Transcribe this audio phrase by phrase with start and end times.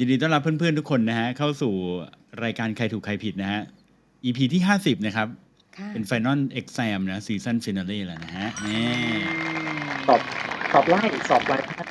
[0.00, 1.74] ยินดีต้อนรับเพื่อนๆทุกคนนะฮะเข้าสู่
[2.44, 3.62] รายการใครถูกใครผิดนะฮะ
[4.24, 5.28] EP ที่ 50 นะครับ
[5.76, 8.86] ค่ะเป็น Final Exam นะ season finale แล้วนะฮะนี่
[10.06, 10.20] สอบ
[10.72, 11.86] สอบไล่สอบไล่ภาค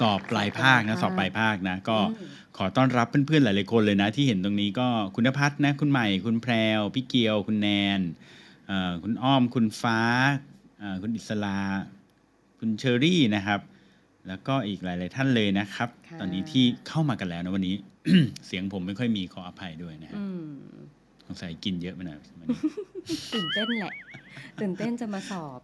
[0.00, 7.68] สอบปลายภาคนะสอบปลายภาคนะ ก็อืมขอต้อนรับเพื่อนๆหลายๆคนเลยนะ ที่เห็นตรงนี้ก็คุณนภัทรนะ คุณใหม่คุณแพรวพี่เกียว คุณแน
[7.98, 8.00] น
[8.66, 10.00] เอ่อคุณอ้อมคุณฟ้า
[10.78, 11.58] เอ่อคุณอิสลา
[12.58, 13.60] คุณเชอรี่นะครับ
[14.28, 17.74] แล้วก็อีกหลาย ๆ ท่านเลยนะครับค่ะ ตอนนี้ที่เข้ามากันแล้วนะวันนี้
[18.46, 20.50] เสียงผมไม่ค่อยมีขออภัยด้วยนะฮะอืม
[21.26, 22.58] สงสัยกินเยอะไปหน่อยวันนี้
[23.32, 23.92] ตื่นเต้นแหละ
[24.60, 25.60] ตื่นเต้นจะมาสอบ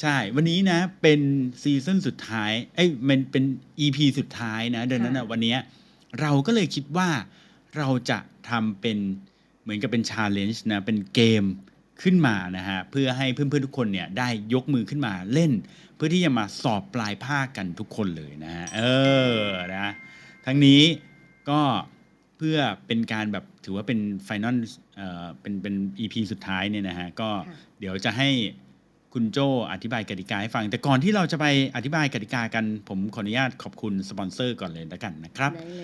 [0.00, 1.20] ใช่ วันนี้นะ เป็น
[1.62, 3.44] season สุดท้าย เอ้ยมันเป็น
[3.84, 5.58] EP สุดท้ายนะดังนั้นนะค่ะวันเนี้ย
[6.20, 7.08] เราก็เลยคิดว่า
[7.76, 8.18] เราจะ
[8.50, 8.98] ทำเป็น
[9.62, 11.44] เหมือนกับเป็น challenge นะ เป็นเกม
[12.02, 15.52] ขึ้นมานะฮะเพื่อให้เพื่อนๆทุกคนเนี่ยได้ยกมือขึ้นมาเล่น
[15.96, 18.80] เพื่อที่จะมาสอบปลายภาคกันทุกคนเลยนะฮะเอ
[19.40, 19.42] อ
[19.74, 19.92] นะ
[20.46, 20.82] ทั้งนี้
[21.50, 21.60] ก็
[22.38, 24.56] เพื่อเป็นการแบบถือว่าเป็น final
[24.96, 28.28] เอ่อเป็นเป็น EP สุดท้ายเนี่ยนะฮะก็ค่ะเดี๋ยวจะให้
[29.14, 29.38] คุณโจ
[29.72, 31.46] อธิบายกติกาให้ฟัง แต่ก่อนที่เราจะไป
[31.76, 35.74] อธิบายกติกากัน ผมขออนุญาตขอบคุณสปอนเซอร์ก่อนเลยแล้วกันนะครับได้เล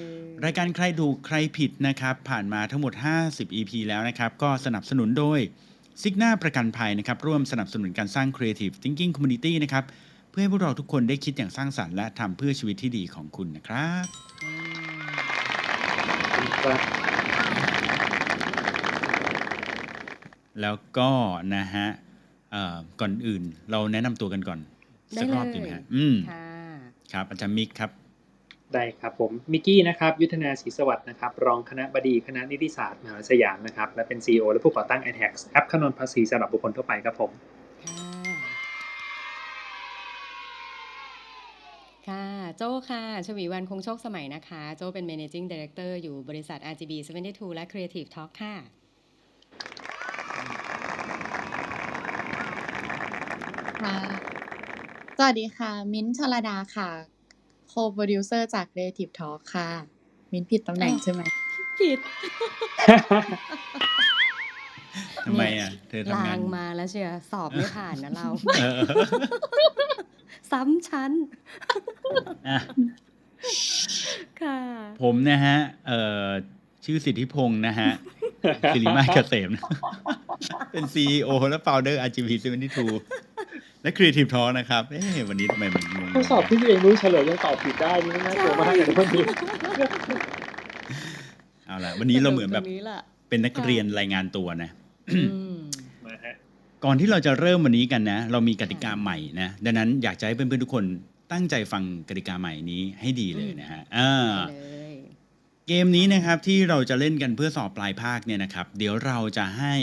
[0.41, 2.93] ยรายการใครถูกใครผิดนะครับ ผ่านมาทั้งหมด
[3.27, 5.41] 50 EP แล้วนะครับ ก็สนับสนุนโดย
[6.03, 9.85] ซิกหน้าประกันภัยนะครับร่วมสนับสนุนการสร้าง Creative Thinking Community นะครับ
[10.31, 14.05] เพื่อให้พวกเราทุกคนได้คิดอย่างสร้างสรรค์และทำเพื่อชีวิตที่ดีของคุณนะครับ
[14.45, 14.51] อื
[16.47, 16.81] มครับ
[20.61, 21.11] แล้วก็
[21.55, 21.87] นะฮะ
[22.53, 24.59] เอ่อก่อนอื่นเราแนะนำตัวกันก่อน
[25.15, 26.47] ได้สักเลรอบดีไหมยฮะอืมค่ะ
[27.13, 27.91] ครับอาจารย์มิกครับ
[28.75, 37.31] ได้ครับผมมิกกี้นะครับยุทธนาศรีสวัสดิ์นะครับรองคณะบดีคณะนิติศาสตร์มหาวิทยาลัยสยามนะครับและเป็น CEO และผู้ก่อตั้ง i t a x แอปคำนวณภาษีสำหรับบุคคลทั่วไปครับผม
[37.85, 38.05] ค่ะ
[42.09, 46.93] ค่ะโจ้ค่ะ ชวีวันคงโชคสมัยนะคะ โจ้เป็น managing director อยู่บริษัท RGB
[47.25, 48.55] 72 และ Creative Talk ค่ะ
[53.83, 53.97] ค่ะ
[55.19, 57.14] สวัสดีค่ะ มิ้นท์ชลดาค่ะ
[57.77, 59.71] co-producer จาก Creative Talk ค่ะ
[60.33, 61.23] มิ้นท์ผิดตำแหน่งอ้าวใช่ไหม
[61.81, 61.99] ผิด
[65.27, 68.29] ทำไมอะ เธอทำงาลานงมาแล้วเชียร์สอบไม่ผ่านนะเรา
[68.61, 68.81] เออ
[70.51, 71.13] ซ้ำชั้น
[72.49, 72.59] อะ
[74.43, 74.59] ค่ะ
[75.03, 75.57] ผมนะฮะ
[75.87, 76.29] เอ่อ
[76.85, 77.91] ชื่อสิทธิพงศ์นะฮะ
[78.75, 79.63] สิริมาศเกษมนะ
[80.73, 82.29] เป็น CEO และ Founder RGB
[83.05, 89.09] 72และ Creative Talk นะครับ เอ๊ะวันนี้ทำไมมันงงข้อสอบที่ตัวเองรู้เฉลยยังตอบผิดได้นี่น่ากลัวมากเลยทุกคน
[91.67, 94.71] เอาละวันนี้เราเหมือนแบบตรงนี้แหละเป็นนักเรียนรายงานตัวนะ
[95.11, 95.21] อื
[95.55, 95.57] ม
[96.07, 96.35] มาฮะ
[96.85, 100.85] ก่อนที่เราจะเริ่มวันนี้กันนะ เรามีกติกาใหม่นะ ดังนั้นอยากจะให้เพื่อนๆทุกคน
[101.33, 104.11] ตั้งใจฟังกติกาใหม่นี้ให้ดีเลยนะฮะอ่า
[104.51, 104.84] ได้
[105.69, 109.75] เกมนี้นะครับที่เราจะเล่นกันเพื่อสอบปลายภาคเนี่ยนะครับ เดี๋ยวเราจะให้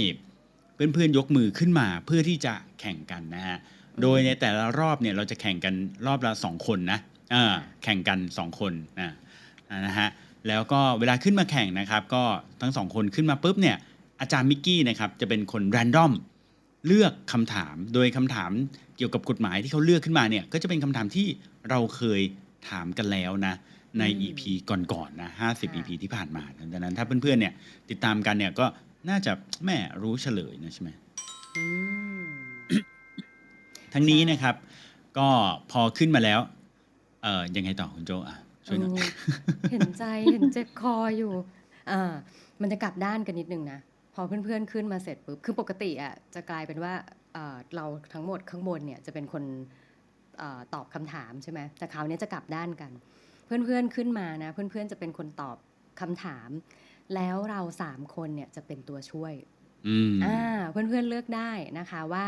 [0.75, 3.57] เพื่อนๆยกมือขึ้นมาเพื่อที่จะแข่งกันนะฮะ
[4.01, 5.73] โดยในแต่ละรอบเนี่ยเราจะแข่งกัน
[6.07, 6.99] รอบละสองคนนะ
[7.33, 7.43] อ่า
[7.83, 9.11] แข่งกันสองคนนะ
[9.87, 10.09] นะฮะ
[10.47, 12.23] แล้วก็เวลาขึ้นมาแข่งนะครับ ก็
[12.61, 13.77] ทั้งสองคนขึ้นมาปุ๊บเนี่ย
[14.21, 16.11] อาจารย์มิกกี้นะครับจะเป็นคนแรนดอม
[16.87, 18.51] เลือกคำถามโดยคำถาม
[18.97, 21.27] เกี่ยวกับกฎหมายที่เขาเลือกขึ้นมาเนี่ยก็จะเป็นคำถามที่
[21.69, 22.21] เราเคย
[22.69, 23.53] ถามกันแล้วนะ
[23.99, 26.43] ในอืม EP ก่อนๆนะ50ค่ะ EP ที่ผ่านมา
[26.73, 27.53] ดังนั้นถ้าเพื่อนๆเนี่ย
[27.89, 28.65] ติดตามกันเนี่ยก็
[29.09, 29.31] น่าจะ
[29.65, 30.89] แม่รู้เฉลยนะใช่ไหม
[31.57, 31.65] อื
[32.21, 32.25] ม
[33.93, 34.55] ทั้งนี้ใช่นะครับ
[35.17, 35.27] ก็
[35.71, 36.39] พอขึ้นมาแล้ว
[37.23, 38.37] เอ่อยังไงต่อคุณโจอะ
[38.67, 39.09] ช่วยหน่อยเออ
[39.71, 41.33] เห็นใจเห็นเจ็บคออยู่
[41.91, 42.13] อ่า
[42.61, 43.79] มันจะกลับด้านกันนิดนึงนะ
[44.15, 46.93] พอเพื่อนๆขึ้นมาเสร็จปุ๊บคือปกติอะจะกลายเป็นว่า
[47.33, 49.43] เอ่อเราทั้งหมดข้างบนเนี่ยจะเป็นคน
[50.37, 52.91] เออตอบคำถามใช่ไหมแต่คราวนี้จะกลับด้านกัน
[53.65, 55.57] เพื่อนๆขึ้นมานะ เพื่อนๆจะเป็นคนตอบ
[56.01, 56.49] คำถาม
[57.15, 59.33] แล้วเราสามคนเนี่ยจะเป็นตัวช่วย
[59.85, 60.39] อืมอ่า
[60.71, 62.25] เพื่อนๆเลือกได้นะคะว่า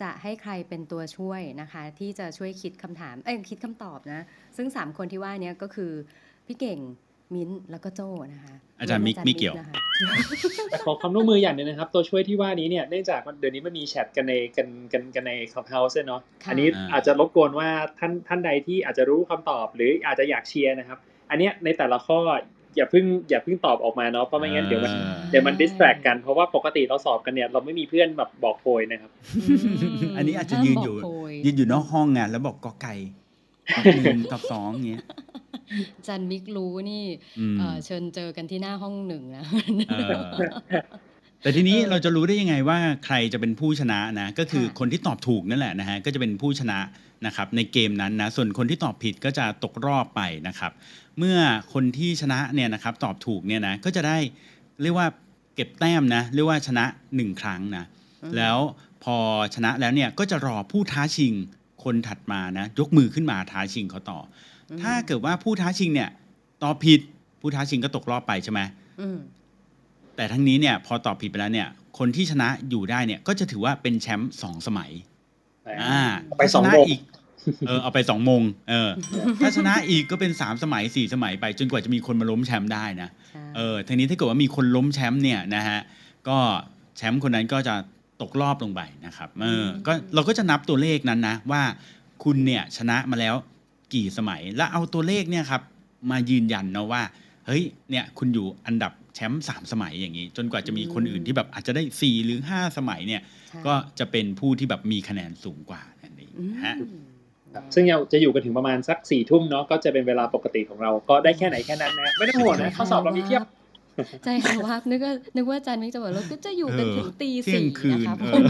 [0.00, 4.20] จะให้ใครเป็นตัวช่วยนะคะ ที่จะช่วยคิดคำถามเอ้ยคิดคำตอบนะ
[4.56, 5.92] ซึ่ง3คนที่ว่าเนี้ยก็คือ
[6.46, 6.80] พี่เก่ง
[7.34, 9.74] มิ้นท์แล้วก็โจ้นะคะอาจารย์มิกวไม่เกี่ยวนะคะ
[10.70, 17.68] แต่ขอความร่วมมืออย่างหนึงนะครับ ตัวช่วยที่ว่านี้เนี่ยเนื่องจากเดี๋ยวนี้มันมีแชทกันในกันกันกันในคลับเฮาส์เนาะค่ะอันนี้อ่าอาจจะรบกวนว่า
[17.98, 20.98] ท่านท่านใดที่อาจจะรู้คำตอบ หรืออาจจะอยากเชียร์นะครับ
[21.30, 22.18] อันเนี้ยในแต่ละข้อ
[22.76, 29.10] อย่าเพิ่งอย่าเพิ่งตอบออกมาเนาะเพราะไม่งั้นเดี๋ยวมันอ่าเดี๋ยวมันดิสแทรกกันเพราะว่าปกติเราสอบกันเนี่ยเราไม่มีเพื่อนแบบบอกโพยนะครับ
[30.10, 31.08] มอันนี้อาจจะยืนอยู่ห้ามบกโพ
[31.44, 32.94] ยืนอยู่นอกห้องไงแล้วบอกกอไก่
[33.74, 35.04] ตอบหนึ่งตอบสองอย่างเงี้ย
[35.96, 37.04] อาจันมิกรู้นี่
[37.38, 39.44] อืมเอ่อเชิญเจอกันที่หน้าห้องหนึ่งนะ
[39.90, 40.20] เออ
[41.42, 46.78] แต่ทีนี้เออเราจะรู้ได้ยังไงว่าใครจะเป็นผู้ชนะนะ ก็คือค่ะคนที่ตอบถูกนั่นแหละนะฮะก็จะเป็นผู้ชนะ
[47.26, 50.72] นะครับในเกมนั้นนะส่วนคนที่ตอบผิดก็จะตกรอบไปนะครับ
[51.18, 51.38] เมื่อ
[51.72, 54.18] คนที่ชนะเนี่ยนะครับตอบถูกเนี่ยนะก็จะได้
[54.82, 55.08] เรียกว่า
[55.54, 56.84] เก็บแต้มนะเรียกว่าชนะ
[57.16, 57.84] หนึ่งครั้งนะ
[58.22, 58.58] อืมแล้ว
[59.04, 59.16] พอ
[59.54, 61.34] ชนะแล้วเนี่ยก็จะรอผู้ท้าชิง
[61.84, 64.18] คนถัดมานะยกมือขึ้นมาท้าชิงเขาต่อ
[64.70, 66.10] อมถ้าเกิดว่าผู้ท้าชิงเนี่ย
[66.62, 67.00] ตอบผิด
[67.40, 68.60] ผู้ท้าชิงก็ตกรอบไปใช่ไหม
[69.00, 69.18] อืม
[70.16, 71.68] แต่ทั้งนี้เนี่ยพอตอบผิดไปแล้วเนี่ย
[71.98, 74.90] คนที่ชนะอยู่ได้เนี่ยก็จะถือว่าเป็นแชมป์สองสมัย
[75.82, 76.02] อ่า
[76.38, 77.00] ไปสองถ้าชโมนะงอีก
[77.66, 78.90] เออเอาไปสองโมงเออ
[79.40, 85.78] ถ้าชนะอีกก็เป็นสามสมัยสี่สมัยไป จนกว่าจะมีคนมาล้มแชมป์ได้นะใช่เออทีนี้ถ้าเกิดว่ามีคนล้มแชมป์เนี่ยนะฮะ
[86.28, 86.38] ก็
[86.96, 87.74] แชมป์คนนั้นก็จะ
[88.22, 91.62] ตกรอบลงไปนะครับเออก็เราก็จะนับตัวเลขนั้นนะว่า
[92.24, 93.34] คุณเนี่ยชนะมาแล้ว
[93.94, 95.62] กี่สมัย แล้วเอาตัวเลขเนี่ยครับ
[96.10, 97.02] มายืนยันนะว่า
[97.46, 106.76] เฮ้ยเนี่ยคุณอยู่อันดับแชมป์สามสมัยอย่างนี้ จนกว่าจะมีคนอื่นที่แบบอาจจะได้สี่หรือห้าสมัยเนี่ยใช่ก็จะเป็นผู้ที่แบบมีคะแนนสูงกว่านั่นเองอืมนะฮะ
[107.54, 113.42] ครับซึ่งเราจะอยู่กันถึงประมาณสักสี่ทุ่มเนาะก็จะเป็นเวลาปกติของเราก็ได้แค่ไหนแค่นั้นนะไม่ต้องห่วงนะข้อสอบเรามีเทียบ
[114.24, 118.44] ใจหายวับนึกว่านึกว่าอาจารย์มิกจะบอกเราก็จะอยู่กันถึงตีเที่ยสี่งคืนนะคะเอผอม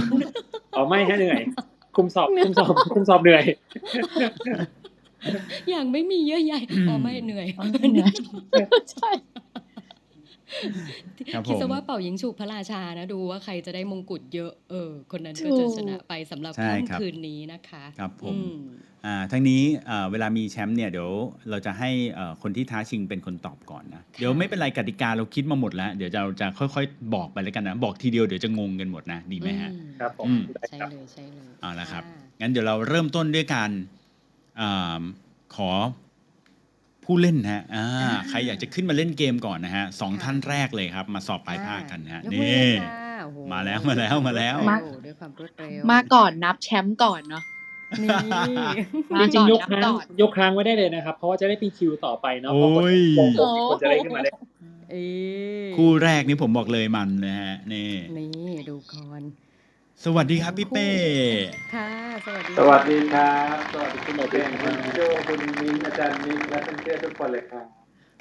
[0.77, 1.41] อ๋อไม่ฮะเหนื่อย
[1.97, 3.45] คุมสอบคุมสอบคุมสอบเหนื่อย
[5.71, 6.55] อย่างไม่มีเยื่อใย
[6.89, 8.13] อ๋อไม่เหนื่อยอ๋อเหนื่อย
[8.93, 9.11] ใช่
[11.33, 18.57] ครับคิดผซะมว่าเป่ายิงฉุบพระราชานะดูว่าใครจะได้มงกุฎเยอะเออคนนั้นถูก็กจะชนะไปสำหรับใช่ครับค่ำคืนนี้นะคะ ครับผมอืม
[19.07, 21.11] อ่าทั้งนี้เอ่อเวลามีแชมป์เนี่ยเดี๋ยว
[21.51, 33.71] เราจะให้เอ่อคนที่ท้าชิงเป็นคนตอบก่อนนะเดี๋ยวไม่เป็นไรกติกาเราคิดมาหมดแล้ว เดี๋ยวเราจะค่อยๆ บอกไปแล้วกันนะบอกทีเดียวเดี๋ยวจะงงกันหมดนะดีไหมฮะอืครับผมอืมได้ใช่ครับเลยใช่เลยเอาละครับะงั้นเดี๋ยวเราเริ่มต้นด้วยการ
[34.61, 35.03] อา
[35.57, 35.71] ขอ
[37.11, 37.87] ผู้เล่นนะฮะอ่า
[38.29, 47.43] ใครอยากจะขึ้นมาเล่นเกมก่อนนะฮะสองท่านแรกเลยครับ มาสอบปลายภาคกันนะฮะยกมือนี่เลยค่ะโอ้โหมาแล้วมาแล้วมาแล้วรดเร็ด้วยความรวดเร็วมาก่อนนับแชมป์ก่อนเนาะ
[48.03, 48.09] นี่
[49.15, 54.35] มาจริงก่อนๆยกนับครั้งก่อนยกครั้งไว้ได้เลยนะครับ เพราะว่าจะได้เป็นคิวต่อไปเนาะเพราะคนโอ้ยวงผมมีคนจะได้ขึ้นมาเล่น
[54.91, 55.05] เอ้
[55.69, 59.23] ยคู่แรกนี่ผมบอกเลยมันนะฮะนี่ นี่ดูก่อน
[60.05, 60.89] สวัสดีครับพี่เป้
[61.75, 61.89] ค่ะ
[62.27, 67.67] สวัสดีสวัสดีครับ สวัสดีคุณหมอเบนคุณโจคุณมิ้นอาจารย์มิกและเพื่อนๆทุกคนเลยครับ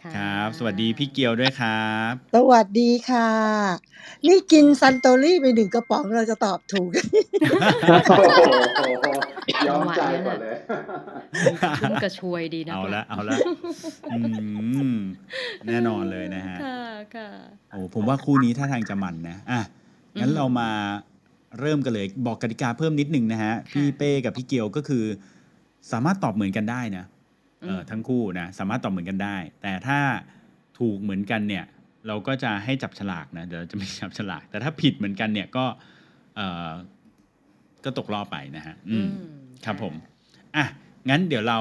[0.09, 3.29] ะครับ สวัสดีพี่เกียวด้วยครับ สวัสดีค่ะ
[4.27, 6.91] นี่กินซันโตรี่ไปหนึ่งกระป๋องเราจะตอบถูก
[7.89, 8.25] โอ้
[9.01, 9.05] โห
[9.67, 10.55] ยอมใจก่อนเลย
[11.79, 13.37] ขึ้นกระชวยดีนะ เอาละเอาละ
[14.11, 14.19] อื
[14.95, 14.97] ม
[15.67, 16.81] แน่นอนเลยนะฮะ ค่ะ
[17.15, 17.29] ค่ะ
[17.71, 19.61] โอ้ผมว่าคู่นี้ท่าทางจะมันนะ อะ
[20.19, 20.69] งั้นอืมเรามา
[21.59, 25.03] เริ่มกันเลยบอกกติกาเพิ่มนิดนึงนะฮะ พี่เป้กับพี่เกียวก็คือ
[25.91, 27.05] สามารถตอบเหมือนกันได้นะ
[27.61, 29.99] เออทั้งคู่นะสามารถตอบเหมือนกันได้ แต่ถ้า
[30.79, 31.65] ถูกเหมือนกันเนี่ย
[32.07, 35.65] เราก็จะให้จับฉลากนะเดี๋ยวเราจะไม่จับฉลาก แต่ถ้าผิดเหมือนกันเนี่ยก็
[36.35, 36.71] เออ
[37.83, 39.07] ก็ตกรอบไปนะฮะอืม
[39.65, 39.93] ครับผม
[40.55, 40.65] อะ
[41.09, 41.59] งั้นเดี๋ยวเรา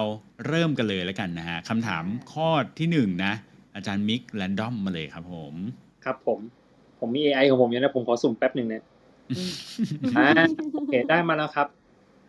[0.49, 2.49] เริ่มกันเลยแล้วกันนะฮะคำถามข้อ
[2.79, 3.33] ที่หนึ่งนะ
[3.75, 5.55] อาจารย์มิกแรนดอมมาเลยครับผม
[6.05, 6.39] ครับผม
[6.99, 8.83] ผมมี AI ของผมอยู่นะ ผมขอสุ่มแป๊บหนึ่งนะ
[9.37, 9.53] อืม
[10.17, 10.29] อ่า
[10.73, 11.69] โอเคได้มาแล้วครับ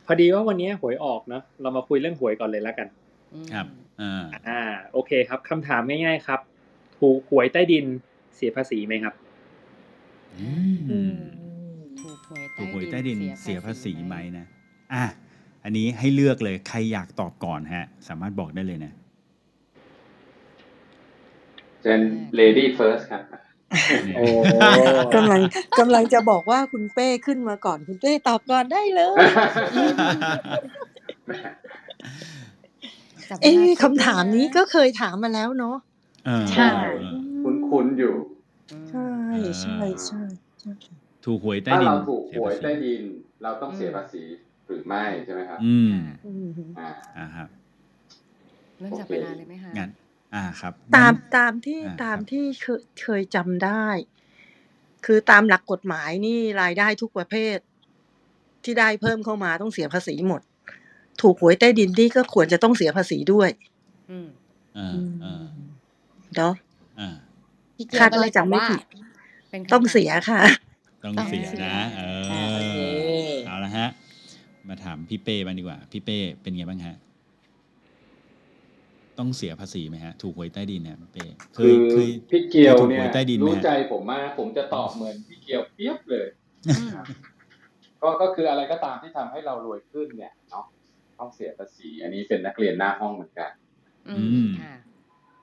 [0.05, 2.87] พอดีว่าวันนี้หวยออกเนอะเรามาคุยเรื่องหวยก่อนเลยแล้วกัน
[3.33, 3.67] อืมครับ
[4.01, 4.61] อ่าอ่า
[4.93, 6.39] โอเคครับคำถามง่ายๆครับ
[6.99, 7.85] ถูกหวยใต้ดิน
[8.35, 9.13] เสียภาษีไหมครับ
[10.91, 11.17] อืม
[12.01, 14.45] ถูกหวยถูกหวยใต้ดินเสียภาษีไหมไหมนะ
[14.93, 15.03] อะ
[15.63, 18.93] อันนี้ให้เลือกเลยใครอยากตอบก่อนฮะ สามารถบอกได้เลยนะ
[21.81, 22.01] เชิญ
[22.39, 23.23] lady first ครับ
[24.15, 24.25] โอ้
[25.15, 25.41] กำลัง
[25.79, 29.15] กำลังจะบอกว่าคุณเป้ขึ้นมาก่อนคุณเป้ตอบก่อนได้เลย
[33.29, 35.75] จับเวลาเอ๊ะคิดคำถามนี้ด้วยะก็เคยถามมาแล้วเนาะ
[36.25, 36.69] เออใช่
[37.01, 37.21] เออ
[37.69, 38.13] คุ้นๆอยู่
[38.71, 39.09] อืมใช่
[39.61, 40.23] ใช่ใช่
[40.59, 40.71] ใช่
[41.25, 43.03] ถูกหวยใต้ถ้าดินเราถูกหวยเสีใต้ภาษีดิน
[43.43, 44.23] เราต้องเสียภาษี
[44.67, 45.95] หรือไม่ใช่ไหมครับ อืม
[46.25, 46.47] อืม
[46.79, 47.47] อ่าอ่าครับ
[48.79, 49.89] เริ่มจับเวลาเลยไหมคะงั้น
[50.35, 53.85] อ่าครับ ตามงั้นตามที่อ่าตามครับ ที่เคยเคยจำได้
[55.05, 57.57] คือตามหลักกฎหมายนี่รายได้ทุกประเภท
[58.63, 60.41] ที่ได้เพิ่มเข้ามาต้องเสียภาษีหมด
[61.21, 63.49] ถูกหวยใต้ดินนี่ก็ควรจะต้องเสียภาษีด้วย
[64.09, 64.27] อืม
[64.77, 65.43] อ่าอ่า
[66.35, 66.53] เนาะ
[66.99, 67.15] อ่า
[67.75, 68.81] พี่เกียวคาดก็เลว่ายตอจำบไม่ว่า ผิด
[69.49, 70.41] เป็นคำถามต้องเสียค่ะ
[71.03, 73.87] ต้องต้องเสียเสียนะ เออ่าโอเค อ เอาละฮะ
[74.67, 76.95] มาถามพี่เป้บ้างดีกว่า พี่เป้เป็นไงบ้างฮะ
[79.19, 86.27] ต้องเสียภาษีไหมฮะ ถูกหวยใต้ดินเนี่ยพี่เป้เคคืยอเคยพี่เกียวถูกเนี่หวยยใต้ดินไหมรู้ฮะใจผมมากผมจะตอบเหมือนพี่เกียวเปียบเลย
[86.67, 86.91] อืม
[88.01, 90.65] ก็ก็คืออะไรก็ตามที่ทำให้เรารวยขึ้นเนี่ยเนาะ
[91.19, 93.49] ต้องเสียภาษี อันนี้เป็นนักเรียนหน้าห้องเหมือนกัน
[94.09, 94.75] อือืมมค่ะ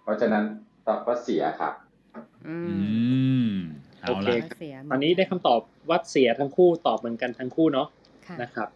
[0.03, 0.45] เพราะฉะนั้น
[0.87, 1.75] ตอบว่าเสียครับ
[2.49, 3.53] อือืมม
[4.01, 7.89] เอาโอเคละก็เสียหมดตอนนี้ได้คำตอบว่าเสียทั้งคู่ตอบเหมือนกันทั้งคู่เนาะ
[8.27, 8.69] ค่ะนะครับ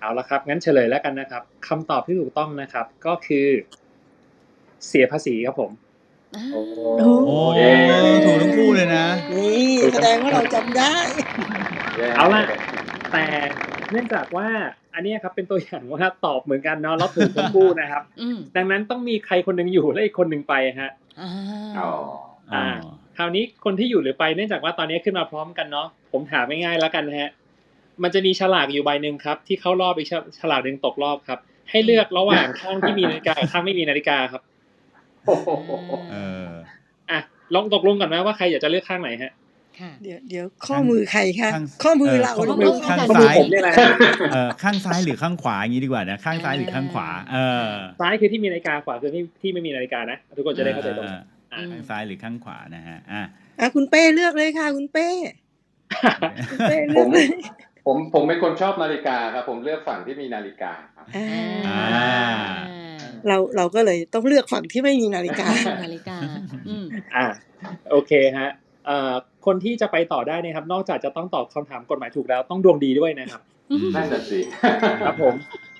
[0.00, 3.46] เอาละครับ งั้นเฉลยแล้วกันนะครับคำตอบที่ถูกต้องนะครับ ก็คือ
[4.86, 5.70] เสียภาษีครับผม
[6.36, 6.62] อ่าโอ้
[7.26, 7.72] โอ้เย้
[8.24, 10.94] ถูกทั้งคู่เลยนะ นี่แสดงว่าเราจำได้
[12.16, 12.42] เอาล่ะ
[13.12, 13.24] แต่
[13.90, 14.48] เนื่องจากว่า
[14.94, 21.30] อันเนี้ยครับเป็นตัวอย่างว่าตอบเหมือนกันเนาะแล้วถูกทั้งคู่นะครับอืมดังนั้นต้องมีใครคนหนึ่งอยู่และอีกคนหนึ่งไปฮะอ่า
[21.78, 21.90] อ๋อ
[22.54, 22.66] อ่า
[23.16, 27.30] คราวนี้คนที่อยู่หรือไปเนื่องจากว่าตอนนี้ขึ้นมาพร้อมกันเนาะผมถามง่ายๆแล้วกันนะฮะ
[28.02, 31.38] มันจะมีฉลากอยู่ใบหนึ่งครับ ที่เข้ารอบอีกฉฉลากหนึ่งตกรอบครับ
[31.70, 34.57] ให้เลือกระหว่างข้างที่มีนาฬิกากับข้างไม่มีนาฬิกาครับโอ้โห
[36.12, 36.48] เออ
[37.10, 37.18] อะ
[37.54, 39.32] ลองตกลงกันไหมว่าใครอยากจะเลือกข้างไหนฮะ
[39.80, 43.74] ค่ะเดี๋ยวเดี๋ยวข้อมือใครคะข้างข้อมือเราเออหรือข้อมือข้อข้างมือซ้ายผมเนี่ยแหละ
[44.32, 47.68] เออข้างซ้ายหรือข้างขวาอย่างนี้ดีกว่านะข้างซ้ายหรือข้างขวา เออ
[48.00, 51.18] ซ้ายคือที่มีนาฬิกาขวาคือที่ที่ไม่มีนาฬิกานะทุกคนจะได้เข้าใจตรงเอกันอ
[51.52, 53.22] อะอืมข้างซ้ายหรือข้างขวานะฮะอะ
[53.60, 55.08] อะคุณเป้เลือกเลยค่ะ คุณเป้
[56.50, 57.26] คุณเป้เลืผอกมเลย
[57.86, 61.28] ผมผมเป็นคนชอบนาฬิกาครับผมเลือกฝั่งที่มีนาฬิกาครับอ่า
[61.68, 62.77] อ่า
[63.28, 65.48] เราเราก็เลยต้องเลือกฝั่งที่ไม่มีนาฬิกา
[65.84, 66.18] นาฬิกา
[66.68, 67.26] อืมอะ
[67.90, 68.50] โอเคฮะ
[68.86, 69.12] เอ่อ
[69.46, 73.40] คนที่จะไปต่อได้เนะครับ นอกจากจะต้องตอบคำถามกฎหมายถูกแล้วต้องดวงดีด้วยนะครับ
[73.94, 74.40] นั่นน่ะสิ
[75.02, 75.34] ครับผม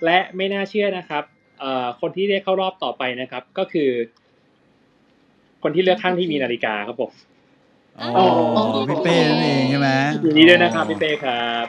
[0.04, 1.24] และไม่น่าเชื่อนะครับ
[1.60, 3.90] เอ่อคนที่ได้เข้ารอบต่อไปนะครับ ก็คือ
[5.62, 7.10] คนที่เลือกข้างที่มีนาฬิกาครับผม
[8.00, 8.24] อ๋อ
[8.88, 9.88] พี่เป้นั่นเองใช่ไหม
[10.24, 11.66] ยินดีด้วยนะครับพี่เป้ครับ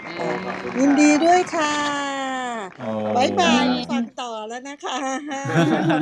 [0.80, 2.19] ยินดีด้วยค่ะโอ้
[3.18, 4.98] บายบายฟังต่อแล้วนะคะ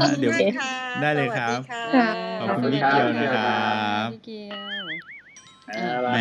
[0.02, 2.10] ขอบคุณเดี๋ยวมากค่ะได้เลยครับสวัสดีค่ะค่ะ
[2.40, 3.68] ขอบคุณพี่เกียวนะครั
[4.06, 4.52] บพี่เกีย
[4.84, 4.86] ว
[5.68, 6.20] เอาละแหม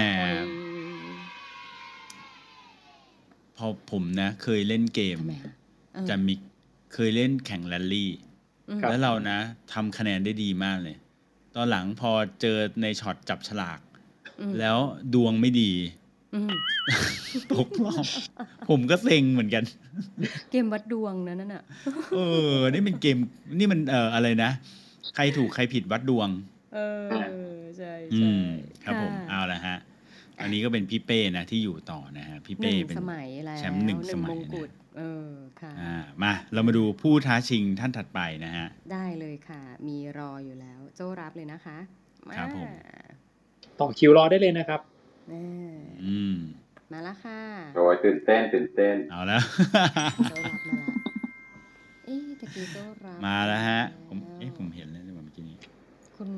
[3.57, 5.53] พอผมนะ เคยเล่นเกมทำไมคะ
[5.95, 6.35] เออจะมี
[6.95, 8.11] เคยเล่นแข่งแรลลี่
[8.69, 9.38] อืมแล้วเรานะ
[9.73, 10.97] ทำคะแนนได้ดีมากเลย
[11.55, 12.11] ตอนหลังพอ
[12.41, 13.81] เจอในช็อตจับฉลาก
[14.41, 14.79] อืมแล้ว
[15.15, 16.06] ดวงไม่ดีอืม
[17.52, 18.05] ตกรอบ
[18.71, 19.64] ผมก็เซ็งเหมือนกัน
[20.50, 21.62] เกมวัดดวงนะนั่นน่ะ
[22.14, 22.19] เอ
[22.52, 23.16] อ นี่เป็นเกม
[23.59, 24.50] นี่มันเอ่ออะไรนะ
[25.14, 26.28] ใครถูกใครผิดวัดดวง
[26.75, 27.09] เออ
[27.78, 28.45] ใช่อืใช่ม
[28.85, 29.76] ครับผมะเอาละฮะ
[30.40, 41.78] อันนี้ก็เป็นพี่เป้นะที่อยู่ต่อนะฮะ พี่หเป้นึ่งเป็นสมัยแล้วแชมป์หนึ่งสมัยมงกุฎนะเออค่ะอ่ามาเรามาดูผู้ท้าชิงท่านถัดไปนะฮะ ได้เลยค่ะ มีรออยู่แล้ว โจ้รับเลยนะคะ
[42.28, 42.69] มาครับผม
[43.81, 44.96] ต่อคิวรอได้เลยนะครับแน่
[45.33, 46.37] อืม
[46.92, 47.40] มาแล้วค่ะ
[47.75, 49.42] โอ้ยตื่นเต้นตื่นเต้น เอาแล้ว
[50.30, 50.95] โจ้รับมาแล้ว
[52.04, 55.56] เอ๊ะตะกี้โจ้รับมาแล้วฮะ ผมแล้วเอ๊ะผมเห็นแล้วในวันเมื่อกี้นี้
[56.16, 56.30] คุณ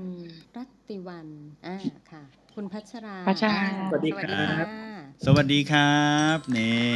[0.57, 1.29] รัตติวัน
[1.67, 1.77] อ่า
[2.11, 2.23] ค่ะ
[2.55, 5.99] คุณพัชราพัชราอ่สวัสดีครับะสวัสดีครั
[6.37, 6.89] บนี่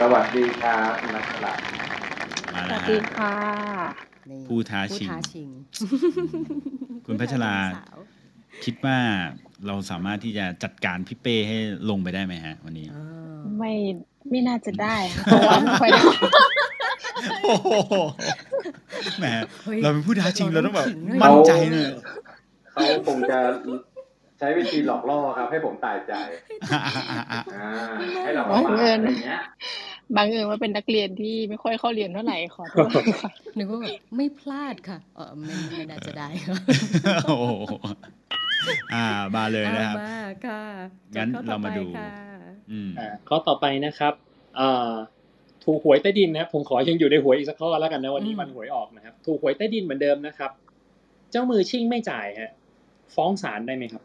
[0.00, 1.58] สวัสดีครับนักฉลาด
[2.54, 3.34] มาสแล้ววัสฮะดีค่ะ
[4.30, 5.48] นี่ผู้ท้าชิงผู้ท้าชิง
[7.06, 7.98] คุณพัชราผู้ท้ชิงสาว
[8.64, 8.98] คิดว่า
[9.66, 11.56] เราสามารถที่จะจัดการพี่เป้ให้
[11.90, 13.72] ลงไปได้ไหมฮะ วันนี้อ่าไม่
[14.30, 16.02] ไม่น่าจะได้ค่ะเพราะว่าไม่ค่อยได้
[17.44, 17.94] โอ้โห
[19.18, 19.24] แหม
[19.66, 21.88] ฮ้ยเราเป็นผู้ท้าชิงเราต้องแบบขิเลยมั่นใจหน่อย
[22.72, 23.38] เขาคงจะ
[24.38, 26.12] ใช้วิธีหลอกล่อครับ ให้ผมตายใจ
[27.54, 27.68] อ่า
[28.24, 29.40] ให้เราประมาทอะไรเงี้ย
[30.16, 36.56] บางเอิญว่าเป็นนักเรียนที่ไม่ค่อยเข้าเรียนเท่าไหร่ขอโทษค่ะนึกว่าแบบไม่พลาดค่ะ เออไม่ไม่น่าจะได้ค่ะ
[37.26, 37.74] โอ้โห
[38.94, 40.62] อ่ามาเลยนะครับเอามาค่ะ
[41.16, 42.10] งั้นข้อต่อเรามาดูไปค่ะ
[42.70, 44.14] อืมอ่าข้อต่อไปนะครับ
[44.60, 44.92] อ่า
[45.64, 50.50] ถูกหวยใต้ดินนะครับผมขอยังอยู่ในหวยอีกสักข้อแล้วกันนะวันนี้อืมมันหวยออกนะครับ ถูกหวยใต้ดินเหมือนเดิมนะครับ
[51.30, 52.50] เจ้ามือชิ่งไม่จ่ายฮะ
[53.14, 54.02] ฟ้องศาลได้ไหมครับ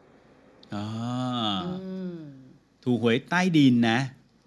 [0.76, 0.86] อ๋อ
[1.66, 1.72] อื
[2.16, 2.18] ม
[2.86, 4.00] ถูกหวยใต้ดินนะ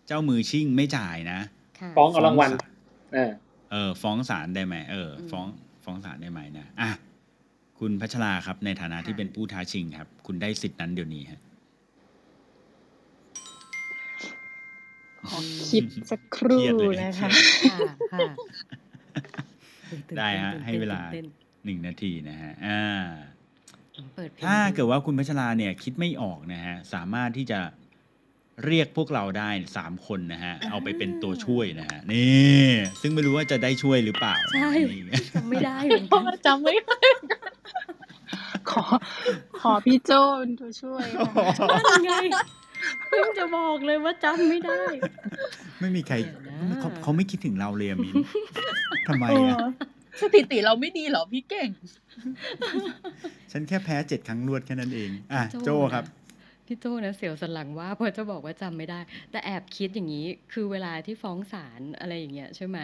[0.06, 1.38] เจ้ามือชิ่งไม่จ่ายนะ
[1.78, 2.72] ค่ะฟ้องเอารางวัลฟ้องศาล
[3.14, 3.30] เออ
[3.72, 5.46] เออฟ้องศาลได้ไหมเอออืมฟ้อง
[5.84, 6.90] ฟ้องศาลได้ไหมนะอะ
[7.86, 11.40] คุณพัชราครับ ในฐานะที่ค่ะเป็นผู้ท้าชิงครับ คุณได้สิทธินั้นเดี๋ยวนี้ฮะ
[15.28, 15.38] ขอ
[15.70, 17.30] คิดสักครู่เครียดเลยนะคะ
[17.62, 17.78] ค่ะ
[18.12, 18.28] ค่ะ
[19.90, 21.26] ตื่นเต้นได้ฮะตื่นต้นให้เวลาตื่นเต้น
[21.64, 22.82] หนึ่งนาทีนะฮะอ่า
[24.14, 27.60] เปิดเพลงถ้าเกิดว่าคุณพัชราเนี่ย คิดไม่ออกนะฮะ สามารถที่จะ
[28.66, 32.68] เรียกพวกเราได้สามคนนะฮะ เอาไปเป็นตัวช่วยนะฮะ นี่
[33.00, 35.02] ซึ่งไม่รู้ว่าจะได้ช่วยหรือเปล่า ใช่นี่
[35.34, 36.98] จำไม่ได้เหมือนเพกัราะนว่าจำไม่ได้
[38.70, 38.82] ขอ
[39.60, 41.28] ขอพี่โจเป็นตัวช่วยค่ะ
[41.70, 42.12] นั่นไง
[43.06, 44.82] เพิ่งจะบอกเลยว่าจำไม่ได้
[45.80, 48.14] ไม่มีใครเดี๋ยวนะเขาเขาไม่คิดถึงเราเลยอะมิน
[49.08, 49.64] ทำไมเออะอ
[50.20, 51.70] สถิติเราไม่ดีเหรอพี่เก่ง
[53.52, 56.04] ฉันแค่แพ้เจ็ดครั้งรวดแค่นั้นเอง อะ โจ้โจครับ
[56.66, 59.00] พี่โจ้นะเสียวสันหลังว่าเพอจะบอกว่าจำไม่ได้
[59.30, 62.78] แต่แอบคิดอย่างนี้คือเวลาที่ฟ้องศาลอะไรอย่างเงี้ยใช่ไหม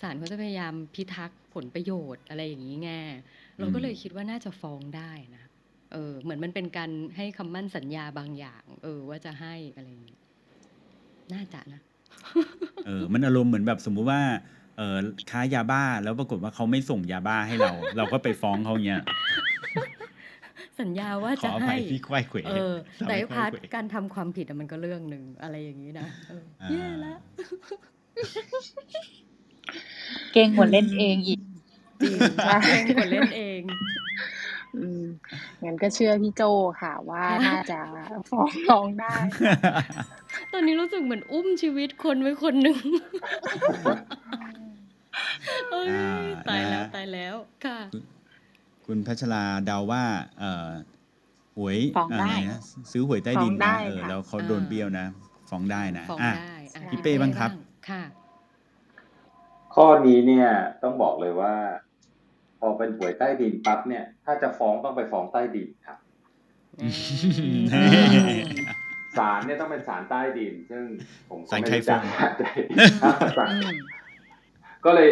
[0.00, 2.90] ศาลเขาจะพยายามพิทักษ์ผลประโยชน์อะไรอย่างนี้ไง
[3.58, 5.44] เราก็เลยคิดว่าน่าจะฟ้องได้นะ
[5.92, 10.20] เออเหมือนมันเป็นการให้คำมั่นสัญญาบางอย่าง เออ ว่าจะให้อะไรอย่างเงี้ย
[11.32, 11.80] น่าจะนะ
[12.86, 14.22] เออมันอารมณ์เหมือนแบบสมมุติว่า
[14.76, 14.96] เออ
[15.30, 19.02] ค้ายาบ้าแล้วปรากฏว่าเขาไม่ส่งยาบ้าให้เรา เราก็ไปฟ้องเขาเงี้ย
[20.80, 27.14] สัญญาว่าขจะออภัให้ยพี่ควายเขวเออทำแต่ให้ไอ้ควาพายร์ทเขวการทำความผิดอะมันก็เรื่องหนึ่งอะไรอย่างนี้นะเอออ่าแย่ละ
[30.32, 31.40] เก่งกว่าเล่นเองอีก
[32.00, 32.14] จริง
[32.68, 33.60] เล่นกว่าเล่นเอง
[34.76, 35.04] อืม
[35.64, 36.42] งั้นก็เชื่อพี่โจ
[36.82, 37.78] ค่ะ ว่าค่ะน่าจะ
[38.30, 39.14] ฟ้องร้องได้
[40.52, 42.78] ตอนนี้รู้สึกเหมือนอุ้มชีวิตคนไว้คนหนึ่ง
[45.70, 47.34] เอ้ยอ่าตายแล้วนะตายแล้ว
[47.64, 47.78] ค่ะ
[48.86, 50.04] คุณพัชราเดาว่า
[50.40, 50.68] เออ
[51.56, 52.60] หวยฟ้องได้ะรนะ
[52.92, 55.06] ซื้อหวยใต้ดินฟ้องได้นะเออค่ะแล้วเขาโดนเบี้ยวนะ
[55.50, 57.50] ฟ้องได้นะฟ้องอะได้อะพี่เป้บ้างครับ
[57.90, 58.02] ค่ะ
[59.74, 60.48] ข้อนี้เนี่ย
[60.82, 61.54] ต้องบอกเลยว่า
[62.60, 65.98] พอเป็นหวยใต้ดินปั๊บเนี่ย ถ้าจะฟ้องต้องไปฟ้องใต้ดินครับ
[66.80, 66.88] อื
[67.60, 67.64] ม
[69.18, 70.84] ศาลเนี่ยต้องเป็นศาลใต้ดิน ซึ่ง
[71.30, 72.04] ผมก็ศาลไม่ไครู้ฟจังก
[73.38, 73.78] ศาลอืม
[74.84, 75.10] ก็เลย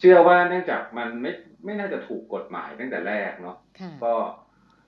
[0.00, 1.32] เชื่อว่าเนื่องจากมันไม่
[1.64, 4.14] ไม่น่าจะถูกกฎหมายตั้งแต่แรกเนาะค่ะก็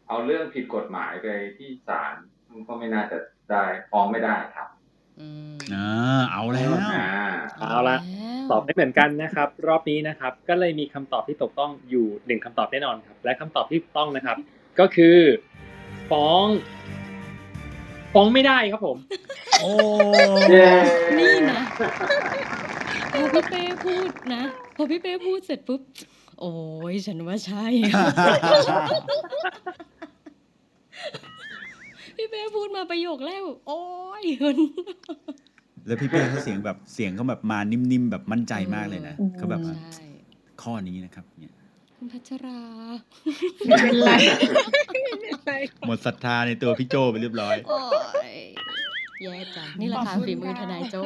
[0.08, 1.26] เอาเรื่องผิดกฎหมายไป
[1.58, 2.14] ที่ศาล
[2.68, 3.18] ก็ไม่น่าจะ
[3.50, 4.68] ได้ฟ้องไม่ได้ครับ
[5.20, 5.88] อืมอ่า
[6.30, 7.08] เอาแล้วอ่า
[7.58, 7.98] เอาละ
[8.50, 14.36] ตอบไม่เหมือนกันนะครับ รอบนี้นะครับ ก็เลยมีคำตอบที่ถูกต้องอยู่หนึ่งคำตอบแน่นอนครับ และคำตอบที่ถูกต้องนะครับ
[14.80, 15.18] ก็คือ
[16.10, 16.44] ฟ้อง
[18.12, 18.96] ฟ้องไม่ได้ครับผม
[19.60, 19.70] โอ้
[20.50, 20.66] เย้
[21.18, 21.60] นี่นะ
[23.12, 24.42] พอพี่เป้พูดนะ
[24.76, 25.80] พอพี่เป้พูดเสร็จปุ๊บ
[26.40, 26.52] โอ้
[26.92, 27.66] ยฉันว่าใช่
[32.16, 33.82] พี่เป้พูดมาประโยคแรกโอ้
[34.22, 34.24] ย
[35.86, 40.06] แล้วพี่เป้เขาเสียงแบบเสียงเขาแบบมานิ่มๆแบบมั่นใจมากเลยนะอืมเขาแบบว่าใช่
[40.62, 41.54] ข้อนี้นะครับเนี่ย
[41.96, 42.60] คุณพัชรา
[43.66, 44.10] ไม่เป็นไร
[44.92, 45.52] ไม่เป็นไร
[45.86, 47.78] หมดศรัทธาในตัวพี่โจไปเรียบร้อยโอ้
[48.30, 48.32] ย
[49.22, 50.96] แย่จังนี่แหละค่ะขอบคุณฝีมือค่ะทนายโจ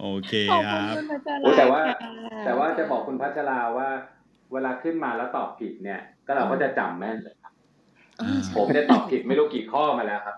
[0.00, 2.12] โอเคขอบคคุณรับคุณพัชโอ้ราแต่ว่าค่ะ
[2.44, 3.88] แต่ว่าจะบอกคุณพัชราว่า
[4.52, 7.36] เวลาขึ้นมาแล้วตอบผิดเนี่ย ก็เราก็จะจำแม่นเลย
[8.26, 10.36] ครับเออใช่ผมจะตอบผิดไม่รู้กี่ข้อมาแล้วครับ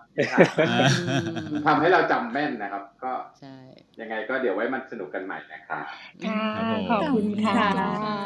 [1.67, 3.55] ทำให้เราจำแม่นนะครับ ก็ใช่
[4.01, 5.85] ยังไงก็เดี๋ยวไว้มันสนุกกันใหม่นะครับ
[6.25, 8.19] ค่ะครับผมขอบคุณค่ะขอบคุณค่ะ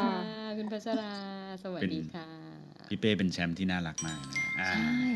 [0.57, 1.13] คุณพัชรา
[1.63, 2.27] สวัสดีค่ะ
[2.89, 5.07] พี่เป้เป็นแชมป์ที่น่ารักมากนะอ่าใช่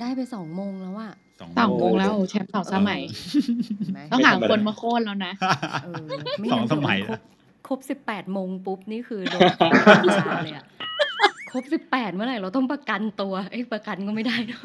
[0.00, 3.00] ได้ไปสองโมงแล้วอะสองสองโมโมงงแล้วแชมป์สองสมัย
[3.78, 5.32] เห็นไหมต้องหาคนมาโค่นแล้วนะ
[5.84, 6.04] เออ
[6.38, 7.20] ไม่สองงั้นสมัยครบ
[7.68, 9.40] ครบสิบแปดโมงปุ๊บ นี่คือโดน
[10.10, 10.64] ยาเลยอะ
[11.50, 14.62] ครบสิบแปดเมื่อไหร่เราต้องประกันตัวเอ้ยประกันก็ไม่ได้เนอะ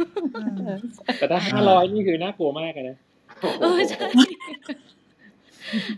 [1.20, 2.98] แต่ถ้าห้าร้อยนี่คือน่ากลัวมากเลยนะ
[3.62, 4.06] เออใช่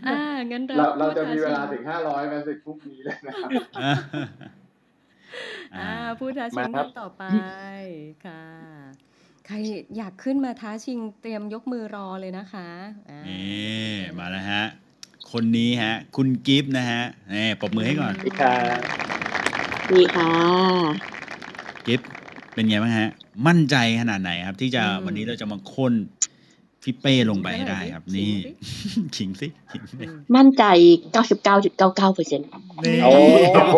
[0.06, 0.20] อ่า
[0.50, 3.50] งั้นเราเราเราจะมีเวลาพูถึดงห้าร้อยมันสึกพรุ่งนี้เลยนะครับ
[3.82, 3.92] อ่า
[5.76, 7.24] อ่าพูดท้าชิงมาครับท่านต่อไป
[8.26, 8.42] ค่ะ
[9.46, 9.56] ใคร
[9.96, 12.68] อยากขึ้นมาท้าชิงเตรียมยกมือรอเลยนะคะ
[13.08, 14.62] อ่านี่มาแล้วฮะ
[15.32, 17.02] คนนี้ฮะ คุณกิฟต์นะฮะ
[17.34, 18.54] นี่ปรบมือให้ก่อนพี่ค่ะ
[19.92, 20.30] ดีค่ะ
[21.86, 22.08] กิฟต์
[22.54, 23.10] เป็นไงบ้างฮะ
[23.46, 25.92] มั่นใจขนาดไหนครับ ที่จะอืมวันนี้เราจะมาค้น
[26.82, 28.50] พี่เป้ลงไปให้ได้ครับขินี่งสิ
[29.16, 30.64] ขิงสิขิงสิอืมมั่นใจ
[31.34, 32.48] 99.99เปอร์เซ็นต์
[32.84, 33.12] นี่โอ้
[33.54, 33.76] โอ้โห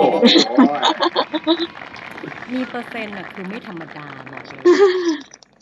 [2.53, 4.63] มีเปอร์เซ็นต์อะคือไม่ธรรมดาบอกเลย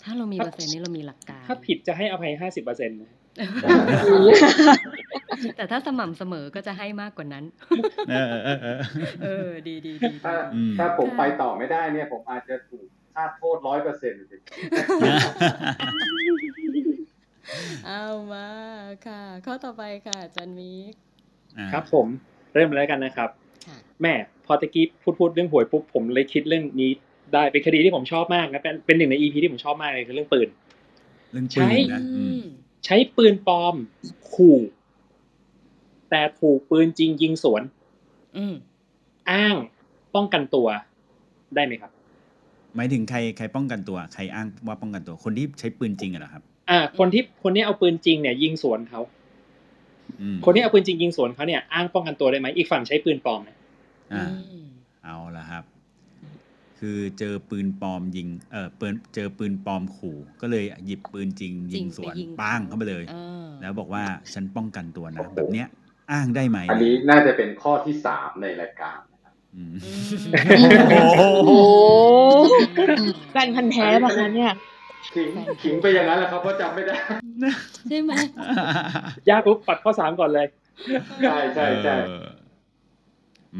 [0.04, 2.98] ถ้าเรามีเปอร์เซ็นต์นี่เรามีหลักการ ถ้าผิดจะให้อภัยห้าสิบเปอร์เซ็นต์
[5.56, 7.44] แต่ถ้าสม่ำเสมอก็จะให้มากกว่านั้น
[8.10, 8.78] เออเออเออเออ
[9.22, 14.22] เออดีดีดีถ้าอืมถ้าผมไปต่อไม่ได้เนี่ย ผมอาจจะถูกคาดโทษร้อยเปอร์เซ็นต์
[17.86, 18.46] เอามา
[19.06, 20.92] ค่ะ ข้อต่อไปค่ะอาจันมิก
[21.58, 22.06] อ่าครับผม
[22.54, 23.30] เริ่มเลยแล้วกันนะครับ
[23.66, 24.14] ค่ะแม่
[24.46, 26.90] พอตะกี้พูดพูดเรื่องหวยปุ๊บผมเลยคิดเรื่องนี้
[27.32, 30.48] ได้เป็นคดีที่ผมชอบมากนะเป็นเป็นหนึ่งในอีพีที่ผมชอบมากเลยคือเรื่องปืน
[31.32, 32.42] เรื่องใช่ปืนนะอืม
[32.84, 33.74] ใช้ปืนปลอม
[34.32, 34.58] ขู่
[36.10, 37.62] แต่ถูกปืนจริงยิงสวน
[38.36, 38.54] อืม
[39.30, 39.56] อ้าง
[40.14, 40.68] ป้องกันตัว
[41.54, 41.90] ได้ไหมครับ
[42.76, 49.00] หมายถึงใครใครป้องกันตัว ใครอ้างว่าป้องกันตัว คนที่ใช้ปืนจริงอะเหรอครับ อ่า คนที่คนนี้เอาปืนจริงเนี่ย ยิงสวนเขา
[50.20, 53.56] อืมคนที่เอาปืนจริงยิงสวนเขาเนี่ยอ้างป้องกันตัวได้ไหมอีกฝั่งใช้ปืนปลอมนะ
[54.12, 54.68] อ่าอืม
[55.04, 55.64] เอาละครับ
[56.78, 63.14] คือเจอปืนปลอมยิง เออปืนเจอปืนปลอมขู่ ก็เลยหยิบปืนจริง ยิงสวนจริงไปยิงปังเข้าไปเลยเอ
[63.44, 65.68] อแล้วบอกว่าฉันป้องกันตัวนะ แบบเนี้ย
[66.12, 69.74] อ้างได้ไหม อันนี้น่าจะเป็นข้อที่สามในรายการนะครับอืม
[70.58, 74.52] อืมโอ้โหโอ้โหแฟนพันธ์แท้ปะคะเนี่ย
[75.14, 75.28] ขิง
[75.62, 76.94] ขิงไปอย่างนั้นแหละครับเพราะจำไม่ได้
[77.88, 78.12] ใช่ไหม
[79.28, 80.46] ยากปุ๊บปัดข้อสามก่อนเลย
[81.22, 82.37] ใช่ใช่ใช่เออ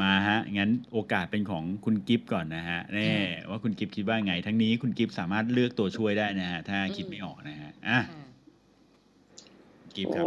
[0.01, 3.11] มาฮะ งั้นโอกาสเป็นของคุณกิฟต์ก่อนนะฮะแน่
[3.51, 8.25] ว่าคุณกิฟต์คิดว่าไง ทั้งนี้คุณกิฟต์สามารถเลือกตัวช่วยได้นะฮะ ถ้าคิดไม่ออกนะฮะ อะค่ะ
[9.97, 10.27] กิฟต์ครับ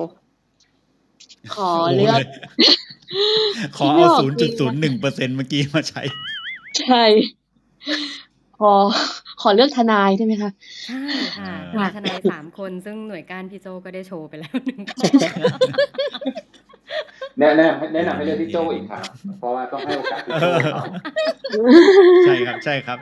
[1.55, 2.25] ขอเลือก
[3.77, 6.03] ขอเอาศูนย์จุดศูนย์หนึ่งเปอร์เซ็นเมื่อกี้มาใช้
[6.79, 7.03] ใช่
[8.59, 8.73] ขอ
[9.41, 10.51] ขอเลือกทนายได้ไหมคะ
[10.87, 11.01] ใช่
[11.37, 14.97] ค่ะอ่ามีทนายสามคนซึ่งหน่วยก้านพี่โจก็ได้โชว์ไปแล้วหนึ่งข้อ
[17.39, 19.03] แนะแนะแนะนำให้เลือกพี่โจอีกครับ
[19.39, 20.83] เพราะว่าต้องให้โอกาสพี่โจเขา
[22.25, 22.97] ใช่ครับใช่ครับ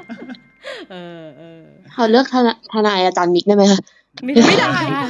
[0.92, 1.62] เออเออ
[1.96, 3.82] ขอเลือกทนายทนายอาจารย์มิกได้ไหมคะ
[4.24, 5.06] ไม่ไม่ได้ค่ะ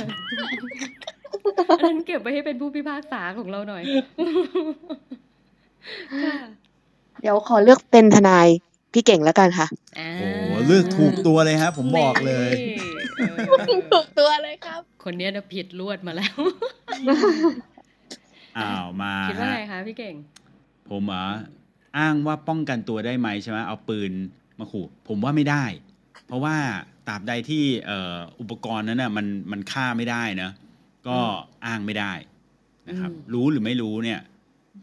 [1.70, 3.84] อันนั้นเก็บไว้ให้เป็นผู้พิพากษาของเราหน่อย
[6.24, 6.36] ค่ะ
[7.22, 8.48] เดี๋ยวขอเลือกเป็นทนาย
[8.94, 9.68] พี่เก่งแล้วกันค่ะ
[10.00, 12.76] อ่าโอ้โหเลือกถูกตัวเลยฮะผมบอกเลยนี่
[13.18, 13.38] เออ
[13.70, 16.36] ถูกตัวเลยครับ คนเนี้ยนะผิดลวดมาแล้ว
[18.58, 20.16] อ้าวมาคิดว่าฮะไงคะพี่เก่ง
[20.90, 21.26] ผมอะ
[21.98, 24.12] อ้างว่าป้องกันตัวได้ไหมใช่ไหมเอาปืน
[24.60, 25.66] มาขู่ผมว่าไม่ได้
[26.28, 26.56] เพราะว่า
[27.08, 30.50] ตราบใดที่เอ่ออุปกรณ์นั้นน่ะมันมันฆ่าไม่ได้นะ
[31.08, 31.18] ก็
[31.66, 32.14] อ้างไม่ได้
[32.88, 34.22] นะครับอืมรู้หรือไม่รู้เนี่ย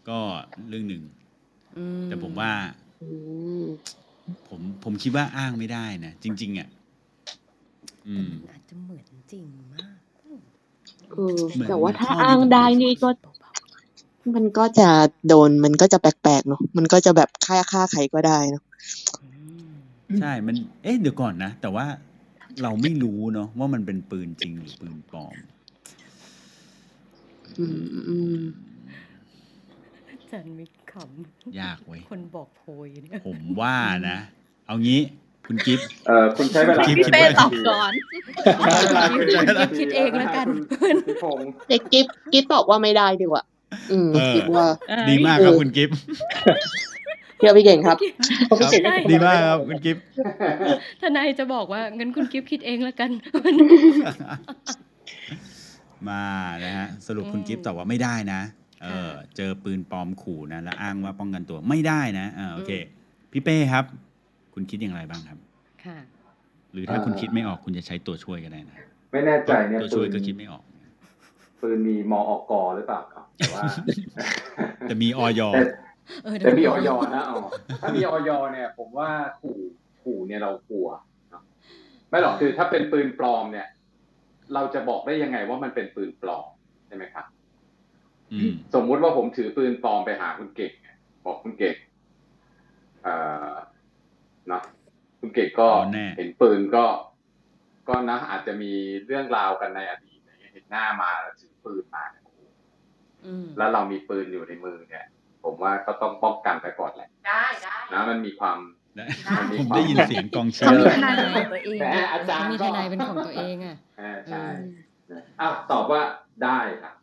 [0.09, 0.21] ก็
[0.69, 1.03] เรื่องหนึ่ง
[1.77, 2.53] อืแต่ผมว่า
[3.03, 3.09] อื
[3.63, 3.65] ม
[4.49, 6.69] ผมผมคิดว่าอ้างไม่ได้นะจริง ๆอะ
[8.09, 9.99] อืมมันอาจจะเหมือนจริงมาก
[11.19, 13.09] อืมเหมือนแต่ว่าถ้าข้อนี้อ้างได้นี่ก็
[14.35, 14.89] มันก็จะ
[15.29, 18.65] โดนมันก็จะแปลกๆเนาะมันก็จะแบบฆ่าฆ่าใครก็ได้เนาะ
[20.21, 21.87] ใช่มัน เอ๊ะเดี๋ยวก่อนนะ แต่ว่า
[22.63, 25.37] เราไม่รู้เนาะว่ามันเป็นปืนจริงหรือปืนปลอม
[27.59, 28.41] อืมอืม
[30.09, 30.95] อาจารย์มิกข
[31.61, 33.77] ยากเว้ยำคนบอกโพยเนี่ยผมว่า
[34.09, 34.19] นะ
[34.67, 35.01] เอางี้
[35.47, 37.93] คุณกิฟต์เออคุณใช้เวลาพี่พี่เป้ตอบก่อน
[38.65, 40.47] ใช้เวลาคุยกิฟคิดเองแล้วกัน
[40.81, 43.45] คุณพี่พงษ์เด็กกิฟกิฟตอบว่าไม่ได้ดีกว่า
[43.93, 44.67] อืมเออคิดว่า
[45.11, 45.97] ดีมากครับคุณกิฟต์
[47.39, 47.97] เชื่อพี่เก่งครับ
[48.49, 50.03] ครับพี่เก่งดีมากครับคุณกิฟต์
[51.01, 53.11] ทนายจะบอกว่างั้นคุณกิฟคิดเองแล้วกัน
[56.09, 56.25] มา
[56.65, 58.41] นะฮะสรุปคุณกิฟต์ตอบว่าไม่ได้นะ
[58.83, 62.71] เออเจอปืนปลอมขู่นะแล้วอ้างว่าป้องกันตัวไม่ได้นะอ่าโอเค
[63.33, 63.85] พี่เป้ครับ
[64.55, 65.39] คุณคิดอย่างไรบ้างครับ
[65.85, 65.99] ค่ะ
[66.73, 68.77] หรือถ้าคุณคิดไม่ออกคุณจะใช้ตัวช่วยก็ได้นะ
[69.13, 70.63] ไม่แน่ใจเนี่ยตัวปืช่วยนก็คิดไม่ออก
[71.61, 73.63] ปืนมีมอกหรือเปล่าครับแต่ว่า
[74.87, 75.63] แต่มีออยแต่
[76.23, 77.41] เออเดี๋แต่ยวมีออยนะอ๋อ
[77.81, 79.59] ถ้ามีออยเนี่ย ผมว่าขู่
[80.03, 80.89] ขู่เนี่ยเรากลัว
[81.31, 81.43] เนอะ
[82.09, 83.69] ไม่หรอกคือถ้าเป็นปืนปลอมเนี่ย
[84.55, 86.47] เราจะบอกได้ยังไงว่ามันเป็นปืนปลอม
[86.87, 87.27] ใช่ไหมครับ
[88.33, 91.77] อืมสมมุติว่าผมถือปืนปลอมไปหาคุณเก่งเนี่ยบอกคุณเก่ง
[93.03, 93.15] เอ่
[93.51, 93.53] อ
[94.49, 94.63] เนอะ
[95.21, 96.85] คุณเก่งก็เอาแน่เห็นปืนก็
[97.89, 98.73] ก็นะอาจจะมี
[99.07, 100.16] เรื่องราวกันในอดีตอะไร
[100.57, 102.41] เงี้ยเห็นหน้ามาแล้วถือปืนมาเนี่ยโอ้โห
[103.27, 105.05] อืมแล้วเรามีปืนอยู่ในมือเนี่ย
[105.45, 108.59] ผมว่าก็ต้องป้องกันไปก่อนแหละได้ได้นะมันมีความ
[108.99, 109.07] นะ
[109.39, 114.45] มันมีผมความได้ยินเสียงกองเชียเขาร์มีทนายเป็นของตัวเองแหมอาจารย์เขามีก็ทนายเป็นของตัวเองอะอ่าใช่
[115.11, 116.01] อืมอ้าวตอบว่า
[116.45, 116.95] ได้ครับ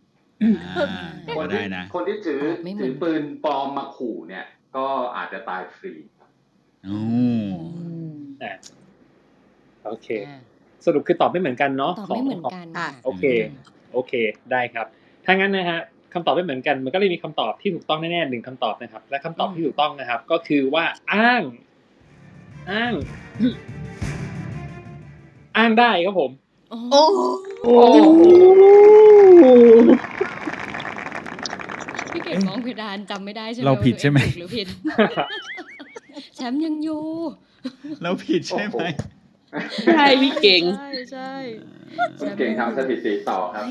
[0.53, 4.87] อ่าคก็นได้ที่นะคนที่ถือไม่เหมือนถือปืนปลอมมาขู่เนี่ย ก็
[5.17, 6.29] อาจจะตายฟรีครับ
[6.85, 7.01] โอ้
[8.43, 8.53] อะ
[9.85, 10.41] โอเคอ่า
[10.85, 13.23] สรุปคือตอบไม่เหมือนกันเนาะตอบของไม่เหมือนกันอะค่ะโอเค
[13.93, 14.13] โอเค
[14.51, 14.85] ได้ครับ
[15.25, 15.79] ถ้างั้นนะฮะ
[16.13, 21.41] คำตอบไม่เหมือนกัน มันก็เลยมีคำตอบที่ถูกต้องแน่ๆหนึ่งคำตอบนะครับ และคำตอบที่ถูกต้องนะครับ ก็คือว่าอ้าง
[22.71, 22.93] อ้าง
[25.57, 26.31] อ้างได้ครับผม
[26.71, 27.03] โอ้โอ้
[27.63, 28.23] โอ้โห
[32.13, 34.67] พี่เก่งมองเพดานจำไม่ได้ใช่ไหมเราผิดว่ใช่ไหมตัวเองถูกหรือผิด
[36.35, 37.03] แชมป์ยังอยู่
[38.03, 38.83] เราผิดใช่ไหม
[39.95, 41.33] ใช่พี่เก่งใช่ใช่
[42.19, 43.65] คุณเก่งทำสถิติต่อครับ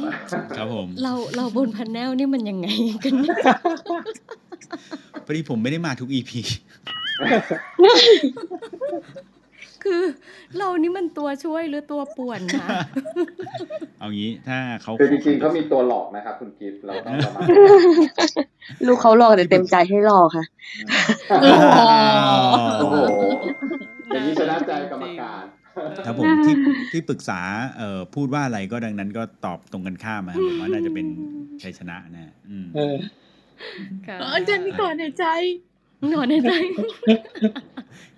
[0.58, 2.68] ครับผม เราเราบนพันแนลนี่มันยังไง
[3.04, 3.36] กันเนี่ย
[5.26, 6.40] พอดีผมไม่ได้มาทุกอีพี
[9.84, 10.02] คือ
[10.58, 12.66] เรานี่มันตัวช่วยหรือตัวป่วนนะ
[14.00, 17.42] เอางี้ถ้าเขาคือจริงๆเขามีตัวหลอกนะครับ คุณกิฟต์เราต้องระมัด
[18.86, 20.44] ลูกเขารอแต่เต็มใจให้รอค่ะ
[22.78, 22.96] โอ้โห
[24.08, 25.44] อย่างนี้ชนะใจกรรมการ
[26.06, 26.54] ครับผมที่
[26.92, 27.40] ที่ปรึกษา
[27.78, 31.06] เอ่อพูดว่าอะไรก็ดังนั้นก็ตอบตรงกันข้ามนะผมว่าน่าจะเป็น
[31.62, 32.96] ชัยชนะนะอืมเออ
[34.06, 35.24] ค่ะอาจารย์มีก่อนในใจ
[36.12, 36.50] นอนในใจ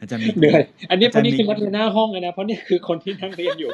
[0.00, 3.70] อาจารย์มีเหนื่อยอันนี้อาพจารวย์กนี้มีคือนักเรียนหน้าห้องเลยนะเพราะนี่คือคนที่นั่งเรียนอยู่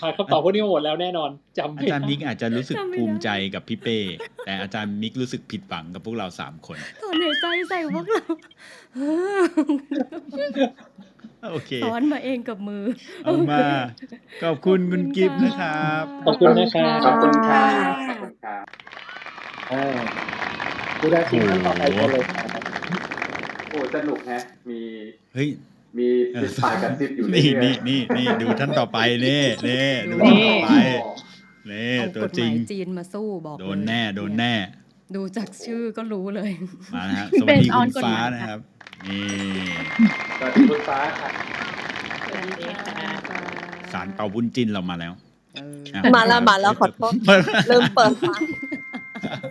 [0.00, 3.98] ผ่านคำตอบพวกนี้มาหมดแล้วแน่นอนจำอาไม่จารย์ได้มิกอาจจะรู้สึกจำไม่ได้ภูมิใจกับพี่เป้
[4.44, 8.22] แต่อาจารย์มิกรู้สึกผิดหวังกับพวกเราสามคนถอนหายใจใส่พวกเรา
[11.52, 12.84] โอเคสอนมาเองกับมือ
[13.24, 13.60] เอามา
[14.42, 18.64] ขอบคุณคุณกิฟต์นะครับขอบคุณนะครับขอบคุณครับขอบคุณครับ
[19.72, 19.82] อ่า
[20.98, 24.80] ผู้ได้ชิงท่านต่อไปกันเลยครับโอ้สนุกแฮะ มี
[25.34, 25.48] เฮ้ย
[25.98, 30.70] มีเอติอดปลายกับซิบอยู่นี่เรื่อยนี่ๆนี่นี่ดูท่านต่อไปนี่นี่ดูนี่ท่านต่อไป
[31.66, 34.54] โนี่เอาตัวกฎจหริมางยจีนมาสู้บอกโดเลยนแน่โดนแน่
[35.14, 36.50] ดูจากชื่อก็รู้เลย
[36.94, 38.58] มานะฮะสวัสดีเป็นอคุอนณกฎฟ้าหมายนะครับ
[39.06, 39.24] นี่
[40.38, 41.30] สวัสดีคุณฟ้าค่ะ
[42.30, 42.96] สวัสดีค่ะ
[43.92, 45.12] สารเป่าบุญจินเรามาแล้ว
[45.56, 47.14] เอออะมาแล้วมาแล้วขอโทษ
[47.70, 48.48] ลืมเปิดไมค์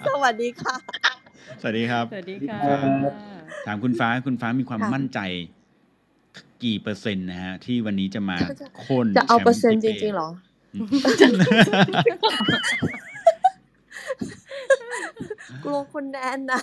[0.07, 0.75] สวัสดีค่ะ
[1.61, 3.34] สวัสดีครับ สวัสดีค่ะ
[3.65, 5.19] ถามคุณฟ้าคุณฟ้ามีความค่ะมั่นใจ
[6.63, 8.37] กี่เปอร์เซ็นต์นะฮะ ที่วันนี้จะมา
[8.79, 10.29] โค่นจะเอาแชมเปอร์เซ็นต์จพี่ป้ริงๆเหรอ
[10.75, 10.87] อืม
[15.63, 16.61] กลัวคนแนนนะ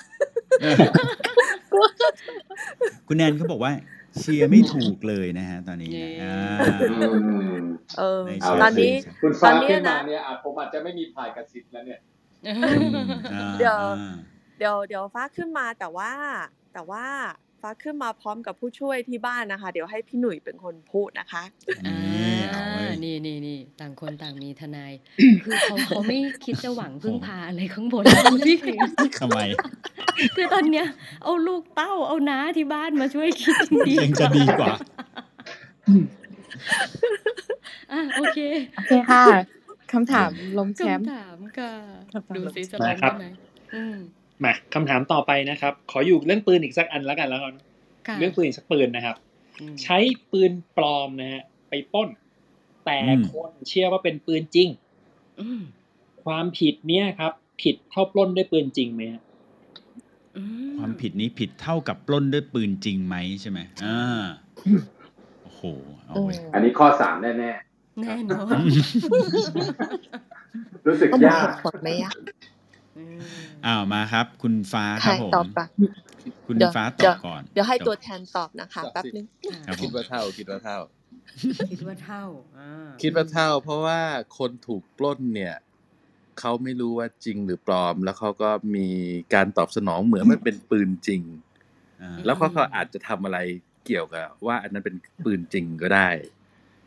[3.07, 3.73] คุณแนนเขาบอกว่า
[4.19, 6.37] เชียร์ไม่ถูกเลยนะฮะ ตอนนี้นะอ่า
[6.93, 6.99] อื
[7.53, 7.55] ม
[7.99, 12.01] เออในเอาตละอนนี้สิคุณฟ้าตอนนี้ขึ้นมานะเนี่ยอาจผมอาจจะไม่มีพายกระซิบแล้วเนี่ย
[12.47, 12.53] อื
[12.95, 12.97] ม
[13.35, 14.15] อ่าเดี๋ยวอ่า
[14.59, 16.13] เดี๋ยวเดี๋ยวฟ้าขึ้นมาแต่ว่า
[16.75, 17.07] แต่ว่า
[17.61, 21.43] ฟ้าขึ้นมาพร้อมกับผู้ช่วยที่บ้านนะคะ เดี๋ยวให้พี่หนุ่ยเป็นคนพูดนะคะ
[21.87, 24.93] อ่านี่เอาไว้นี่นี่นี่ต่างคนต่างมีทนาย
[25.45, 28.05] คือเขาเขาไม่คิดจะหวังพึ่งพาอะไรข้างบน
[28.47, 28.57] พี่
[29.21, 29.41] ทำไม
[30.37, 30.87] คือตอนเนี้ย
[31.23, 33.57] เอาลูกเต้าเอาน้าที่บ้านมาช่วยคิด
[33.87, 34.73] ดียังจะดีกว่า
[37.93, 38.39] อะโอเค
[38.75, 39.25] โอเคค่ะ
[39.93, 41.73] คำถามลงแชมป์คำถามค่ะ
[42.13, 43.25] คำถามดูซิจะลมางครัได้บไหม
[43.75, 43.97] อืม
[44.45, 47.55] มาคำถามต่อไปนะครับ ขออยู่เรื่องปืนอีกสักอันแล้วกันแล้วกัน
[48.07, 49.17] ค่ะเรื่องปืนอีกสักปืนนะครับ
[49.61, 49.99] อืมใช้
[50.31, 52.09] ปืนปลอมนะฮะไปปล้น
[52.85, 54.69] แต่อืมคนเชื่อว่าเป็นปืนจริง
[55.41, 55.63] อืม
[56.25, 59.23] ความผิดเนี่ยครับ ผิดเท่าปล้นด้วยปืนจริงไหมฮะ
[60.37, 64.23] อืมความผิดนี้ผิดเท่ากับปล้นด้วยปืนจริงไหมใช่ไหมอ่า
[65.43, 65.63] โอ้โห
[66.05, 72.13] เอาไว้ยอันนี้ข้อสามแน่แน่นอนๆรู้สึกต้องบอกยาเหกตุผลไหมอะ
[72.97, 73.21] อืม
[73.67, 75.67] อ้าวมาครับ คุณฟ้าคใครรับผมตอบปะ
[76.47, 79.27] คุณเดี๋ยวฟ้าตเดี๋อยบวก่อน เดี๋ยวให้ตัวจบแทนตอบนะคะแป๊บนึง
[79.67, 80.79] ครับผคิดมว่าเท่าคิดว่าเท่า
[81.71, 82.25] คิดว่าเท่า
[82.59, 84.01] อ่าคิดว่าเท่า เพราะว่า
[84.39, 85.55] คนถูกปล้นเนี่ย
[86.41, 88.89] เขาไม่รู้ว่าจริงหรือปลอม แล้วเขาก็มี
[89.35, 91.23] การตอบสนองเหมือนมันเป็นปืนจริง
[92.03, 93.39] อ่าแล้วเขาก็อาจจะทำอะไร
[93.87, 96.09] เกี่ยวกับ ว่าอันนั้นเป็นปืนจริงก็ได้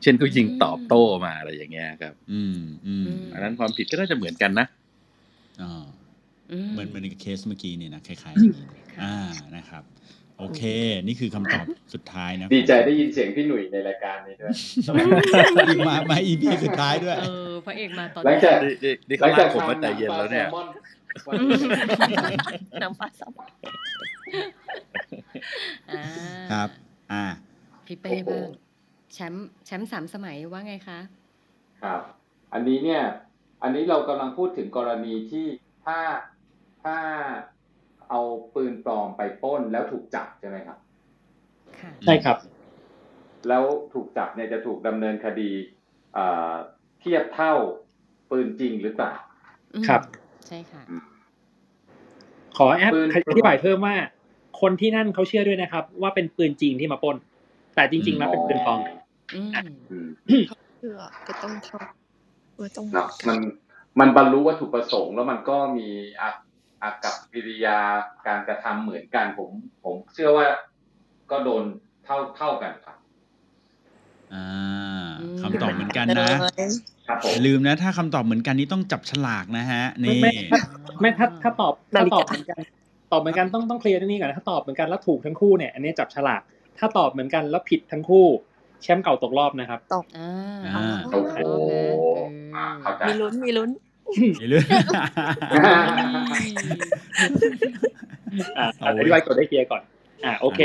[0.01, 4.84] เช่นเขายิงตอบโต้มาอะไรอย่างเงี้ยครับ อืมอืมอันนั้นความผิดก็น่าจะเหมือนกันนะอ่าอื
[6.71, 8.67] เหมือนเหมือนกับเคสเมื่อกี้เนี่ยนะคล้ายๆอย่างนี้
[9.03, 9.15] อ่า
[9.55, 9.83] นะครับ
[10.39, 10.61] โอเค
[11.03, 14.53] นี่คือคำตอบสุดท้ายนะดีใจได้ยินเสียงพี่หนุ่ยในรายการนี้ด้วย
[15.69, 20.67] อีกมามาอีพีสุดท้ายด้วยเออพระเอกมาตอนหลังจากนี่นี่นี่หลัเขางจากลากผมมาใจเย็นแล้วเนี่ยทำหงปาแซลมอน
[21.27, 22.37] วันนี้
[22.83, 23.31] น้ำปลาซับ
[25.91, 26.03] อ่า
[26.51, 26.69] ครับ
[27.11, 27.23] อ่า
[27.85, 28.47] พี่เป้บ้าง
[29.13, 30.99] แชมป์แชมป์สามสมัยว่าไงคะ
[31.81, 32.01] ครับ
[32.53, 33.01] อันนี้เนี่ย
[33.63, 35.45] อันนี้เรากำลังพูดถึงกรณีที่
[35.85, 35.99] ถ้า
[36.83, 36.97] ถ้า
[38.09, 38.21] เอา
[38.55, 40.77] ปืนปลอมไปปล้นแล้วถูกจับใช่ไหมครับ
[41.79, 42.37] ค่ะใช่ครับ
[43.47, 43.63] แล้ว
[43.93, 45.51] ถูกจับเนี่ยจะถูกดำเนินคดี
[46.13, 46.53] เอ่อ
[46.99, 47.53] เทียบเท่า
[48.31, 49.13] ปืนจริงหรือเปล่า
[49.73, 50.01] อืมครับ
[50.47, 50.81] ใช่ค่ะ
[52.57, 53.95] ขอแอดปืนอธิบายเพิ่มว่า
[54.61, 57.15] คนที่นั่นเขาเชื่อด้วยนะครับ ว่าเป็นปืนจริงที่มาปล้น
[57.75, 58.79] แต่จริง ๆ แล้วเป็นปืนปลอม
[59.35, 59.51] อืม
[59.91, 60.09] อืม
[60.77, 61.79] เพื่อก็ต้องเท่า
[62.55, 63.39] เออต้องเหมืเนาะอนกัมันน
[63.99, 65.89] มันบรรลุวัตถุประสงค์แล้วมันก็มี
[66.21, 66.29] อา
[66.81, 67.79] อากับกิริยา
[68.27, 69.51] การกระทำเหมือนกันผม
[69.83, 70.47] ผมเชื่อว่า
[71.31, 71.63] ก็โดน
[72.05, 72.97] เท่าเท่ากันครับ
[74.33, 74.47] อ่า
[75.19, 76.29] อืมคำตอบเหมือนกันนะ
[77.07, 80.59] ครับผอมย่าลืมนะถ้าคำตอบเหมือนกันนี่ต้องจับฉลากนะฮะ นี่ไม่ถ้า
[81.01, 82.61] ไม่ถ้าถ้าตอบนาถ้าฬิตกาอบเหมือนกัน
[83.11, 86.41] ตอบเหมือนกันต้องต้องเคลียร์ตรงนี้ก่อนนะถ้าตอบเหมือนกันแล้วถูกทั้งคู่เนี่ยอันนี้จับฉลาก
[86.77, 88.25] ถ้าตอบเหมือนกันแล้วผิดทั้งคู่
[88.81, 90.31] แชมป์เก่าตกรอบนะครับตอบอ่า
[90.75, 92.04] อ่าโอ้โหรอบนะอ่า
[92.55, 93.69] เอเข้าอใจมีลุ้นมีลุ้น
[94.39, 94.63] อย่าลืม
[98.57, 99.81] อ่าเอาไว้อธิบายกฎได้เคลียร์ก่อน
[100.25, 100.59] อ่าโอเค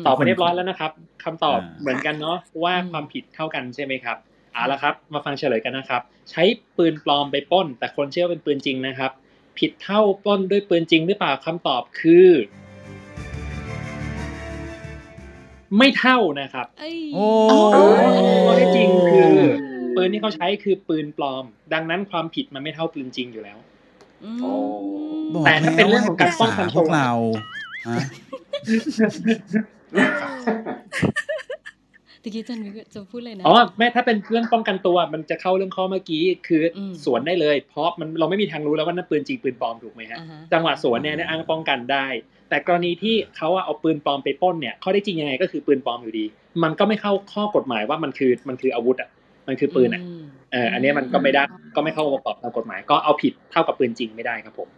[0.00, 0.90] มตอบไปเรียบร้อยแล้วนะครับ
[1.24, 4.16] คำตอบอ่าเหมือนกันเนาะว่าอืมความผิดเท่ากันใช่ไหมครับ
[4.54, 6.42] เอาละครับ มาฟังเฉลยกันนะครับ ใช้
[6.76, 9.10] ปืนปลอมไปปล้น แต่คนเชื่อว่าเป็นปืนจริงนะครับ
[9.58, 12.28] ผิดเท่าปล้นด้วยปืนจริงหรือเปล่าคำตอบคือ
[15.78, 17.26] ไม่เท่านะครับเอ้ยโอ้
[18.46, 19.36] ข้อเท็จจริงคือ
[19.96, 23.58] ปืนที่เขาใช้คือปืนปลอม ดังนั้นความผิดมันไม่เท่าปืนจริงอยู่แล้ว
[24.24, 24.52] อืมโอ้
[25.34, 27.10] บอกแต่ถ้าเป็นเรื่องของการป้องกันแล้วให้ปรึษาพวกเรา
[27.88, 27.98] ฮะ
[32.22, 42.06] ตะกี้จันวิจะพูดเลยนะอ๋อแม่ถ้าเป็นเรื่องป้องกันตัว มันจะเข้าเรื่องข้อเมื่อกี้คืออมสวนได้เลย เพราะมันเราไม่มีทางรู้แล้วว่านั่นปืนจริงปืนปลอมถูกไหมฮะอ่าฮะจังหวะสวนเนี่ยเนี่ยอ้างป้องกันได้
[42.48, 46.24] แต่กรณีที่เขาอะเอาปืนปลอมไปปล้นเนี่ยข้อได้จริงยังไงก็คือปืนปลอมอยู่ดี
[46.62, 49.08] มันก็ไม่เข้าข้อกฎหมายว่ามันคือมันคืออาวุธอะ
[49.46, 51.42] มันคือปืนอะมเอออันเนี้ยมันก็ไม่ได้
[51.76, 54.68] ก็ไม่เข้าองค์ประกอบตามกฎหมาย ก็เอาผิดเท่ากับปืนจริงไม่ได้ครับผม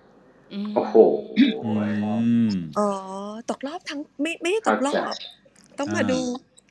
[0.65, 0.97] มโอ้โห
[1.65, 1.71] อื
[2.49, 2.89] มอ๋อ
[3.51, 5.23] ตกรอบทั้งไม่ไม่ได้ตกรอบเข้าใจ
[5.79, 6.21] ต้องมาอ่าดู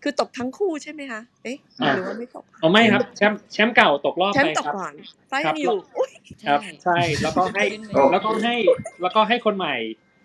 [0.04, 4.94] คือตกทั้งคู่ใช่ไหมคะเอ๊ะอ่าหรือว่าไม่ตกเอาไม่ครับแชมป์แชมป์เก่าตกรอบแชมไปป์ตกครับก่อน
[5.32, 6.12] ฟ้าครัยังอยู่อุ๊ย
[6.48, 8.56] ครับใช่แล้วก็ให้ขึ้นโอ้มาแล้วก็ให้
[9.02, 9.76] แล้วก็ให้คนใหม่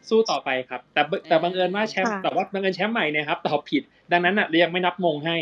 [0.09, 5.37] สู้ต่อไปครับ แต่บแต่บังเอิญว่าแชมป์ค่ะแต่ว่าบังเอิญแชมป์ใหม่เนี่ยครับตอบผิด ดังนั้นอะยังไม่นับมงให้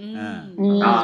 [0.00, 0.94] อืมอ่า อืมอ่า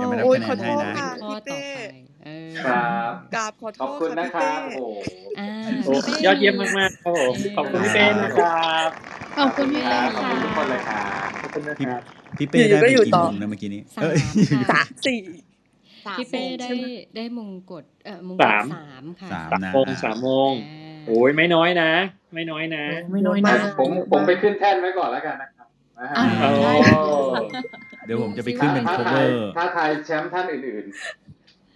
[0.00, 1.78] ยังไม่นับโอ้ยคะแนขอนโทให้ษนะ ค่ะข้อพี่ต่อเป้ไป
[2.24, 4.98] เออครับ กราบขอโทขอบษคุณค่ะนะพี่ครัเป้บโอ้โห
[5.38, 5.48] อ่า
[5.84, 8.88] โอ้พี่ป้ยอดเยี่ยมมากๆครับผมขอบคุณพี่เป้นะครับ
[9.38, 12.00] ขอบคุณพี่คเป้รับขอบค่ะ คุณทุกคนเลยครับ ขอบคุณนะครับ
[12.38, 14.18] พี่เป้อยู่ๆได้ไปก็อยู่กี่ต่อโมงนะเมื่อกี้นี้สามเอ้ย
[14.50, 15.20] ค่ะ สามสี่
[16.18, 21.90] พี่เป้ได้ใช่ไหมได้มงกฎเอ่อมงกสาฎมสามค่ะสาม สามนะโมงสามโมงอ่า โอ้ยไม่น้อยนะ
[22.34, 25.53] ไม่น้อยนะ ไม่น้อยมานะกผมผมไปขึ้นแท่นไว้ก่อนแล้วกันนะครับ
[25.98, 26.72] นะฮะอ่าโอ้ได้
[28.06, 30.84] เดี๋ยวผมจะไปขึ้นเป็นถ้าทาย cover ถ้าทายแชมป์ท่านอื่น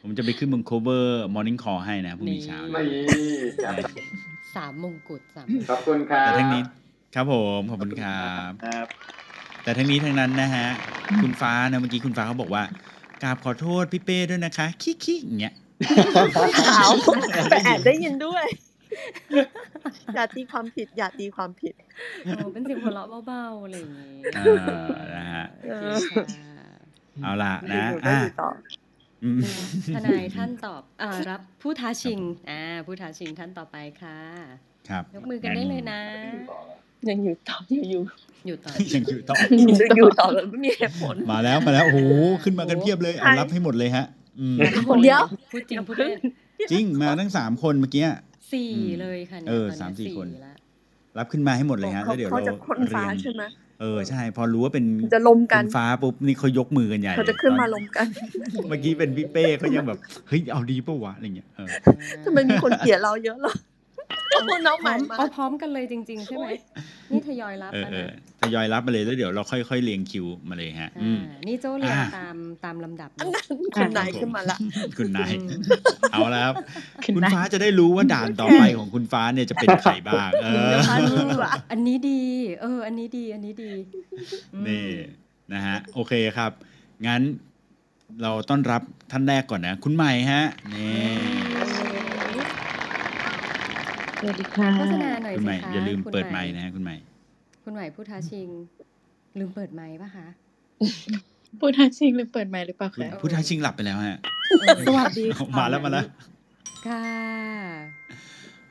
[0.03, 1.05] ผมจะไปขึ้นบน cover
[1.35, 3.01] morning call ให้นะพรุ่งนี้เช้าๆนี่
[3.65, 3.75] ครับ
[4.57, 6.63] สามมงกุฎสามขอบคุณครับแต่ทั้งนี้
[7.15, 8.87] ครับผมขอบคุณครับครับ
[9.63, 10.67] แต่ทั้งนี้ทั้งนั้นนะฮะ
[11.23, 12.63] คุณฟ้านะเมื่อกี้คุณฟ้าเขาบอกว่า
[13.23, 15.55] กราบขอโทษพี่เป้ด้วยนะคะ คิคิอย่างเงี้ย
[16.69, 16.91] ขาว
[17.51, 18.45] แต่แอบได้ยินด้วย
[20.15, 21.75] อย่าตีความผิด อย่าตีความผิด
[22.25, 24.45] โอ้เป็นเสียงหัวเราะเบาๆอะไรอย่างงี้อ่า
[25.17, 26.53] นะฮะเอโออเคค่ะ
[27.23, 28.51] เอาล่ะนะอยู่ได้อะอยู่ต่อ
[29.25, 29.41] อืม
[29.95, 32.21] ทนายท่านตอบเอ่อรับผู้ท้าชิง
[32.51, 34.19] อ่าผู้ท้าชิงท่านต่อไปค่ะ
[34.89, 36.01] ครับ ยกมือกันได้เลยนะ
[37.09, 38.03] ยังอยู่ต่อยังอยู่
[38.47, 41.99] อยู่ต่อยังอยู่ต่อยังอยู่ต่อเลยไม่มีเหตุผลมาแล้วมาแล้วโอ้โห
[42.45, 44.07] ขึ้นมากันเพียบเลยเอาใช่รับให้หมดเลยฮะ
[44.41, 44.57] อืม
[45.03, 46.19] เดี๋ยวพูดจริงพูดเล่น
[46.71, 48.05] จริงมาทั้งสามคนเมื่อกี้
[48.53, 50.57] สี่อืมเลยค่ะนี่ยเออตนนี้สามสี่คนแล้ว
[51.19, 53.43] รับขึ้นมาให้หมดเลยฮะเขาแล้วเดี๋ยวเขาเราจะคนฟ้าเรียงใช่ไหม
[53.81, 54.85] เออใช่ พอรู้ว่าเป็น
[55.15, 58.07] จะลมกันคุณฟ้าปุ๊บนี่เขายกมือกันใหญ่เขาจะลยขึ้นมาตอลมกัน
[58.69, 61.69] เมื่อกี้เป็นพี่เป้เขายังแบบเฮ้ยเอาดีปะวะอะไรเงี้ยเออ
[62.25, 63.78] ทำไมมีคนเกลียดเราเยอะเหรอโอ้
[64.67, 66.49] น้องใหพร้ม่อมมาเอาพร้อมกันเลยจริง ๆ ใช่ไหม
[67.11, 74.57] นี่ทยอยรับเออแล้วเออนะทยอยรับมาเลยแล้วเดี๋ยวเราค่อยๆเรียงคิวมาเลยฮะอืมอ่านี่โจ้เรียงอ่าตามตามลำดับอันนะนั้นคุณนายขึ้นมาละ
[74.99, 75.49] คุณนายอืม
[76.13, 76.55] เอาแล้วครับ
[77.05, 82.21] คุณคุณนายฟ้าจะได้รู้ว่าด่านต่อไปของคุณฟ้าเนี่ยจะเป็นใครบ้างเออเดี๋ยวมาดูดีกว่าอันนี้ดี
[82.61, 83.73] เออ อันนี้ดี อันนี้ดี
[84.55, 84.87] อืมนี่
[85.53, 86.51] นะฮะโอเคครับ
[87.07, 87.23] งั้น
[88.23, 90.43] เราต้อนรับท่านแรกก่อนนะ คุณใหม่ฮะ
[90.75, 91.68] นี่
[94.21, 96.97] สวัสดีค่ะโฆษณาหน่อยคุณสิใหม่คะอย่าลืมคุณเปิดใหไมค์นะฮะคุณใหม่
[97.65, 98.49] คุณใหม่ผู้ท้าชิง
[99.39, 100.27] ลืมเปิดไมค์ปะคะ
[101.61, 104.19] พูดท้าชิงหรือเปิดไมค์หรือเปล่าคุณคะผู้ท้าชิงหลับไปแล้วฮะ
[104.89, 106.05] สวัสดีค่ะมาแล้วมาแล้ว
[106.89, 107.07] ค่ะ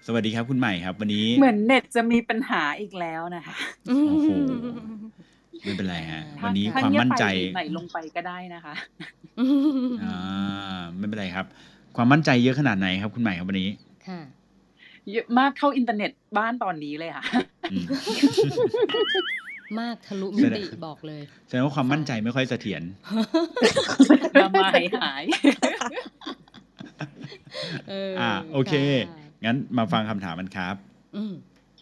[0.08, 3.56] สวัสดีครับคุณใหม่ครับ วันนี้ เหมือนเน็ตจะมีปัญหาอีกแล้วนะคะ
[3.88, 4.30] โอ้โห
[5.64, 8.74] ไม่เป็นไรฮะวันนี้ถ้ความเงียบมั่นใจ ไปไหนลงไปก็ได้นะคะ
[10.04, 11.46] อ่า ไม่เป็นไรครับ
[11.96, 13.70] ความมั่นใจเยอะขนาดไหนครับคุณใหม่ครับวันนี้
[14.08, 14.20] ค่ะ
[15.12, 17.24] เยอะมากเท่าอินเทอร์เน็ตบ้านตอนนี้เลยค่ะ
[17.72, 17.86] อืม
[19.80, 22.84] มากทะลุมิติบอกเลยแสดงว่าความมั่นใจไม่ค่อยเสถียร
[24.44, 25.24] มาหายหาย
[27.90, 28.74] เอออ่าโอเค
[29.10, 30.76] ค่ะงั้นมาฟังคำถามมันครับ
[31.16, 31.34] อืม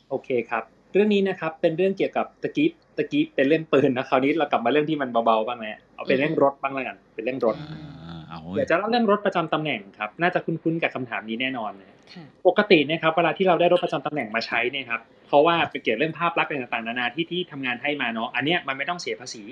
[0.10, 8.05] โอเคครับ เรื่องนี้นะครับ เป็นเรื่องเกี่ยวกับตะกี้ตะกี้เป็นเรื่องปืนนะคราวนี้เรากลับมาเรื่องที่มันเบาๆบ้างนะเอาเป็นเรื่องรถบ้างแล้วกันเป็นเรื่องรถอ่า
[8.46, 19.44] เอาเว้ยเดี๋ยวจะเล่าเรื่องรถประจำตำแหน่งครับ น่าจะคุ้นๆกับคำถามนี้แน่นอนนะค่ะปกติเนะครับเวลาที่เราได้รถประจำตำแหน่งมาใช้เนี่ยครับเพราะว่าเป็นเกี่ยวเรื่องภาพลักษณ์อะไรต่างๆนานาที่ที่ทำงานให้มาเนาะอันเนี้ยมันไม่ต้องเสียภาษี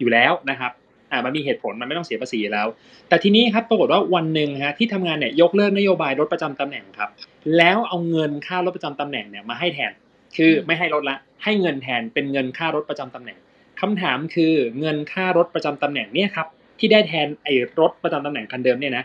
[0.00, 0.72] อยู่แล้วนะครับ
[1.12, 2.66] อ่ามันมีเหตุผลมันไม่ต้องเสียภาษีอยู่แล้ว
[3.08, 7.10] แต่ทีนี้ครับปรากฏว่าวันหนึ่งฮะที่ทำงานเนี่ยยกเลิกนโยบายรถประจำตำแหน่งครับ
[7.56, 9.92] แล้วเอาเงินค่ารถประจำตำแหน่งเนี่ยมาให้แทน
[10.36, 13.38] คือไม่ให้รถละ ให้เงินแทนเป็นเงินค่ารถประจำตำแหน่ง
[13.80, 16.46] คำถามคือเงินค่ารถประจำตำแหน่งเนี่ยครับ
[16.80, 19.04] ที่ได้แทนไอ้รถประจำตำแหน่งคันเดิมเนี่ยนะ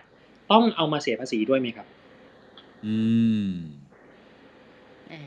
[0.51, 1.87] ต้องเอามาเสียภาษีด้วยไหมครับ
[2.85, 2.97] อื
[3.45, 3.49] ม
[5.11, 5.21] อ่า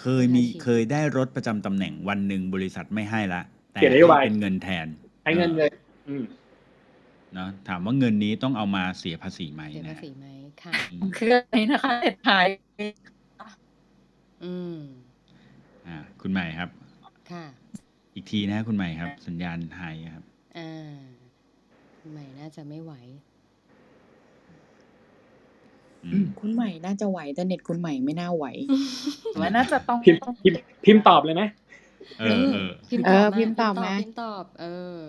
[0.00, 4.86] เคยมีน่าชินเคยได้รถประจำตำแหน่งวันหนึ่งบริษัทไม่ให้ละแต่เปลี่ยนนโยบายเป็นเงินแทน
[5.24, 5.70] ให้เงินเลย
[6.08, 6.24] อืม
[7.34, 10.26] เนาะถามว่าเงินนี้ต้องเอามาเสียภาษีไหมเสียนะภาษีไหม
[10.62, 12.46] ค่ะอืมคืออะไรนะคะเน็ตหาย
[14.44, 14.78] อืม
[15.86, 16.68] อ่า คุณใหม่ครับ
[17.32, 17.44] ค่ะ
[18.14, 20.24] อีกทีนะคุณใหม่ครับ สัญญาณหายครับ
[20.58, 20.98] อ่า
[22.10, 22.92] ใหม่น่าจะไม่ไหว
[26.04, 28.46] อืมคุณใหม่น่าจะไหวแต่เน็ตคุณใหม่ไม่น่าไหว
[29.26, 31.42] แต่ว่าน่าจะต้องพิมพ์พิมพ์พิมพ์ตอบเลยไหม
[32.20, 34.64] เออเออพิมพ์เอตออบพิมพ์ตอบมานะพิมพ์ตอบ เอ
[34.96, 35.00] อ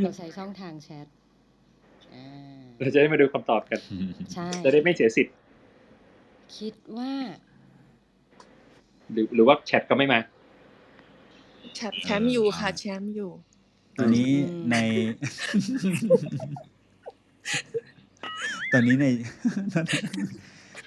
[0.00, 1.06] เราใช้ช่องทางแชท
[2.14, 2.26] อ่า
[2.78, 3.80] เราจะได้มาดูคำตอบกัน
[4.32, 5.34] ใช่จะได้ไม่เสียสิทธิ์
[6.56, 7.12] คิดว่า
[9.12, 10.20] หรือหรือว่าแชทก็ไม่มา
[11.74, 13.30] แชมป์แชมป์อยู่ค่ะ แชมป์อยู่
[13.98, 14.76] ตอนนี้อืมใน
[18.72, 19.06] ตอนนี้ใน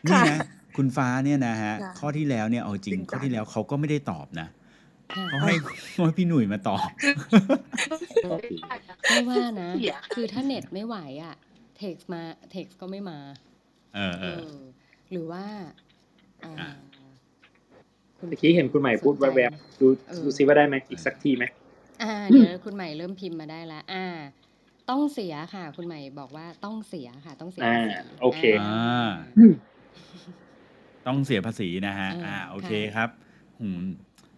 [0.05, 0.37] นี่นะ
[0.77, 4.47] คุณฟ้าเนี่ยนะฮะค่ะข้อที่แล้วเนี่ยเอาจริงจริงจังข้อที่แล้วเขาก็ไม่ได้ตอบนะ
[5.15, 5.53] ค่ะเขาให้
[5.91, 6.81] เขาให้พี่หนุ่ยมาตอบ
[9.09, 11.35] ไม่ว่านะเสียคือถ้าเน็ตไม่ไหวอะ
[11.77, 13.19] เท็กมาเท็กก็ไม่มา
[13.95, 14.59] เออเออเออ
[15.11, 15.45] หรือว่า
[16.43, 16.69] อ่าอะ
[18.17, 21.45] คุณเมื่อกี้เห็นคุณใหม่พูดสนใจแวบๆดูเออดูซิว่าได้ไหมอีกสักทีไหม
[22.05, 24.05] อ่าเดี๋ยวคุณใหม่เริ่มพิมพ์มาได้แล้วอ่า
[24.89, 27.91] ต้องเสียค่ะ คุณใหม่บอกว่าต้องเสียค่ะ ต้องเสียอ่าภาษี
[28.21, 29.07] โอเค อ่า
[31.07, 33.09] ต้องเสียภาษีนะฮะ อ่าอ่าโอเคค่ะครับ
[33.61, 33.81] หืม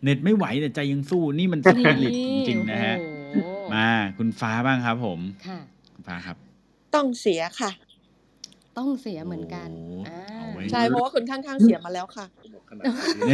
[0.04, 3.88] เน็ตไม่ไหวแต่ใจยังสู้ นี่มันสปิริตจริงๆนะฮะ โอ้โหมา
[4.18, 5.60] คุณฟ้าบ้างครับ ผมค่ะ
[5.94, 6.38] คุณฟ้าครับ
[6.96, 7.72] ต้องเสียค่ะ
[8.78, 12.26] ต้องเสียเหมือนกันโอ้อ่าเอาไว้ ใช่เพราะว่าคนข้างๆเสียมาแล้วค่ะ
[12.70, 13.26] ขนาดหว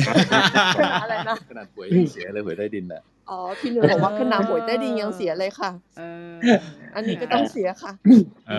[0.89, 6.01] ยอะไรนะขนาดหวยยังเสียเลยหวยใต้ดินอะอ๋อพี่หนุ่ยบอกว่าขนาดหวยใต้ดินยังเสียเลยค่ะเอ
[6.34, 6.59] อ
[6.95, 7.91] อันนี้ก็ต้องเสียค่ะ
[8.49, 8.53] เอ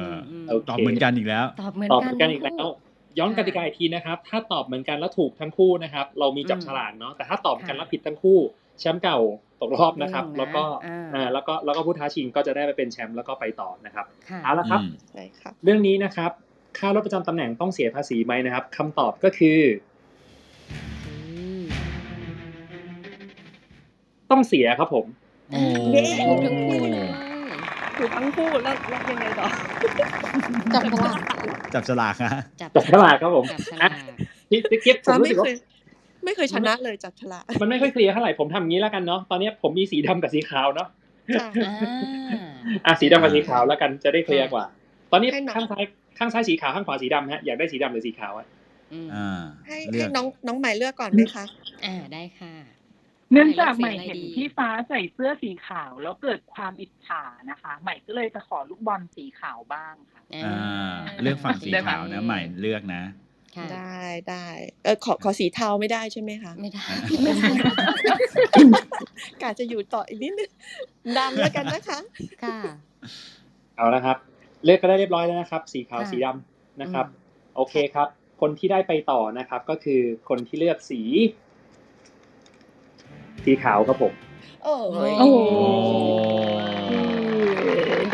[0.00, 0.04] อ
[0.42, 2.72] มโอเคตอบเหมือนกันอีกแล้ว ตอบเหมือนตอบกัเหมือนกันอีกทั้งแล้คู่ว
[3.18, 8.38] ย้อนกติกาอีกทีนะครับ ถ้าตอบเหมือนกันแล้วถูกทั้งคู่นะครับ เรามีจับอืมฉลากเนาะแต่ถ้าตอบกันค่ะแล้วผิดทั้งคู่
[8.80, 9.18] แชมป์เก่า
[9.60, 16.30] ตกรอบนะครับหนึ่งนะแล้วก็อ่าอ่าแล้วก็แล้วก็ผู้ท้าชิงก็จะได้ไปเป็นแชมป์แล้วก็ไปต่อนะครับค่ะเอาละครับอืมใช่ค่ะเรื่องนี้นะครับ
[16.78, 19.87] ค่ารถประจำตำแหน่งต้องเสียภาษีไหมนะครับคำตอบก็คืออืม
[24.30, 25.06] ต้องเสียครับผม
[25.50, 25.60] โอ้
[25.92, 27.08] เย้ถูกทั้งคู่เลย
[27.98, 29.46] ถูกทั้งคู่แล้วแล้วยังไงต่อ
[30.74, 31.18] จับฉลาก
[31.74, 33.90] จับฉลากฮะจับจับฉลากครับผมจับฉอะลาก
[34.50, 35.54] พี่พี่กิ๊ฟผมฟ้ารู้ไม่สึกเคว่าย
[36.24, 40.88] ไม่เคยชนะเลยจับฉลากมันไม่ค่อยเคลียร์เท่าไหร่ผมทำอย่างนี้แล้วกันเนาะตอนนี้ผมมีสีดำกับสีขาวเนาะ
[41.36, 41.74] ค่ะอ่า
[42.86, 44.64] อะสีดำกับสีขาวแล้วกันจะได้เคลียร์กว่า
[45.12, 45.84] ตอนนี้ให้น้องข้างซ้าย
[46.18, 48.46] ข้างซ้ายสีขาวข้างขวาสีดำฮะอยากได้สีดำหรือสีขาวอะ
[48.92, 51.44] อืมอ่าให้เลืให้อกน้องน้องใหม่เลือกก่อนไหมคะ
[51.84, 52.54] อ่าได้ค่ะ
[53.32, 63.02] เนื่องจากใหใหม่ม่เลือกสีอะไรเห็นดีพี่ฟ้าใส่เสื้อสีขาวแล้วเกิดความอิจฉานะคะ ใหม่ก็เลยจะขอลูกบอลสีขาวบ้างค่ะ อ่าเลือกฝั่งสีขาวนะใหม่เลือกนะ
[63.56, 64.46] ค่ะได้ได้
[64.84, 66.84] เออขอขอสีเทาไม่ได้ใช่ไหมคะไม่ได้
[69.42, 70.50] กาจะอยู่ต่ออีกนิดนึง
[71.18, 71.98] ดำแล้วกันนะคะ
[72.42, 72.58] ค่ะ
[73.76, 74.16] เอาละครับ
[74.64, 77.26] เลือกก็ได้เรียบร้อยแล้วนะครับ สีขาวค่ะ สีดำนะครับอืม
[77.56, 78.08] โอเคครับ
[78.40, 81.00] คนที่ได้ไปต่อนะครับ ก็คือคนที่เลือกสี
[83.44, 84.12] สีขาวครับผม
[84.62, 84.76] โอ้
[85.12, 85.36] ยโอ้โห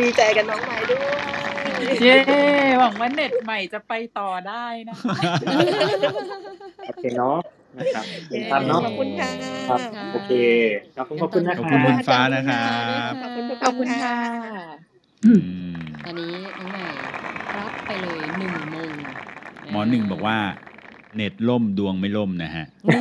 [0.00, 1.00] ดีใจกับน้องใหม่ด้วย
[2.00, 2.18] เย้
[2.78, 5.18] หวังว่าเน็ตใหม่จะไปต่อได้นะคะ
[6.86, 7.38] โอเคเนาะ
[7.78, 9.32] นะครับเป็นเย้ตามเนาะขอบคุณค่ะ
[9.68, 10.30] ครับค่ะโอเค
[10.96, 12.70] ครับขอบคุณนะขอบคคุณรัคุบณฟ้านะครั
[13.10, 14.16] บขอบคุณทุกขอบคุณค่ะ
[15.24, 15.40] อืม
[16.04, 16.86] ตอนนี้น้องใหม่
[17.58, 18.94] รับไปเลยหนึ่งมง
[19.70, 20.38] หมอหนึ่งบอกว่า
[21.16, 22.92] เน็ตล่มดวงไม่ล่มนะฮะโอ้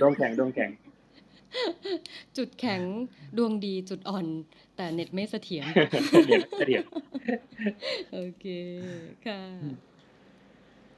[0.00, 0.70] ดวงแข็งดวงแข็ง
[2.36, 2.82] จุดแข็ง
[3.36, 4.26] ดวงดีจุดอ่อน
[4.76, 5.64] แต่เน็ตไม่เสถียร
[6.26, 6.84] เดี๋ยวเดี๋ยว
[8.12, 8.46] โอเค
[9.26, 9.40] ค่ะ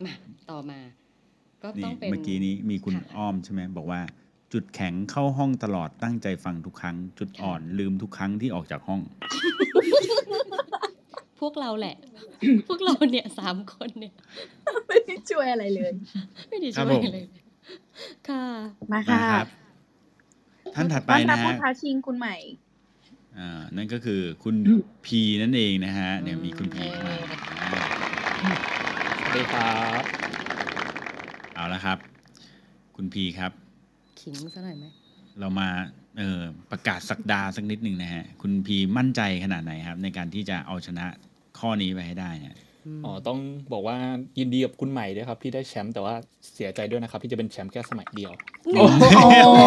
[0.05, 0.12] มา
[0.51, 0.81] ต่อมา
[1.62, 4.01] ก็นี่ต้องเป็นเมื่อกี้นี้มีคุณค่ะอ้อมใช่ไหมบอกว่า
[4.53, 9.01] จุดแข็งเข้าห้องตลอดตั้งใจฟังทุกครั้ง จุดอ่อนลืมทุกครั้งที่ออกจากห้อง
[11.41, 11.97] พวกเราแหละ
[12.68, 14.14] พวกเราเนี่ยสามคนเนี่ย
[14.89, 15.93] ไม่ได้ช่วยอะไรเลย
[16.49, 17.24] ไม่ได้ครับช่วยผมเลย
[18.28, 18.45] ค่ะ
[18.93, 19.47] มามาค่ะครับ
[20.74, 22.37] ท่านถัดไปต้อนรับนะผู้ฮะท้าชิงคุณใหม่
[23.39, 24.57] อ่า นั่นก็คือคุณ
[25.07, 27.16] พีนั่นเองนะฮะเนี่ยมีคุณพีเข้ามา
[27.62, 28.53] อ่า
[29.20, 30.03] สวัสดีครับ
[31.55, 31.99] เอาละครับ
[32.97, 33.53] คุณพีครับ
[34.20, 34.87] ขิงซะหน่อยไหม
[35.41, 35.68] เรามา
[36.19, 36.41] เออ
[36.71, 41.05] ประกาศศักดาสักนิดหนึ่งนะฮะ คุณพีมั่นใจขนาดไหนครับ ในการที่จะเอาชนะ
[41.59, 42.57] ข้อนี้ไปให้ได้เนี่ย
[43.05, 43.39] อ๋อต้อง
[43.73, 43.97] บอกว่า
[44.39, 46.14] ยินดีกับคุณใหม่ด้วยครับ ที่ได้แชมป์แต่ว่า
[46.55, 48.33] เสียใจด้วยนะครับ ที่จะเป็นแชมป์แค่สมัยเดียว
[48.77, 49.61] โอ้โห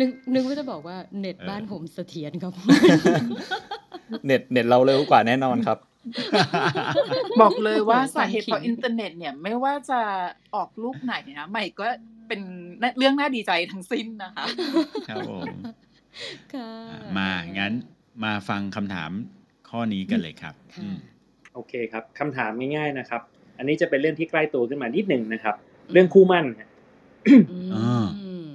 [0.00, 2.52] นึกนึกว่าจะบอกว่าเน็ตบ้านผมเสถียรครับ
[4.26, 5.78] เน็ตเน็ตเราเร็วกว่าแน่นอนครับ
[7.40, 10.00] บอกเลยว่าโอ้โหสาเหตุเพราะความขิงอินเทอร์เน็ตเนี่ยไม่ว่าจะ
[10.54, 11.86] ออกลูกไหนนะใหม่ก็
[12.28, 12.40] เป็น
[12.98, 14.44] เรื่องน่าดีใจทั้งสิ้นนะคะ
[15.08, 15.46] ครับผม
[16.54, 16.70] ค่ะ
[17.16, 17.72] มางั้น
[18.24, 19.10] มาฟังคำถาม
[19.70, 20.96] ข้อนี้กันเลยครับค่ะอืม
[21.54, 23.20] โอเคครับคำถามง่ายๆนะครับ
[23.58, 25.54] อันนี้จะเป็นเรื่องที่ใกล้ตัวขึ้นมานิดหนึ่งนะครับ
[25.92, 26.68] เรื่องคู่มั่นฮะ
[27.74, 28.48] อ่าอืม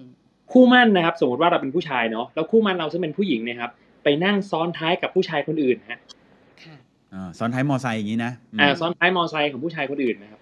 [0.52, 3.72] คู่มั่นนะครับ สมมติว่าเราเป็นผู้ชายเนาะแล้วคู่มั่นเราซึ่งเป็นผู้หญิงเนะครับ
[4.04, 6.00] ไปนั่งซ้อนท้ายกับผู้ชายคนอื่นฮะ
[6.64, 6.76] ค่ะ
[7.14, 10.42] อ่าซ้อนท้ายมอไซค์อย่างนี้นะอืมอ่าซ้อนท้ายมอไซค์ของผู้ชายคนอื่นนะครับ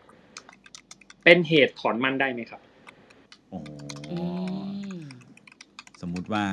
[1.23, 2.61] เป็นเหตุถอนมั่นได้ไหมครับ
[3.49, 3.59] โอ้
[4.11, 4.19] อื
[4.95, 5.01] ม
[6.01, 6.45] สมมุติว่า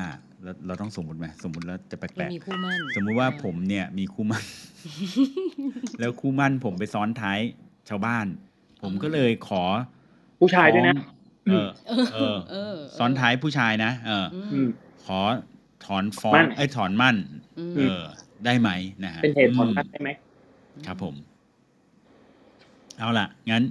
[0.43, 4.45] เราเราต้องสมมติไหมสมมติแล้วจะแปเราลกมีคู่มั่นๆ สมมุติว่าอ่ผมเนี่ยมีคู่มั่น
[6.01, 7.39] แล้วคู่มั่นผมไปซ้อนท้าย
[7.89, 8.27] ชาวบ้าน
[8.83, 9.63] ผมก็เลยขอ
[10.41, 11.15] ผู้ชายด้วยนะ ฟ้อง
[11.47, 11.69] เออ
[12.15, 14.69] เออ เออซ้อนท้ายผู้ชายนะเออ อือืม ม
[15.05, 15.21] ขอ
[15.85, 17.17] ถอนฟ้องมั่นไอ้ยถอนมั่น
[17.59, 18.01] อืม เออ
[18.45, 18.71] ได้ไหม
[19.05, 20.11] นะฮะเป็นเหตุถอนมั่นได้ไหม
[20.87, 21.15] ครับผม
[22.99, 23.63] เอาล่ะ งั้น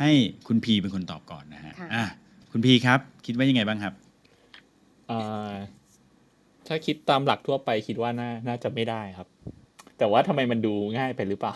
[0.00, 0.10] ให้
[0.46, 2.04] คุณพีเป็นคนตอบก่อนนะฮะค่ะ อะ
[2.52, 3.94] คุณพีครับ คิดว่ายังไงบ้างครับ
[5.10, 5.52] อ่า
[6.66, 9.28] ถ้าคิดตามหลักทั่วไปคิดว่าน่าน่าจะไม่ได้ครับ
[9.98, 11.54] แต่ว่าทำไมมันดูง่ายไปหรือเปล่า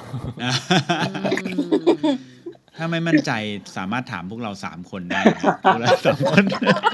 [2.77, 3.33] ถ้าไม่มั่นใจ
[3.77, 6.45] สามารถถามพวกเราสามคนได้นะครับพวกเราสามคน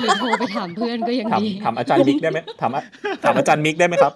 [0.01, 2.83] หรือโทรไปถามเพื่อนก็ยังถามดีถามอาจารย์มิกได้ไหมถามอา
[3.24, 4.12] ถามอาจารย์มิกได้ไหมครับ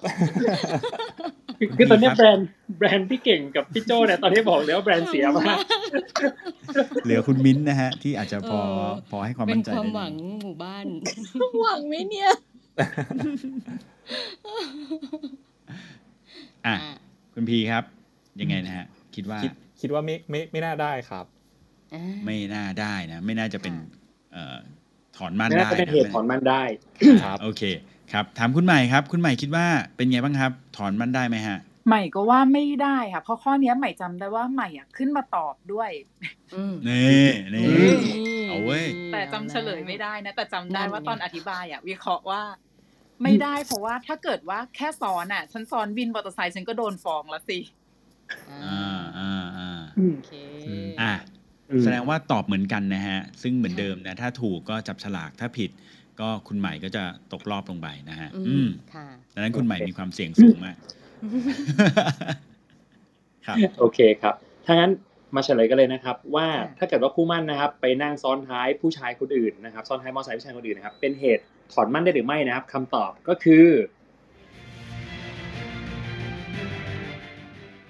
[1.79, 2.49] คือตอนนี้แบรนด์
[2.79, 5.57] แบรนด์พี่เก่งกับพี่โจเนี่ยตอนนี้บอกแล้วาแบรนด์เสียมาก
[7.05, 10.87] เหลือคุณมิ้นท์นะฮะ ที่อาจจะพอเออพอให้ความเป็มั่นนใจความได้หวังหมู่บ้าน
[11.63, 12.31] หวังไหมเนี่ย
[16.67, 16.75] อะ
[17.35, 17.85] คุณพีครับ
[18.41, 21.27] ยังไงนะฮะ คิดว่าคิดคิดว่าไม่ไม่ไม่น่าได้ครับ
[22.25, 23.75] ไม่น่าได้นะ ไม่น่าจะเป็น
[24.33, 24.57] เอ่อ
[25.17, 26.63] ถอนมั่นน่าได้จะเป็นเหตุถอนมั่นได้
[27.25, 27.63] ครับโอเค
[28.13, 29.67] ครับถามคุณใหม่ครับ คุณใหม่คิดว่า
[29.97, 31.59] เป็นไงบ้างครับ ถอนมั่นได้ไหมฮะ
[31.89, 35.91] ใหม่ก็ว่าไม่ได้ค่ะ เพราะข้อเนี้ยใหม่จำได้ว่าใหม่อะขึ้นมาตอบด้วย
[36.89, 42.43] นี่นี่อืมเอาเว้ยแต่จำเฉลยไม่ได้นะ แต่จำได้นั่นว่าไงตอนอธิบายอะวิเคราะห์ว่า
[43.23, 47.59] ไม่ได้เพราะว่าถ้าเกิดว่าแค่ซ้อนอะฉันซ้อนวินมอเตอร์ไซค์ฉันก็โดนฟ้องแล้วสิ
[48.51, 50.33] อ่าอ่าอ่าโอเค
[51.01, 51.36] อะอืม
[51.83, 55.71] แสดงว่าตอบเหมือนกันนะฮะ ซึ่งเหมือนเดิมนะ ถ้าถูกก็จับฉลากถ้าผิด
[56.21, 60.77] ก็คุณใหม่ก็จะตกรอบลงไปนะฮะอืมอืมค่ะดังนั้นคุณใหม่มีความเสี่ยงสูงมาก
[63.47, 64.35] ครับโอเคครับ
[64.67, 64.93] ถ้างั้น
[65.35, 66.47] มาเฉลยกันเลยนะครับ ว่า
[66.79, 73.67] ถ้าเกิดว่าคู่มั่นนะครับ ไปนั่งซ้อนท้ายผู้ชายคนอื่นนะครับ ซ้อนท้ายมอเตอร์ไซค์ผู้ชายคนอื่นนะครับ เป็นเหตุถอนมั่นได้หรือไม่นะครับคำตอบก็คือ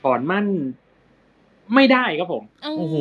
[0.03, 0.47] ถอนมั่น
[1.75, 2.43] ไม่ได้ครับผม
[2.79, 2.97] โอ้โห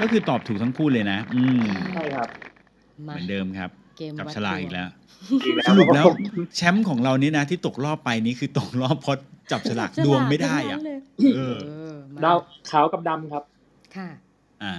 [0.00, 1.62] ก็คือตอบถูกทั้งคู่เลยนะ อืม
[1.94, 2.28] ใช่ครับ
[3.02, 4.88] เหมือนเดิมครับเกมจับวัดฉลากดวงอีกแล้ว
[5.44, 9.16] อีกแล้วสรุปแล้วครับผมแชมป์ของเรานี่นะที่ตกรอบไปนี่คือตกรอบเพราะ
[9.52, 10.98] จับฉลากดวงไม่ได้อะฉลากทั้งนั้นเลย
[11.36, 12.38] เออเออมาดาว
[12.70, 13.44] ขาวกับดำครับ
[13.96, 14.08] ค่ะ
[14.62, 14.74] อ่า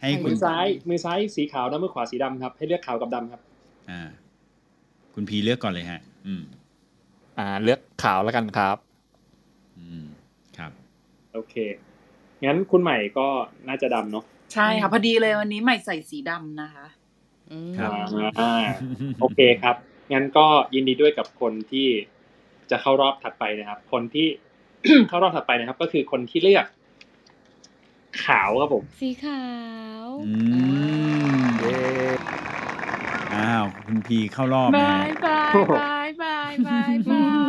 [0.00, 3.40] ให้คุมืณอซ้ายมือซ้ายสีขาวนะมือขวาสีดำครับ ให้เลือกขาวกับดำครับ
[3.90, 4.00] อ่า
[5.14, 6.42] คุณพีเลือกก่อนเลยฮะ อืม
[7.38, 8.89] อ่า เลือกขาวแล้วกันครับอืมครับ
[11.32, 11.54] โอเค
[12.44, 13.26] งั้นคุณใหม่ก็
[13.68, 14.24] น่าจะดำเนาะ
[14.54, 16.86] ใช่ค่ะพอดีเลยวันนี้ใหม่ใส่สีดำนะคะ
[17.78, 17.90] ครับ
[18.40, 18.52] อ่า
[19.20, 19.76] โอเคครับ
[20.12, 21.88] งั้นก็ยินดีด้วยกับคนที่
[22.70, 24.26] จะเข้ารอบถัดไปนะครับ คนที่
[25.08, 26.66] เข้ารอบถัดไปนะครับ ก็คือคนที่เลือก
[28.24, 29.44] ขาวครับผม สีขา
[30.02, 30.32] วอื
[31.34, 31.42] ม
[33.34, 37.39] อ้าว คุณพีเข้ารอบนะบาฮะยบายบายบายบายบาย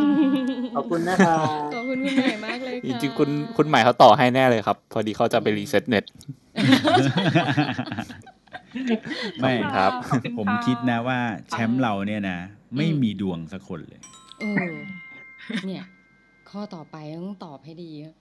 [0.74, 1.38] ขอบคุณนะครับ
[1.74, 6.04] ขอบคุณคุณใหม่มากเลยจค่ะริงๆคุณคุณใหม่เขาต่อให้แน่เลยครับ พอดีเขาจะไปรีเซ็ตเน็ต
[9.40, 9.92] ไม่ครับ
[10.38, 11.18] ผมคิดนะว่า
[11.50, 12.38] แชมป์เราเนี่ยนะ
[12.76, 14.00] ไม่มีดวงสักคนเลย
[14.40, 14.72] เออ
[15.66, 15.84] เนี่ย
[16.50, 18.14] ข้อต่อไปต้องตอบให้ดีอะ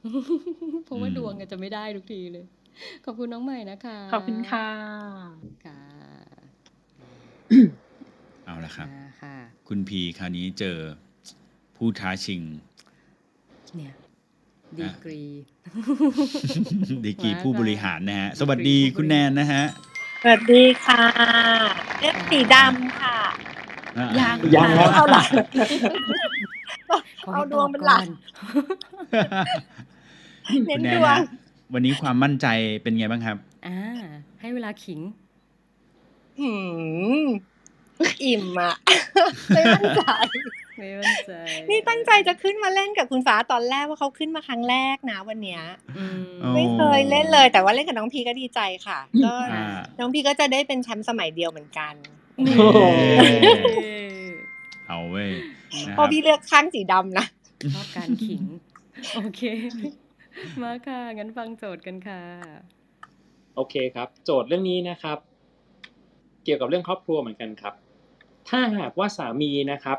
[0.86, 2.46] เพราะว่าอืมดวงอะจะไม่ได้ทุกทีเลย
[3.06, 4.68] ขอบคุณน้องใหม่นะคะ ขอบคุณค่ะ
[5.66, 5.80] ค่ะ
[8.46, 9.36] เอาละครับมาค่ะ
[9.68, 10.78] คุณพีคราวนี้เจอ
[11.84, 12.42] ผู้ท้าชิง
[13.76, 13.94] เนี่ย
[14.80, 15.22] ดีกรี
[17.06, 19.64] ดีกรีผู้บริหารนะฮะ สวัสดีคุณแนนนะฮะ
[20.22, 21.04] สวัสดีค่ะ
[22.00, 23.18] เลือกสีดำค่ะ
[23.98, 25.26] อะ ยังยังครับเอาหลัก
[27.24, 28.08] ขอเอาให้ดตวองบเป็นก่หลัอกน
[30.66, 31.26] เน้นคุณแนดนวงฮะ
[31.74, 32.48] วันนี้ความมั่นใจ
[32.84, 33.80] เป็นไงบ้างครับ อ่า
[34.40, 35.00] ให้เวลาขิง
[36.40, 36.50] หื
[37.22, 37.26] ม
[38.24, 38.76] อิ่มอะ
[39.48, 40.02] ไม่มั่นใจ
[40.82, 41.34] ไม่มั่นใจ
[41.70, 45.62] นี่ตั้งใจจะขึ้นมาเล่นกับคุณฟ้าตอนแรกว่าเขาขึ้นมาครั้งแรกนะวันเนี้ย
[45.98, 49.66] อืมอ๋อไม่เคยเล่นเลย แต่ว่าเล่นกับน้องพีก็ดีใจค่ะ ก็อ่า
[50.00, 51.94] น้องพีก็จะได้เป็นแชมป์สมัยเดียวเหมือนกัน
[52.46, 52.80] นี่โอ้โห
[54.88, 55.32] เอาเว้ย
[55.88, 57.26] นะเพครัราะบพี่เลือกข้างสีดำนะ
[57.74, 58.44] ชอบการขิง
[59.16, 59.42] โอเค
[60.62, 62.22] มาค่ะ งั้นฟังโจทย์กันค่ะ
[63.56, 65.18] โอเคครับ โจทย์เรื่องนี้นะครับ
[66.44, 67.74] เกี่ยวกับเรื่องครอบครัวเหมือนกันครับ
[68.50, 69.98] ถ้าหากว่าสามีนะครับ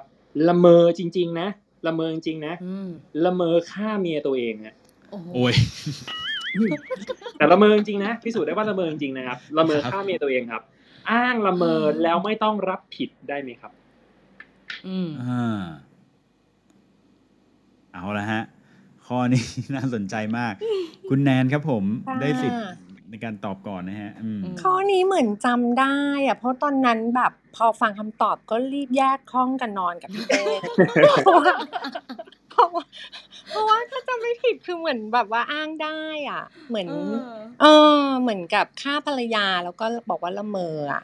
[0.48, 1.48] ละเมอจริง ๆ นะ
[1.86, 2.88] ละเมอจริงๆนะอืม
[3.24, 4.74] ละเมอฆ่าเมียตัวเองฮะ
[5.10, 5.54] โอ้โหโอ้ย
[7.38, 10.62] แต่ละเมอจริงๆนะพิสูจน์ได้ว่าละเมอจริงๆนะครับละเมอฆ่าเมียตัวเองครับ
[11.10, 13.72] อ้างละเมอแล้วไม่ต้องรับผิดได้ไหมครับ
[14.86, 15.60] อืมอ่า
[17.92, 18.42] เอาละฮะ
[19.06, 20.54] ข้อนี้น่าสนใจมาก
[21.08, 22.62] คุณแนนครับผมค่ะได้สิทธิ์
[23.12, 25.96] ในการตอบก่อนนะฮะอืมข้อนี้เหมือนจำได้
[26.26, 30.44] อะเพราะตอนนั้นแบบพอฟังคำตอบก็รีบแยกห้องกันนอนกับพี่เต้
[31.24, 31.52] เพราะว่า
[32.50, 32.84] เพราะว่า
[33.48, 36.00] เพราะว่าถ้าจำไม่ผิดคือเหมือนแบบว่าอ้างได้
[36.30, 36.88] อะ เหมือน
[37.60, 37.66] เอ
[38.02, 41.02] อ เหมือนกับฆ่าภรรยาแล้วก็บอกว่าละเมออะ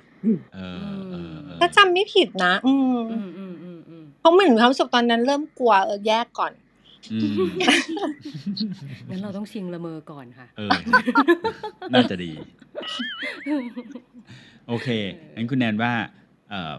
[0.54, 0.76] เออ
[1.11, 6.67] เออเออถ้าจำไม่ผิดนะ อืมอืมอืมอืมอืมเพราะเหมือนความรู้สึกตอนนั้นเริ่มกลัวเออแยกก่อนอืม
[9.11, 10.70] งั้นเราต้องชิงละเมอก่อนค่ะ เออ
[11.92, 12.32] น่าจะดี
[14.68, 14.88] โอเค
[15.36, 15.92] งั้นคุณแนนว่า
[16.51, 16.74] เอ่อ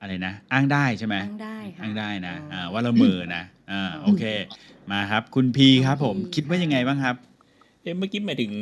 [0.00, 4.24] อะไรนะ อ้างได้ใช่ไหมอ้างได้ค่ะ อ้างได้นะ อ่า ว่าละเมอนะ อ่า โอเค
[4.92, 7.16] มาครับ คุณพีครับผม คิดว่ายังไงบ้างครับ
[7.82, 8.52] เอ๊ะเมื่อกี้หมายถึง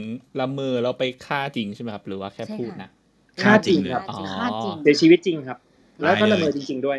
[0.40, 2.90] ละเมอเราไปฆ่าจริงใช่ไหมครับ หรือว่าแค่ใช่พูดค่ะนะ
[3.42, 5.58] ฆ่าจริงครับ อ๋อ ฆ่าจริงเสียชีวิตจริงครับ
[6.00, 6.98] แล้วก็ตายเลยละเมอจริง ๆด้วย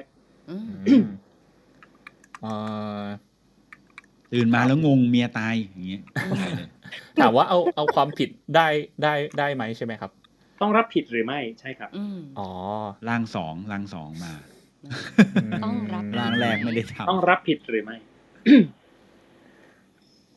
[0.49, 1.03] อืมอืม
[2.41, 2.51] เอ่
[3.01, 3.03] อ
[4.33, 6.01] ตื่นมาแล้วงงเมียตายอย่างเงี้ย
[7.19, 8.67] ถามว่าเอาเอาความผิดได้
[9.03, 10.11] ได้ได้ไหมใช่ไหมครับ
[10.61, 12.49] ต้องรับผิดหรือไม่ใช่ครับอืมอ๋อ
[13.09, 14.33] ร่างสองร่างสองมา
[15.63, 17.95] ต้องรับร่างแรกไม่ได้ทำต้องรับผิดหรือไม่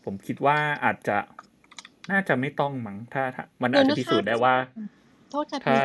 [0.05, 1.16] ผมคิดว่าอาจจะ
[2.11, 4.55] น่าจะไม่ต้องมั้งถ้าถ้ามันเดี๋อายวจจะนะคะพิสูจน์ได้ว่า
[5.30, 5.80] โทษค่ะถ้าพี่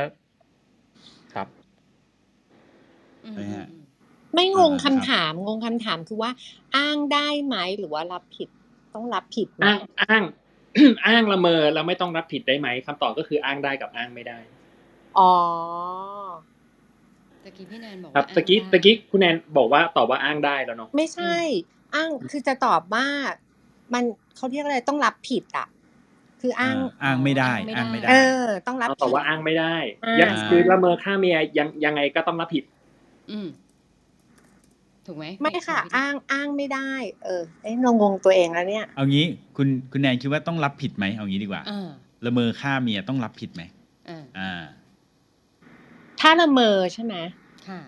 [1.33, 1.47] ครับ
[3.25, 3.65] อืมไม่ฮะ
[4.35, 6.31] ไม่งงอ่าคำถาม งงคำถามคือว่า
[6.75, 8.49] อ้างได้ไหมหรือว่ารับผิด
[8.95, 10.23] ต้องรับผิดไหมอ้างอ้าง
[11.05, 14.37] อ้างละเมอแล้วไม่ต้องรับผิดได้ไหมคำตอบก็คืออ้างได้กับอ้างไม่ได้
[15.17, 15.31] อ๋อ
[17.43, 21.35] ตะกี้พี่แนนบอกครับว่าตะกี้อ้างได้ตะกี้คุณแนนบอกว่าตอบว่าอ้างได้แล้วเนาะไม่ใช่
[21.95, 23.05] อ้างคือจะตอบว่า
[23.93, 24.03] มัน
[24.35, 25.67] เขาเรียกอะไรต้องรับผิดอะ
[26.41, 29.75] คืออ้างอ้างไม่ได้ อ้างไม่ได้ เออ ต้องรับเราผิดตอบว่าอ้างไม่ได้
[30.05, 32.63] อ่ายังคือละเมอฆ่าเมียยังยังไงก็ต้องรับผิด
[33.31, 33.47] อืม
[35.05, 36.91] ถูกไหมไม่ค่ะถูกหอ้างอ้างไม่ได้
[37.23, 39.25] เออเอ้เรางงตัวเองแล้วเนี่ย เอางี้
[39.57, 41.89] คุณคุณแนนคิดว่าต้องรับผิดไหมเอางี้ดีกว่าอ่า
[42.25, 43.63] ละเมอฆ่าเมียต้องรับผิดไหม
[44.09, 44.63] อ่าอ่า
[46.19, 47.15] ถ้าละเมอใช่ไหม
[47.67, 47.81] ค่ะ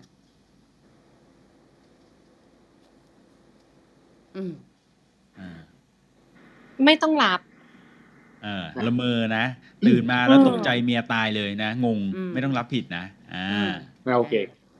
[4.35, 4.53] อืม
[5.39, 5.59] อ่า
[6.85, 7.39] ไม่ต้องรับ
[8.43, 9.45] เออละเมอนะ
[9.87, 13.03] ตื่นมาแล้วอืมตกใจเมียตายเลยนะ งงอืมไม่ต้องรับผิดนะ
[13.33, 13.47] อ่า
[14.05, 14.33] อ่าโอเค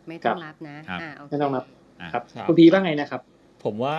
[0.07, 1.76] ไม่ต้องรับนะครับอ่าโอเคไม่ต้องรับอะ
[2.13, 3.21] ครับครับคุณพีว่าไงนะครับ
[3.63, 3.97] ผมว่า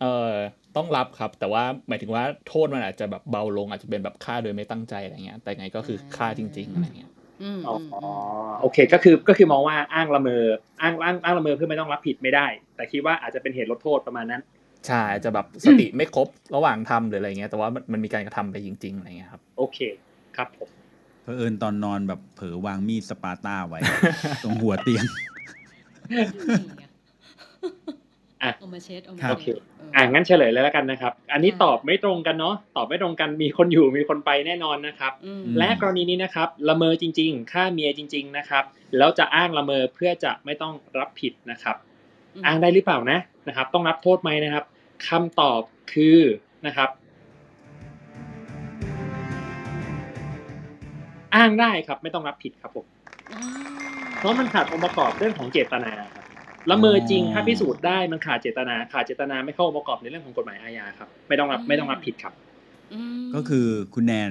[0.00, 0.32] เอ่อ
[0.76, 7.10] ต้องรับครับ แต่ว่าหมายถึงว่าโทษมันอาจจะแบบเบาลงอาจจะเป็นแบบฆ่าโดยไม่ตั้งใจอะไรเงี้ย แต่ไงก็คือฆ่าจริงๆอะไรเงี้ย
[7.42, 8.08] อืมอ๋ออืมออื
[8.56, 10.44] มโอเคก็คือก็คือมองว่าอ้างละเมอ
[10.82, 12.46] อ้างอ้างอ้างละเมอเพื่อไม่ต้องรับผิดไม่ได้
[12.76, 14.42] แต่คิดว่าอาจจะเป็นเหตุลดโทษประมาณนั้น
[14.86, 19.78] ใช่อาจจะแบบสติไม่ครบระหว่างทำหรืออะไรเงี้ยแต่ว่ามันมันมีการกระทำไปจริงๆอะไรเงี้ยครับโอเค
[20.36, 20.68] ครับผม
[21.22, 23.80] เผอิญตอนนอนแบบเผลอวางมีดสปาร์ต้าไว้
[24.42, 25.04] ตรงหัวเตียง
[28.42, 38.64] อะเอามาเช็ดเอามาครับโอเคเช็ดเอออ่างั้นเฉลยเลยแล้วกันนะครับ อันนี้ค่ะตอบไม่ตรงกันเนาะตอบไม่ตรงกันมีคนอยู่มีคนไปแน่นอนนะครับอืมและกรณีนี้นะครับละเมอจริง ๆ ฆ่าเมียจริง ๆนะครับ
[38.98, 41.76] แล้วจะอ้างละเมอเพื่อจะไม่ต้องรับผิดนะครับ
[42.34, 44.64] อืมอ้างได้หรือเปล่านะนะครับ ต้องรับโทษไหมนะครับ
[45.08, 45.60] คำตอบ
[45.92, 46.18] คือ
[46.66, 46.88] นะครับ
[51.34, 52.86] อ้างได้ครับไม่ต้องรับผิดครับผม
[53.32, 53.40] อ๋อ
[54.18, 56.19] เพราะมันขาดองค์ประกอบเรื่องของเจตนาครับ
[56.68, 62.32] ละเมอจริงถ้าพิสูจน์ได้มันขาดเจตนาขาดเจตนาไม่เข้าองค์ประกอบในเรื่องของกฎหมายอาญาครับ ไม่ต้องรับไม่ต้องรับผิดครับ
[62.92, 64.30] อืมก็คือคุณแนน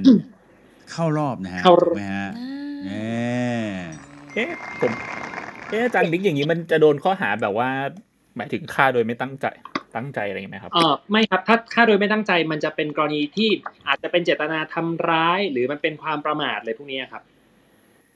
[0.92, 2.52] เข้ารอบนะฮะเข้ารอบถูกไหมฮะอ่า
[2.86, 3.68] เอ๊ะ
[4.34, 4.52] เอ๊ะ
[4.82, 4.92] ผม
[5.70, 7.70] เอ๊ะอาจารย์บิ๊กอย่างนี้มันจะโดนข้อหาแบบว่า
[8.38, 9.46] หมายถึงฆ่าโดยไม่ตั้งใจ
[9.96, 13.50] ตั้งใจอะไรอย่างเงี้ยไหมครับเออไม่ครับถ้าฆ่าโดยไม่ตั้งใจมันจะเป็นกรณีที่
[13.88, 17.24] อาจจะเป็นเจตนาทำร้าย หรือมันเป็นความประมาทอะไรพวกนี้ครับ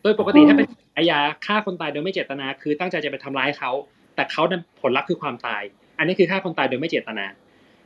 [0.02, 3.72] โดยปกติถ้าเป็นอาญาฆ่าคนตายโดยไม่เจตนา คือตั้งใจจะไปทำร้ายเขา
[4.16, 5.64] แต่เขานั้นผลลัพธ์คือความตาย
[5.98, 7.26] อันนี้คือฆ่าคนตายโดยไม่เจตนา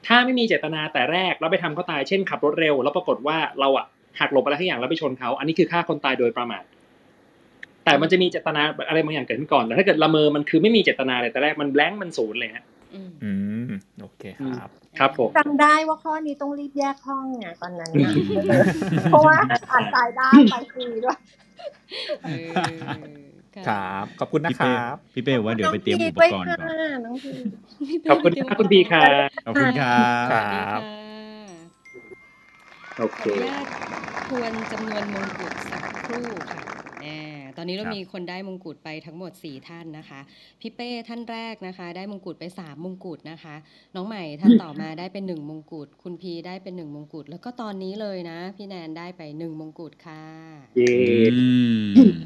[0.07, 3.85] ถ้าไม่มีเจตนาแต่แรกแล้วไปทำเขาตายเช่นขับรถเร็ว แล้วปรากฏว่าเราอะ
[4.19, 6.63] หักหลบอะไรทุกอย่างแล้วไปชนเขาอันนี้คือฆ่าคนตายโดยประมาท
[7.85, 12.65] แต่มันจะมีเจตนาอะไรบางอย่างเกิดขึ้นก่อนแต่ถ้าเกิดละเมอมันคือไม่มีเจตนาเลยแต่แรกมันแบงค์มันศูนย์เลยฮะ
[12.95, 13.31] อืมอื
[13.69, 13.71] ม
[14.01, 14.23] โอเค
[14.59, 14.69] ครับ
[14.99, 18.11] ครับผมจำได้ว่าข้อนี้ต้องรีบแยกห้องไงตอนนั้นน่ะ
[19.11, 19.37] เพราะว่า
[19.71, 21.17] อ่านตายได้ไปฟรีด้วย
[22.23, 23.26] เออ
[23.67, 26.69] ครับขอบคุณนะพี่คเป้รับพี่เป้บอกว่าเดี๋ยวไปเตรียมอุปกรณ์ก่อน
[27.05, 27.33] น้องพี
[28.09, 30.87] ขอบคุณครับคุณพีครับขอบคุณครับคสรัวัสดีบค่ะ
[32.99, 33.67] โอขเคออนุญาต
[34.27, 36.63] ทวนจำนวนมงกุฎสักครู่ค่ะ
[36.99, 37.05] แหม
[37.57, 40.21] ตอนนี้เราครับมีคนได้มงกุฎไปทั้งหมด 4 ท่านนะคะ
[40.61, 43.55] พี่เป้ท่านแรกนะคะ ได้มงกุฎไป 3 มงกุฎนะคะ
[43.95, 50.23] น้องใหม่ท่านต่อมาได้เป็น 1 มงกุฎคุณพีได้เป็น 1 มงกุฎแล้วก็ตอนนี้เลยนะ พี่แนนได้ไป 1 มงกุฎค่ะ
[50.75, 50.95] เย่
[51.95, 52.17] อืม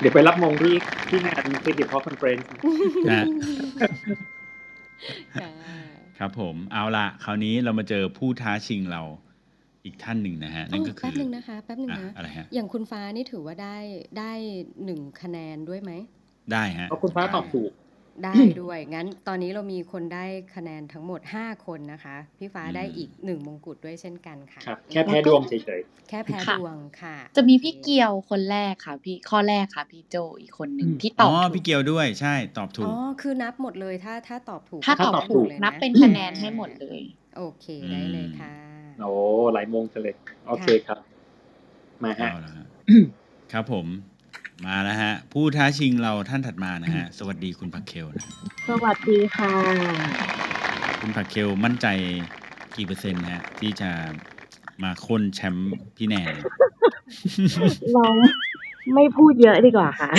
[0.00, 0.74] เดี๋ยวไปรับมงที่
[1.08, 2.48] ที่งาน Creative Talk conference
[3.10, 3.24] นะ
[5.42, 5.50] ค่ะ
[6.18, 9.02] ครับผมเอาละคราวนี้เรามาเจอผู้ท้าชิงเรา
[9.84, 13.76] อีกท่านหนึ่งนะฮะนั่นก็คืแป๊อบหนึ่งนะคะแป๊บหนึ่งอะนะอะไรฮะอย่างคุณฟ้านี่ถือว่าได้
[14.18, 14.32] ได้
[14.84, 15.92] หนึ่งคะแนนด้วยไหม
[16.52, 17.70] ได้ฮะเพราะคุณฟ้าตอบถูก
[18.24, 37.00] ได้ด้วย งั้นตอนนี้เรามีคนได้คะแนนทั้งหมด 5 คนนะคะ พี่ฟ้าได้อีก1มงกุฎด้วยเช่นกันค่ะ ครับ แค่แพ้ดวงเฉยแค่แพ้ค่ะดวงค่ะ จะมีพี่เกียวคนแรกค่ะ พี่ข้อแรกค่ะ พี่โจอีกคนหนึ่งที่ตอ๋ออบถูพี่กเกียวด้วยใช่ตอบถูอ๋กอคือนับหมดเลยถ้าถ้าตอบถูก ถ้าถ้าตอบตอบถูกถูกเลยนับนะเป็นคะแนนให้หมดเลย
[37.36, 39.10] โอเคได้เลยค่ะๆโอ้
[39.52, 40.14] หลายโมงจังเลย
[40.46, 40.98] โอเคครับ
[42.04, 42.66] มาฮะเอาละฮะ
[43.52, 43.86] ครับผม
[44.66, 48.24] มาแล้วฮะ ผู้ท้าชิงเราท่านถัดมานะฮะ สวัสดีคุณผักเคลนะ
[48.68, 49.52] สวัสดีค่ะ
[51.00, 51.86] คุณผักเคลมั่นใจ
[52.76, 53.90] กี่เปอร์เซ็นต์ฮะ ที่จะ
[54.82, 56.46] มาค้นแชมป์พี่แนนเนี่ย
[57.94, 58.06] เรา
[58.94, 60.10] ไม่พูดเยอะดีกว่าค่ะ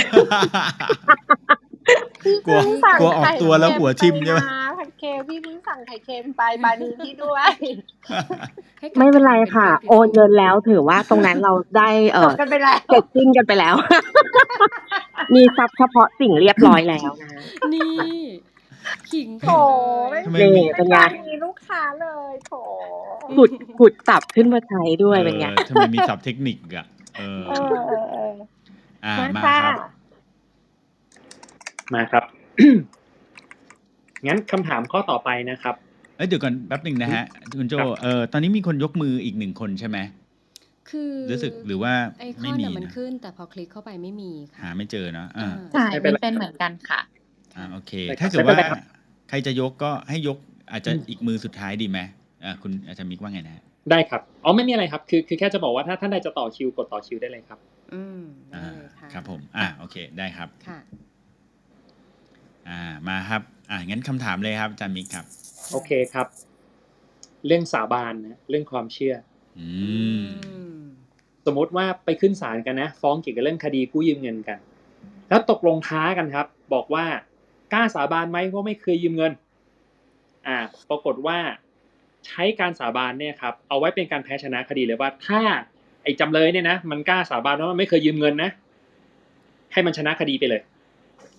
[2.46, 4.65] กลัวเพิ่งสั่งกลัวออกตัวแล้วหัวทิ่มใช่ไหมไข่
[4.98, 7.50] เค็ปผัดเคลพี่เพิ่งสั่งไข่เค็มไปบานีพี่ด้วย
[8.80, 13.74] ให้กลับไม่เป็นไรกลายค่ะเป็นโอนเงินแล้วถือว่าตรงนั้นเราได้เอจอบกันไปแล้วเสร็จสิ้นกันไปแล้ว
[15.34, 17.42] มีทรัพย์เฉพาะสิ่งเรียบร้อยแล้วนะ
[17.74, 17.96] นี่
[19.10, 19.48] ขิงโถ
[20.24, 22.52] กันเลยทำไมนี่มีเป็นไม่ไงได้มีลูกค้าเลยโถ
[23.36, 26.86] ขุดขุดตับขึ้นมาใช้ด้วยเป็นไงเออทำไมมีศัพท์เทคนิคอะ
[27.18, 28.34] เออเออเออเออ
[29.04, 29.76] อ่ามามาค่ะครับ
[31.94, 32.24] มาครับ
[34.26, 35.74] งั้นคำถามข้อต่อไปนะครับ
[36.16, 37.24] เอ้ยเดี๋ยวก่อนแป๊บหนึ่งนะฮะ
[37.58, 39.98] คุณโจครับเออตอนนี้มีคนยกมืออีกหนึ่งคนใช่ไหม
[40.90, 47.00] คือรู้สึกหรือว่าไอคไม่อนมีเนี่ยมันนะขึ้น แต่พอคลิกเข้าไปไม่มีค่ะหาไม่เจอเนอะอ่าใช่ไม่เป็นมันไรเป็นเหมือนกันค่ะ
[47.56, 48.80] อ่าโอเคได้ครับถ้าเกิดไม่เป็ว่านไรครับ
[49.28, 50.38] ใครจะยกก็ให้ยก
[50.72, 51.98] อาจจะอีกมือสุดท้ายดีไหม
[52.44, 57.58] อ่าคุณอาจารย์มิกว่าไงนะฮะได้ครับอ๋อไม่มีอะไรครับ คือคือแค่จะบอกว่าถ้าท่านใดจะต่อคิวกดต่อคิวได้เลยครับ
[57.92, 60.78] อืมได้อ่าเลยค่ะครับผม อ่าโอเคได้ครับค่ะ
[62.68, 65.24] อ่ามาครับ อ่างั้นคำถามเลยครับอาจารย์มิกครับ
[65.72, 66.26] โอเคครับ
[67.46, 69.14] เรื่องสาบานนะเรื่องความเชื่อ
[69.58, 69.68] อื
[70.20, 70.82] มอืม
[71.46, 74.58] สมมติว่าไปขึ้นศาลกันนะ ฟ้องเกี่ยวกับเรื่องคดีกู้ยืมเงินกัน
[75.28, 77.06] แล้วตกลงท้ากันครับ บอกว่า
[77.72, 79.32] กล้าสาบานไหมว่าไม่เคยยืมเงิน
[80.46, 80.56] อ่า
[80.90, 81.38] ปรากฏว่า
[82.26, 85.40] ใช้การสาบานเนี่ยครับ เอาไว้เป็นการแพ้ชนะคดีเลยว่า ถ้า
[86.02, 88.50] ไอ้จำเลยเนี่ยนะมันกล้าสาบานว่ามันไม่เคยยืมเงินนะ
[89.72, 90.62] ให้มันชนะคดีไปเลย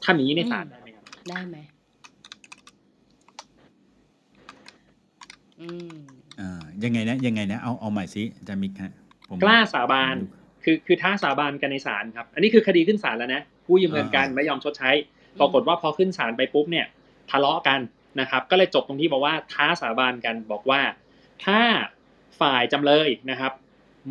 [0.06, 0.87] ทำอย่างนี้ในศาลได้
[1.28, 1.58] ไหมครับได้ไหม
[5.62, 5.96] อืม
[6.40, 8.94] อ่ายังไงนะยังไงนะเอาเอาใหม่สิอาจารย์มิกฮะ
[9.30, 10.16] ผมกล้าสาบาน
[10.64, 14.92] คือคือท้าสาบานกันในศาลครับ อันนี้คือคดีขึ้นศาลแล้วนะกู้ยืมเงินกันไม่ยอมชดใช้
[15.40, 16.86] ปรากฏว่าพอขึ้นศาลไปปุ๊บเนี่ย
[17.32, 17.80] ทะเลาะกัน
[18.20, 20.82] นะครับ ก็เลยจบตรงที่บอกว่าท้าสาบานกันบอกว่า
[21.46, 21.60] ถ้า
[22.40, 23.52] ฝ่ายจำเลยนะครับ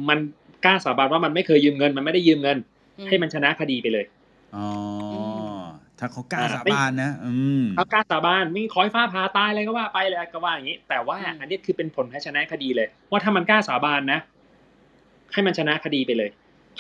[0.09, 0.19] มัน
[0.65, 2.59] กล้าสาบานว่ามันไม่เคยยืมเงิน มันไม่ได้ยืมเงิน
[2.99, 4.05] อืมให้มันชนะคดีไปเลย
[4.57, 4.67] อ๋อ
[5.15, 5.26] อ
[5.99, 7.33] ถ้าเขากล้าอ่าสาบานนะอื
[7.63, 14.21] มเอากล้าสาบานมีขอให้ฟ้าผ่าตายอะไรก็ว่าไปเลยก็ว่าอย่างนี้ แต่ว่าอืมอันนี้คือเป็นผลแพ้ชนะคดีเลย ว่าถ้ามันกล้าสาบานนะ
[15.33, 16.31] ให้มันชนะคดีไปเลย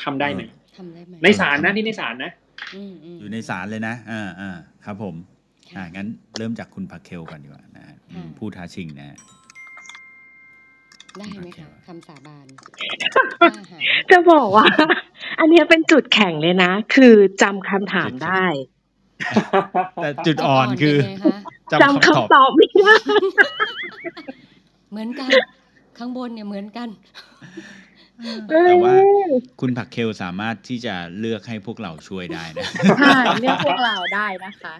[0.03, 0.43] ทำได้ไหม
[0.77, 2.31] ทำได้ไหมในศาลนะนี่ในศาลนะ
[2.75, 4.51] อืมอืมอยู่ในศาลเลยนะอ่าอ่า
[4.85, 5.15] ครับผม
[5.71, 6.09] ค่ะอ่างั้น
[6.39, 9.19] เริ่มจากคุณผักเคลก่อนดีกว่านะฮะอืมค่ะผู้ท้าชิงนะฮะ
[11.19, 12.47] ได้ไหมโอเคคะคำสาบาน
[13.15, 14.67] กล้าหาญจะบอกว่า
[15.41, 18.45] อันเนี้ยเป็นจุดแข็งเลยนะ คือจำคำถามได้
[20.03, 21.37] แต่จุดอ่อนคือเป็นไงคะ
[21.73, 22.95] จำจำคำตอบคำตอบไม่ได้
[24.91, 25.31] เหมือนกัน
[25.99, 26.89] ข้างบนเนี่ยเหมือนกัน
[28.49, 28.95] แต่ว่า
[29.61, 32.65] คุณผักเคลสามารถที่จะเลือกให้พวกเราช่วยได้นะ
[32.99, 34.75] ใช่เรียกพวกเราได้นะคะ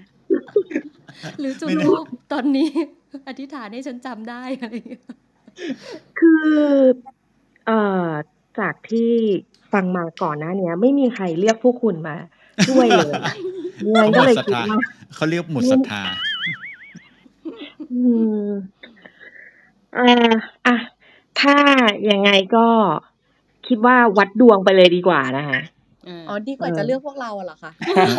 [1.41, 1.97] หรือจะไม่แน่รู้
[2.33, 2.69] ตอนนี้
[3.29, 5.05] อธิษฐานให้ฉันจำได้อะไรอย่างเงี้ย
[6.19, 6.51] คือ
[7.67, 8.09] เอ่อ
[8.61, 9.13] จากที่
[9.73, 12.17] ฟังมาก่อนหน้าเนี้ยไม่มีใครเรียกพวกคุณมา
[12.69, 13.39] ช่วยเลยงั้น
[13.95, 14.79] เขาหก็มเลดยศรัทคิดธาว่า
[15.15, 16.03] เขาเรียกหมดศรัทธา
[17.93, 18.03] อื
[18.49, 18.51] ม
[19.99, 20.35] อ่า
[20.67, 20.77] อะ
[21.41, 21.57] ถ้า
[22.11, 22.67] ยังไงก็
[23.67, 25.61] คิดว่าวัดดวงไปเลยดีกว่านะคะ
[26.29, 27.71] อ๋อดีกว่าจะเลือกพวกเราอะเหรอคะ
[28.17, 28.19] ผ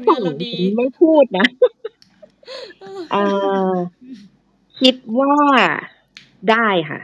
[0.00, 1.46] ลงานเราดีไม่พูดนะ
[3.12, 3.22] เอ่
[3.72, 3.74] อ
[4.80, 5.36] คิดว่า
[6.50, 7.00] ได้ค่ะ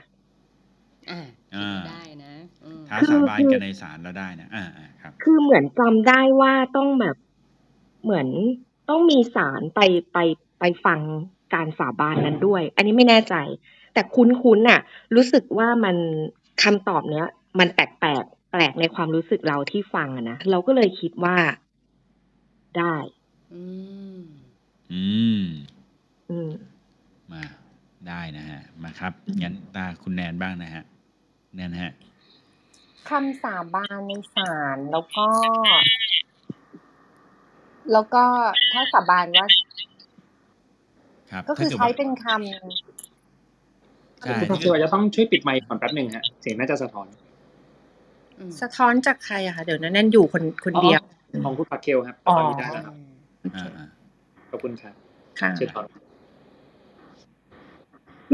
[1.10, 1.26] อ่า
[1.56, 2.32] อ่าได้นะ
[2.64, 7.16] อืมท้าสาบานกันในศาลแล้วได้นะอ่าอ่า ครับ คือเหมือนจำได้ว่าต้องแบบ
[8.04, 8.28] เหมือน
[8.88, 9.80] ต้องมีสารไป
[10.12, 10.18] ไป
[10.60, 11.00] ไปฟัง
[11.54, 13.34] การสาบานนั้นด้วย อันนี้ไม่แน่ใจ
[13.94, 14.80] แต่คุ้นๆน่ะ
[15.14, 15.96] รู้สึกว่ามัน
[16.62, 17.26] คำตอบเนี้ย
[17.58, 21.36] มันแปลกแปลกแปลกในความรู้สึกเราที่ฟังอะนะ เราก็เลยคิดว่า
[22.78, 22.94] ได้
[23.52, 23.62] อื
[24.18, 24.22] ม
[24.92, 25.04] อื
[25.40, 25.42] ม
[26.30, 26.50] อืม
[27.32, 27.42] มา
[28.08, 30.84] ได้นะฮะ มาครับ งั้นตาคุณแนนบ้างนะฮะ
[31.56, 31.92] แนนฮะ
[33.10, 35.26] คำสาบานในศาลแล้วก็
[37.92, 38.24] แล้วก็
[38.72, 39.46] ถ้าสาบานว่า
[41.30, 42.26] ครับก็คือถ้าใช้เกิดว่าเป็นค
[44.24, 51.00] ใช่คุณพักเคิลอาจจะต้องช่วยปิดไมค์ก่อนแป๊บหนึ่งฮะเสียงน่าจะสะท้อนำสะท้อนจากใครอะคะเดี๋ยวนะแน่นอยู่คนคนเดียว
[51.44, 52.94] ของคุณพักเคลครับอ๋อตอนนี้ได้แล้วครับ
[53.54, 53.86] ออ่า
[54.50, 54.94] ขอบคุณครับ
[55.40, 55.82] ค่ะ เชิญต่อ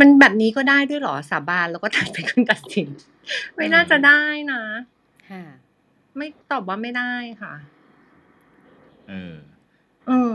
[0.00, 2.88] มันแบบนี้ก็ได้ด้วยเหรอสาบานแล้วก็ตัดเป็นคนตัดสิน
[3.56, 4.22] ไม่น่าจะได้
[4.52, 4.62] นะ
[5.30, 5.44] ค่ะ
[6.16, 7.54] ไม่ตอบว่าไม่ได้ค่ะ
[9.08, 9.34] เออ
[10.10, 10.20] อื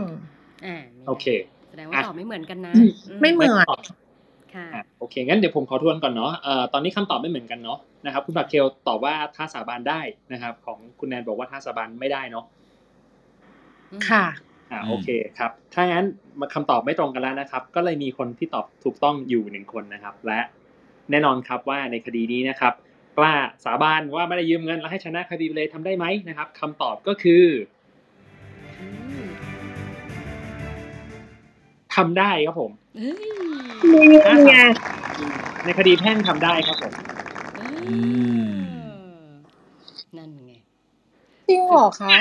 [0.64, 1.26] อ่าโอเค
[1.68, 3.78] แสดงว่าตอบไม่เหมือนกันนะอืมอืไม่เหมือนตอบ
[4.54, 10.00] ค่ะอะโอเคงั้นเดี๋ยวผมขอทวนก่อนเนาะเอ่อตอนนี้คำตอบไม่เหมือนกันเนาะนะครับ คุณผักเคลตอบว่าท่าสาบานได้
[10.32, 12.44] นะครับ ของคุณแนนบอกว่าท่าสาบานไม่ได้เนาะ
[14.10, 14.24] ค่ะ
[14.70, 15.08] อ่าโอเค
[15.38, 16.04] ครับ ถ้างั้น
[16.40, 20.40] มาคำตอบไม่ตรงกันแล้วนะครับ ก็เลยมีคนที่ตอบถูกต้องอยู่หนึ่งคนนะครับ และ
[21.10, 22.74] แน่นอนครับว่าในคดีนี้นะครับ
[23.18, 27.44] กล้าสาบานว่าไม่ได้ยืมเงินแล้วให้ชนะคดีไปเลยทำได้ไหมนะครับคำตอบก็คือ
[31.94, 32.72] ทำได้ครับผม
[33.92, 34.56] นี่ไง
[35.64, 36.92] ในคดีแพ่งทำได้ครับผม
[40.16, 40.52] นั่นไง
[41.50, 42.14] จริงเหรอคะ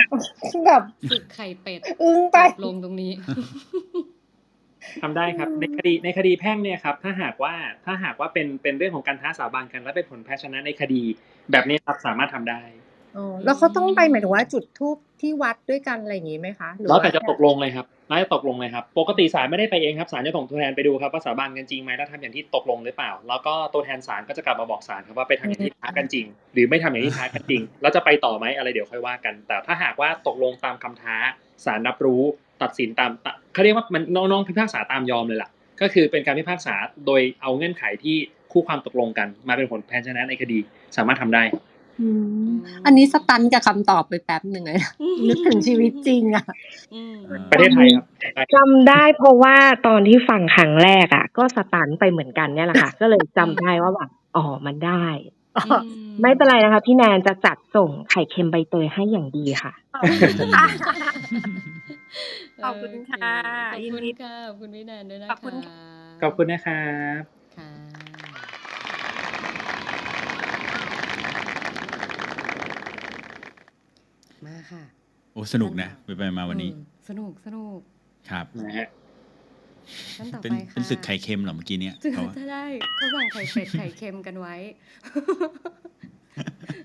[0.66, 3.14] แบบศึกไข่เป็ดอึ้งไปจบลงตรงนี้
[5.02, 7.54] ทำได้ครับ ในคดีในคดีแพ่งเนี่ยครับ ถ้าหากว่า
[7.86, 11.02] ถ้าหากว่าเป็นเป็นเรื่องของการท้าสาบานกัน และเป็นผลแพ้ชนะในคดี
[11.52, 12.89] แบบนี้ครับสามารถทำได้อ๋อ
[13.46, 31.16] แล้วเขาต้องไปหมายถึงว่าจุดทูบที่วัดด้วยกันอะไรอย่างนี้ไหมคะหรือแล้วว่าแต่จะตกลงเลยครับแล้วจะตกลงเลยครับ ปกติศาลไม่ได้ไปเองครับศาลจะส่งตัวแทนไปดูครับว่าสาบานกันจริงไหมแล้วทำอย่างที่ตกลงหรือเปล่า แล้วก็ตัวแทนศาลก็จะกลับมาบอกศาลครับว่าไปทำอย่างที่ท้ากันจริง หรือไม่ทำอย่างที่ท้ากันจริง แล้วจะไปต่อไหมอะไรเดี๋ยวค่อยว่ากัน แต่ถ้าหากว่าตกลงตามคำท้า
[31.66, 32.22] ศาลรับรู้
[32.62, 33.12] ตัดสินตาม
[33.54, 35.50] เขาเรียกว่ามันน้องๆพิพากษาตามยอมเลยล่ะ
[35.82, 38.18] ก็คือเป็นการพิพากษาโดยเอาเงื่อนไขที่
[38.52, 40.60] คู่ความตกลงกัน มาเป็นผลแพ้ชนะในคดี
[40.98, 41.44] สามารถทำได้
[42.02, 42.10] อื
[42.48, 42.50] ม
[42.86, 44.92] อันนี้สตันกับคำตอบไปแป๊บหนึ่งเลยนะ
[45.28, 46.46] นึกถึงชีวิตจริงอะ
[47.50, 48.06] ประเทศไทยครับ
[48.56, 49.56] จำได้เพราะว่า
[49.88, 55.06] ตอนที่ฟังครั้งแรกอะก็สตันไปเหมือนกันเนี่ยแหละค่ะ ก็เลยจำได้ว่าแบบอ๋อมันได้
[56.22, 59.74] ไม่เป็นไรนะคะ พี่แนนจะจัดส่งไข่เค็มใบเตยให้อย่างดีค่ะ
[62.64, 63.34] ขอบคุณค่ะ
[63.74, 65.80] ขอบยินคุณดีค่ะ ขอบคุณพี่แนนด้วยนะขอบคุณคะ
[66.22, 66.84] ขอบคุณนะครั
[67.22, 67.39] บ
[74.48, 74.84] มาค่ะ
[75.34, 77.80] โอ้สนุกนะไปไปมาวันนี้เออสนุกสนุก
[78.30, 78.88] ครับนะฮะ
[80.18, 82.66] ท่านต่อเป็นไปเป็นค่ะศึกไข่เค็มเหรอเมื่อกี้เนี่ยซึ่งเขาว่าจะได้
[82.96, 84.56] เขาสั่งไข่เป็ดไข่เค็มกันไว้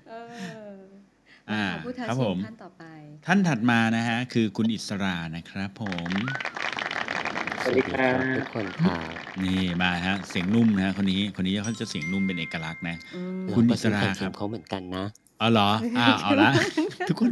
[0.09, 0.13] เอ
[0.71, 0.73] อ
[1.51, 2.83] อ่าขอผู้ท้าครับชิผงมท่านต่อไป
[3.25, 6.11] ท่านถัดมานะฮะ คือคุณอิสรานะครับผม
[7.63, 9.11] สวัสดีครับทุกคนครับ
[9.43, 15.05] นี่มาฮะเสียงนุ่มนะฮะคนนี้คนนี้เขาจะเสียงนุ่มเป็นเอกลักษณ์นะอืมคุณเราก็อิสซื้อราไข่คเค็รับมเขาเหมือนกันนะ
[15.41, 16.49] อ๋อเหรออ้าวเอาละ
[17.07, 17.31] ทุกคน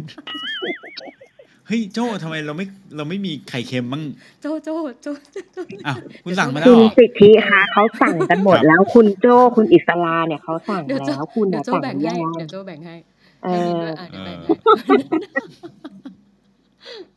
[1.67, 4.03] เฮ้ยโจ้ทำไมเราไม่เราไม่มีไข่เค็มบ้าง
[4.41, 4.69] โจโจ
[5.01, 5.07] โจ
[5.53, 12.95] โจอ้าวคุณสั่งมาแล้วคุเหณรอ สิทธิคะเขาสั่งกันหมดแล้วคุณโจ้คุณอิสลาเนี่ยเขาสั่งเดี๋ยวโจแล้วคุณเดี๋ยน่ะวโจสั่งแบ่งยัให้งไงเดี๋ยวโจแบ่งให้
[13.43, 14.53] เอให้อนิดด้วยอะเดี๋ยวแบ่งให้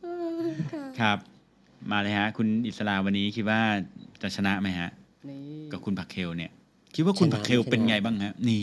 [0.01, 0.07] เอ
[0.41, 1.17] อค่ะครับ
[1.91, 3.61] มาเลยฮะ คุณอิสราวันนี้คิดว่า
[4.21, 4.89] จะชนะไหมฮะ
[5.29, 6.51] นี่ กับคุณผักเคลเนี่ย
[6.95, 8.61] คิดว่าคุณชนะผักเคลชนะเป็นไงบ้างฮะ นี่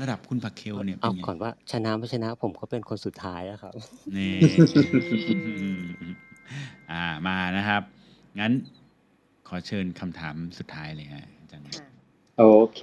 [0.00, 3.72] ระดับคุณผักเคลเนี่ยเป็เอานไงก่อนว่าชนะไม่ชนะผมก็เป็นคนสุดท้ายอะครับ
[4.16, 4.32] นี่
[6.92, 7.82] อ่ามานะครับ
[8.40, 8.52] งั้น
[9.48, 11.64] ขอเชิญคำถามสุดท้ายเลยฮะอาจารย์
[12.38, 12.44] โอ
[12.74, 12.80] เค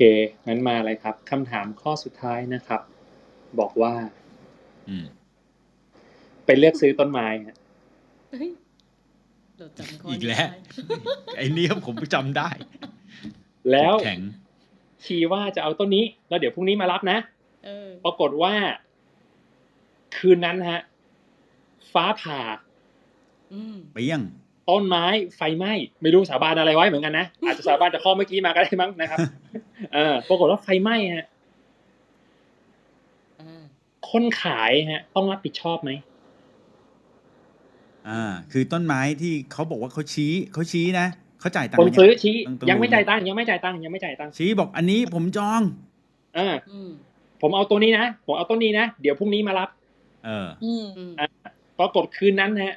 [0.48, 2.82] งั้นมาเลยครับคำถามข้อสุดท้ายนะครับ
[3.60, 3.94] บอกว่า
[4.90, 5.06] อืม
[6.46, 7.56] ไปเลือกซื้อต้นไม้ฮะ
[8.32, 8.52] เฮ้ย
[9.58, 10.58] เราจำข้อีกนี้แล้วได้
[11.38, 12.50] ไอ้นี่ผมจำได้
[13.72, 14.22] แล้วแข็ง
[15.06, 17.18] ชี้ว่าจะเอาต้นนี้แล้วเดี๋ยวพรุ่งนี้มารับนะ
[17.66, 18.54] เออปรากฏว่า
[20.16, 20.82] คืนนั้นฮะ
[21.94, 22.42] ฟ้าผ่า
[23.54, 24.24] อืมไปยัง
[24.70, 25.06] ต้นไม้
[25.38, 29.20] ไฟไหม้ไม่รู้สาบานอะไรไว้เหมือนกันนะอาจจะสาบานจากข้อเมื่อกี้มาก็ได้มั้งนะครับ
[29.94, 31.26] เออปรากฏว่าไฟไหม้ฮะ
[33.40, 33.64] อ่า
[34.12, 35.92] คนขายฮะ ต้องรับผิดชอบไหม
[38.08, 41.08] อ่า คือต้นไม้ที่เขาบอกว่าเขาชี้เขาชี้นะ
[41.44, 45.62] เขาจ่ายตังคค์นหรืซื้อยังชี้ต้องต้องยังไม่ดูจ่ายตังค์ยังไม่จ่ายตังค์ยังไม่จ่ายตังค์ชี้บอกอันนี้ผมจอง
[46.36, 46.90] เอออืม
[47.42, 49.70] ผมเอาตัวนี้นะผมเอาต้นนี้นะเดี๋ยวพรุ่งนี้มารับ
[50.26, 51.28] เอออืมอืมอะ
[51.80, 52.76] ปรากฏคืนนั้นฮะ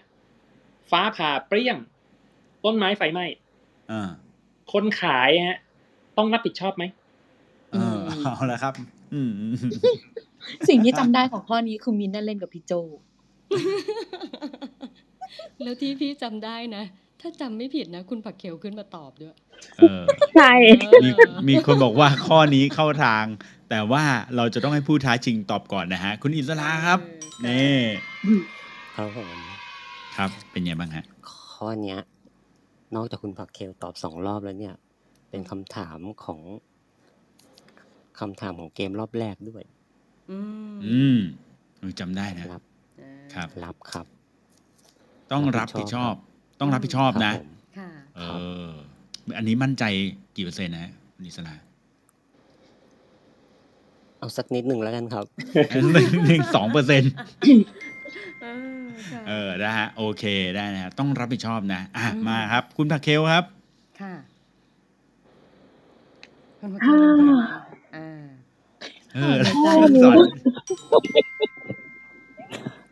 [0.91, 1.77] ฟ้าผ่าเปรี้ยง
[2.65, 3.27] ต้นไม้ไฟไหม้
[3.91, 4.11] อ่า
[4.73, 5.59] คนขายฮะ
[6.17, 6.85] ต้องรับผิดชอบไหม
[7.73, 8.75] เออเอาละครับ
[9.15, 9.31] อืม
[10.69, 12.73] สิ่งที่จำได้ของข้อนี้คือมินท์น่ะเล่นกับพี่โจ
[15.63, 16.85] แล้วที่พี่จำได้นะ
[17.27, 19.35] ถ้าจำไม่ผิดนะ คุณผักเขียวขึ้นมาตอบด้วย
[19.79, 20.03] เออ
[20.35, 20.53] ใช่
[21.03, 21.09] มี
[21.49, 23.25] มีคนบอกว่าข้อนี้เข้าทาง
[23.71, 24.05] แต่ว่า
[24.37, 26.99] เราจะต้องให้ผู้ท้าชิงตอบก่อนนะฮะ คุณอิสราครับ
[27.47, 27.79] นี่
[28.97, 29.29] ครับผม
[30.17, 31.05] ครับ เป็นไงบ้างฮะ
[31.53, 31.99] ข้อเนี้ย
[32.95, 34.75] นอกจากคุณผักเคลตอบสองรอบแล้วเนี่ย
[35.31, 36.41] เป็นคำถามของ
[38.21, 39.63] คำถามของเกมรอบแรกด้วย
[40.31, 40.39] อื
[40.81, 41.19] มอืม
[41.79, 42.63] เออจำได้นะ รับ
[43.35, 44.07] ครับ รับครับ
[45.33, 47.49] ต้องรัรับบผิผิดดชชออบบครับ ต้องรับผิดชอบครับนะผม
[47.79, 48.21] ค่ะ เอ
[48.65, 48.69] อ
[49.37, 49.85] อันนี้มั่นใจ
[50.37, 51.55] กี่เปอร์เซ็นต์นะฮะคุณอิสระ
[54.19, 55.25] เอาสักนิดหนึ่งแล้วกันครับ
[55.93, 57.13] หนึ่งหนึ่งสองเปอร์เซ็นต์
[58.43, 58.47] เอ
[58.81, 60.25] อค่ะเออนะฮะ โอเค
[60.57, 63.45] ได้นะฮะต้องรับผิดชอบนะ อะอืมมาครับ คุณผักเคลครับ
[64.01, 64.15] ค่ะ
[66.61, 67.49] คุณพักเคลเริ่มก่อนเลย
[67.97, 68.27] อ่า
[69.15, 69.71] เออข้อ
[70.03, 70.21] สนี้อน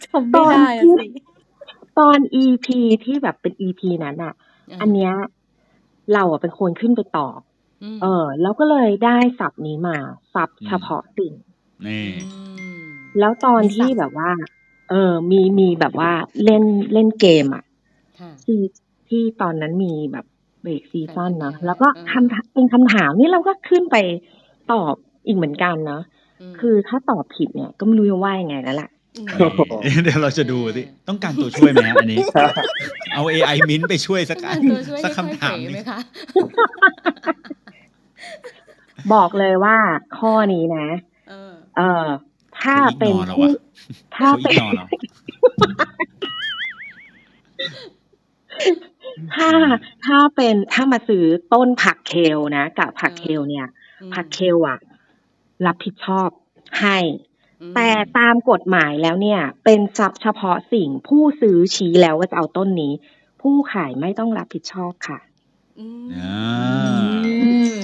[0.04, 1.06] จำไม่ได้อะสิ
[1.98, 2.66] ตอน EP
[3.04, 4.34] ที่แบบเป็น EP นั้นอะ
[4.70, 5.12] อ่าอันเนี้ย
[6.12, 7.38] เราอะเป็นคนขึ้นไปตอบ
[7.82, 9.96] อืมเออ แล้วก็เลยได้ศัพท์นี้มา
[10.34, 11.32] ศัพท์อืมเฉพาะสิ่ง
[11.86, 12.42] นี่อื
[12.80, 12.84] ม
[13.18, 14.30] แล้วตอนมีที่ศัพท์แบบว่า
[14.90, 16.10] เออ มีมีแบบว่า
[16.44, 17.64] เล่นเล่นเกมอะ
[18.20, 18.60] ค่ะที่
[19.08, 20.26] ที่ตอนนั้นมีแบบ
[20.62, 23.96] เบรกซีซั่นแฟนพันธุ์เนาะแท้แล้วก็เออคำถามเป็นคำถามนี่เราก็ขึ้นไป
[24.72, 24.94] ตอบ
[25.26, 26.00] อีกเหมือนกันนะ
[26.52, 28.93] มคือถ้าตอบผิดเนี่ย ก็ไม่รู้จะว่ายังไงแล้วล่ะมนี่
[30.02, 32.18] เดี๋ยวเราจะดูสิต้องการตัวช่วยไหมฮะอันนี้
[33.12, 35.98] เอา AI มิ้นท์ไปช่วยสักต้องอักานรตัวช่วยสักให้ค่อยคำถามเป๋หนึไหมงคะ
[39.14, 39.76] บอกเลยว่า
[40.18, 40.86] ข้อนี้นะ
[41.28, 42.06] เออเออ
[42.60, 43.52] ถ้าเขาอิกเป็นนอเราผู้อะ
[44.16, 44.86] ถ้าเขาอีเป็กนนอเรา
[49.34, 49.50] ถ้า
[50.04, 53.66] ถ้าเป็นถ้ามาซื้อต้นผักเคลนะกับผักเคลเนี่ย
[54.02, 54.78] อืมผักเคลอะ
[55.66, 56.28] รับผิดชอบ
[56.80, 57.33] ให้อืม
[57.74, 62.92] แต่ตามกฎหมายแล้วเนี่ย เป็นทรัพย์เฉพาะสิ่งผู้ซื้อชี้แล้วว่าจะเอาต้นนี้
[63.40, 65.18] ผู้ขายไม่ต้องรับผิดชอบค่ะ
[65.78, 66.34] อืมอ่า
[67.42, 67.78] อืม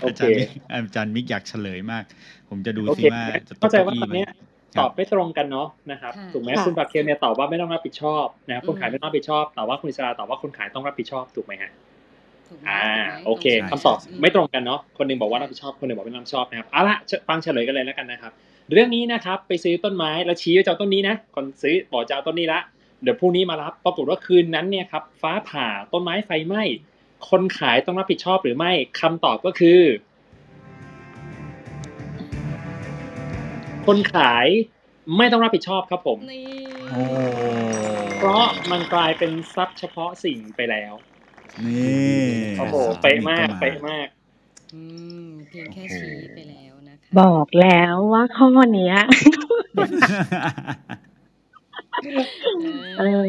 [0.00, 2.04] โออาเคจารย์มิกอาจารย์มิกอยากเฉลยมาก
[2.48, 4.30] ผมจะดูโอซิเคว่าจะตเข้ากใจเก้าว่าอี้ตอนไหมเนี้ย
[4.76, 11.70] คตรัอบบไม่ตรงกันเนาะนะครับค่ะถูกไหมค่ะคุณปากเคียนเนี่ยตอบว่าไม่ต้องรับผิดชอบนะคนขายอืมไม่ต้องรับผิดชอบ แต่ว่าคุณอิสราตอบว่าคนขายต้องรับผิดชอบถูกไหมฮะ
[12.48, 16.96] ถูกไหมอ่าถูกไหมโอเคตรงคำตอบอืมไม่ตรงกันเนาะคนหนึ่งบอกว่ารับผิดชอบคนหนึ่งบอกไม่รับผิดชอบนะครับเอาละ
[17.28, 18.32] ฟังเฉลยกันเลยแล้วกันนะครับ
[18.72, 22.60] เรื่องนี้นะครับไปซื้อต้นไม้แล้วชี้ว่าจะเอาต้นนี้นะคนซื้อบอกจะเอาต้นนี้ละ
[23.02, 26.62] เดี๋ยวพรุ่งนี้มารับปรากฏว่าคืนนั้นเนี่ยครับฟ้าผ่าต้นไม้ไฟไหม้
[27.28, 29.80] คนขายต้องรับผิดชอบหรือไม่คำตอบก็คือ
[33.86, 34.46] คนขาย
[35.16, 36.46] ไม่ต้องรับผิดชอบครับผมนี่
[36.90, 37.02] โอ้
[38.16, 40.94] เพราะมันกลายเป็นทรัพย์เฉพาะสิ่งไปแล้ว
[41.66, 42.26] นี่
[42.58, 44.08] โอ้โหอาจารย์เป๊ะมิมากก็เป๊ะมาก
[44.74, 44.82] อื
[45.24, 48.96] มเพียงแค่โอ้โหชี้ไปแล้วนะคะบอกแล้วว่าข้อเนี้ย
[52.98, 53.24] เออ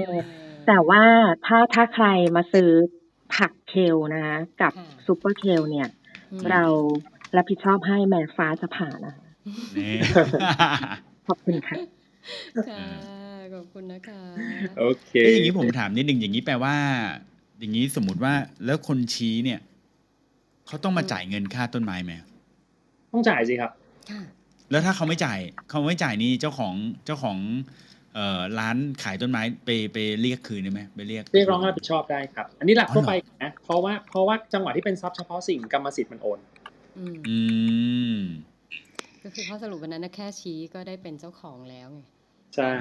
[0.67, 1.03] แต่ว่า
[1.45, 2.69] ถ้าถ้าใครมาซื้อ
[3.35, 4.25] ผักเคลนะ
[4.61, 5.87] กับค่ะซูเปอร์เคลเนี่ย
[6.31, 6.63] อืม เรา
[7.35, 9.23] รับผิดชอบให้แม้ฟ้าจะผ่านะคะ
[9.77, 9.93] นี่
[11.27, 11.77] ขอบคุณค่ะ
[12.69, 12.83] ค่ะ
[13.53, 14.21] ขอบคุณนะคะ
[14.79, 16.75] โอเค เอ้ยอย่างนี้ผมถามนิดนึงอย่างนี้แปลว่า
[17.59, 18.33] อย่างนี้สมมติว่า
[18.65, 19.59] แล้วคนชี้เนี่ย
[20.67, 22.13] เขาต้องมาจ่ายเงินค่าต้นไม้ไหม
[23.13, 23.71] ต้องจ่ายสิครับ
[24.09, 24.21] ค่ะ
[24.71, 25.39] แล้วถ้าเขาไม่จ่าย
[25.69, 26.73] เขาไม่จ่ายนี่เจ้าของ
[27.05, 27.37] เจ้าของ
[28.13, 36.39] เอ่อร้านขายต้นไม้ไปไปเรียกคืนได้ไหมไปเรียกเรียกร้องรับผิดชอบได้ครับ อันนี้หลักอ๋อทั่วไปเหรอนะเพราะว่าเพราะว่าจังหวะที่เป็นทรัพย์เฉพาะสิ่งกรรมสิทธิ์มันโอน
[36.97, 37.37] อืมอื
[38.15, 38.17] ม
[39.23, 42.01] ก็คือข้อสรุปวันนั้นนะแค่ชี้ก็ได้เป็นเจ้าของแล้วไง
[42.55, 42.71] ใช่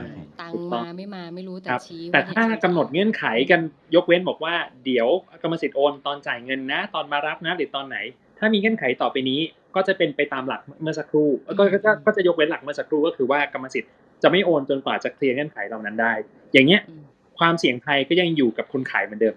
[0.40, 3.60] ตังถูค์กต้มาองไม่มาไม่รู้แต่ครับชี้แต่ว่าถ้าเนี่ยฉันกำหนดเงื่อนไขกัน
[3.94, 4.54] ยกเว้นบอกว่า
[4.84, 5.08] เดี๋ยว
[5.42, 7.96] กรรมสิทธิ์โอนตอนจ่ายเงินนะ ตอนมารับนะหรือตอนไหน
[8.38, 9.40] ถ้ามีเงื่อนไขต่อไปนี้
[9.74, 13.90] ก็จะเป็นไปตามหลักเมื่อสักครู่ก็ก็ก็ก็จะยกเว้นหลักเมื่อสักครู่ก็คือว่ากรรมสิทธิ์
[14.22, 16.12] จะไม่โอนจนกว่าจะเคลียร์เงื่อนไขเหล่านั้นได้
[16.52, 17.02] อย่างเงี้ยอืม
[17.38, 19.34] ความเสี่ยงภัยก็ยังอยู่กับคนขายเหมือนเดิม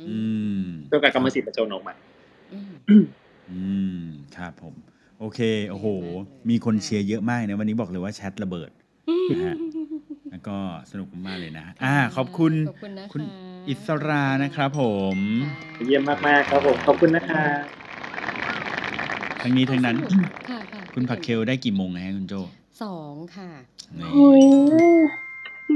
[0.00, 0.16] อือื
[0.60, 1.94] มมจนกว่ากรรมสิทธิ์มันจะโอนออกมา
[2.52, 2.72] อืม
[3.50, 3.60] อื
[4.00, 4.02] ม
[4.36, 4.74] ครับผม
[5.20, 5.40] โอเค
[5.70, 5.86] โอ้โห
[6.50, 8.70] มีคนเชียร์เยอะมากนะวันนี้บอกเลยว่าแชทระเบิด
[9.30, 9.54] นะฮะ
[10.30, 10.56] แล้วก็
[10.90, 13.22] สนุกมากๆเลยนะอ่าขอบคุณขอบคุณนะคะ คุณ
[13.68, 14.82] อิสรานะครับผ
[15.14, 15.16] ม
[15.76, 17.42] ค่ะเยี่ยมมากๆครับผม ขอบคุณนะคะ
[19.42, 22.34] ทั้งนี้ทั้งนั้นสนุกค่ะค่ะคุณผักเคลได้กี่โมงนะฮะคุณโจ
[22.82, 23.50] สองค่ะ
[23.98, 24.42] นี่หุย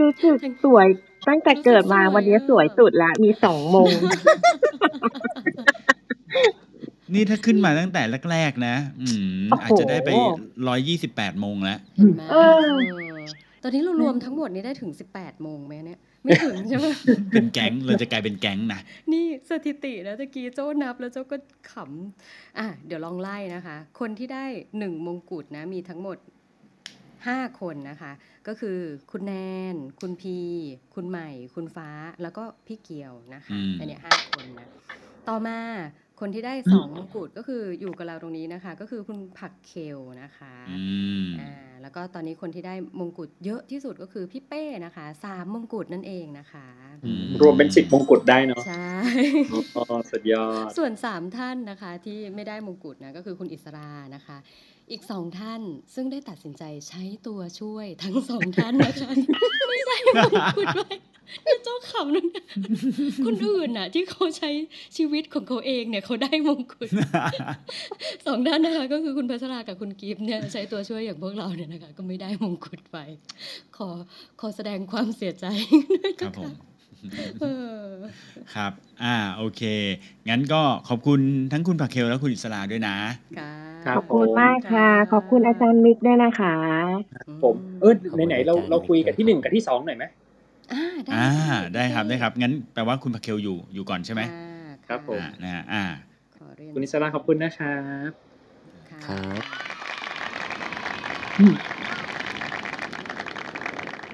[0.01, 0.87] รู้สึกสวย
[1.29, 3.91] ตั้งแต่เกิดมาวันนี้สวยสุดละ มีสองโมง
[7.15, 10.11] นี่ถ้าขึ้นมาตั้งแต่แรกๆนะ อืมโอ้โหอาจจะได้ไป
[10.69, 13.12] ร้อยยี่สิบแปดโมงแล้ว เห็นไหมเออ เออ
[13.63, 16.87] ตอนนี้เรารวมทั้งหมดนี้ได้ถึงสิบแปดโมงไหมเนี่ย ไม่ถึงใช่ไหม
[17.33, 18.81] เป็นแก๊งเราจะกลายเป็นแก๊งนะ
[19.13, 21.37] นี่สถิตินะตะกี้โจ้นับแล้วโจ้ก็
[21.73, 24.45] ขำอะเดี๋ยวลองไล่นะคะ คนที่ได้
[24.79, 26.19] หนึ่งมงกุฎนะ มีทั้งหมด
[27.27, 28.13] ห้าคนนะคะ
[28.47, 28.79] ก็คือ
[29.11, 29.33] คุณแน
[29.75, 30.39] น คุณพี
[30.95, 31.91] คุณใหม่ คุณฟ้า
[32.23, 34.69] แล้วก็พี่เกียวนะคะอืมอันเนี้ยห้าคนนะ
[35.29, 35.59] ต่อมา
[36.23, 40.81] คนที่ได้สองมงกุฎก็คืออยู่กับเราตรงนี้นะคะ ก็คือคุณผักเคลนะคะอื
[41.25, 41.53] มอ่า
[41.83, 46.67] แล้วก็ตอนนี้คนที่ได้มงกุฎเยอะที่สุดก็คือพี่เป้นะคะสามมงกุฎนั่นเองนะคะ
[47.05, 48.93] อืมรวมเป็นสิบมงกุฎได้เนาะใช่
[49.77, 54.37] อ๋อสุดยอดส่วนสามท่านนะคะที่ไม่ได้มงกุฎนะก็คือคุณอิสรานะคะ
[54.91, 55.61] อีกสองท่าน
[55.95, 59.11] ซึ่งได้ตัดสินใจใช้ตัวช่วยทั้งสองท่านนะคะ
[59.69, 60.15] ไม่ได้มง
[60.57, 62.45] กุฎไว้เนี่ยเจ้าขำนั่นนะ
[63.27, 64.51] คนอื่นน่ะ ที่เขาใช้
[64.97, 66.89] ชีวิตของเขาเองเนี่ยเขาได้มงกุฎ
[68.27, 72.99] สองท่านนะคะ ก็คือคุณพัชรากับคุณกิฟต์เนี่ยใช้ตัวช่วยอย่างพวกเราเนี่ยนะคะ ก็ไม่ได้มงกุฎไป
[73.77, 73.89] ขอ
[74.41, 75.47] ขอแสดงความเสียใจ
[75.99, 76.53] ด้วยครันะบผคะม
[77.41, 77.45] เอ
[77.77, 77.87] อ
[78.55, 78.73] ครับ
[79.03, 79.63] อ่า โอเค
[80.29, 81.21] งั้นก็ขอบคุณ
[81.53, 82.97] ทั้งคุณผักเคลและคุณอิสราด้วยนะ
[83.87, 86.55] ครับขอบคุณผมมากค่ะ ขอบคุณอาจารย์มิกด้วยนะคะ
[87.43, 87.95] ผม เออ
[88.29, 90.05] ไหนๆเราเราคุยกับที่หนึ่งกับที่สองหน่อยไหม
[91.13, 91.27] อ่า
[91.75, 94.23] ได้ครับได้ครับ งั้นแปลว่าคุณผักเคลอยู่อยู่ก่อนใช่ไหม
[94.89, 95.85] ครับผม อ่านะฮะอ่า
[96.75, 97.77] คุณอิสระขอบคุณนะครั
[98.09, 98.11] บ
[99.07, 99.43] ครับ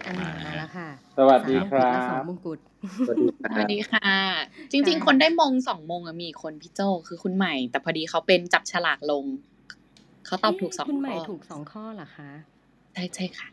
[0.06, 0.88] อ่ามาแล้วค่ะ
[1.18, 2.58] สวัสดีครัสามมงกุฎบและสองมงกุฎ
[3.06, 4.10] สวัสดีค่ะ
[4.72, 9.24] จริง ๆ คนได้มงสองมงอะมีคนพี่โจคือคุณใหม่ แต่พอดีเขาเป็นจับฉลากลง
[10.26, 12.30] เขาตอบถูกสองคุณใหม่ข้อถูกสองข้อเหรอคะ
[12.94, 13.48] ใช่ใช่ค่ะ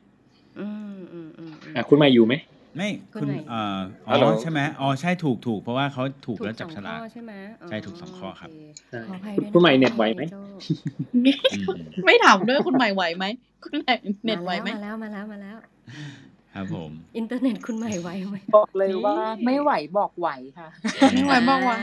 [0.59, 2.33] อืมอืมอืมอืมอะคุณใหม่อยู่ไหม
[2.77, 8.49] ไม่คุณคุณไหน เอ่ออ๋ฮัลโหล อใช่ไหมอ๋อใช่ถูกถูกเพราะว่าเขาถูกถูกแล้วจับสองฉลากข้อใช่ไหมอ๋อใช่ถูกสองข้อครับ
[9.07, 10.41] ขออภัยด้วยนะคุณใหม่เน็ตไหวไหมโจ้
[12.05, 13.25] ไม่ถามด้วยคุณใหม่ไหวไหม
[13.65, 13.93] คุณใหม่
[14.25, 15.57] เน็ตไหวไหม มาแล้วมาแล้วมาแล้ว
[16.53, 19.15] ครับผม อินเทอร์เน็ตคุณใหม่ไหวไหม บอกเลยว่า
[19.45, 20.69] ไม่ไหวบอกไหวค่ะ
[21.13, 21.73] ไม่ไหวบอกไหว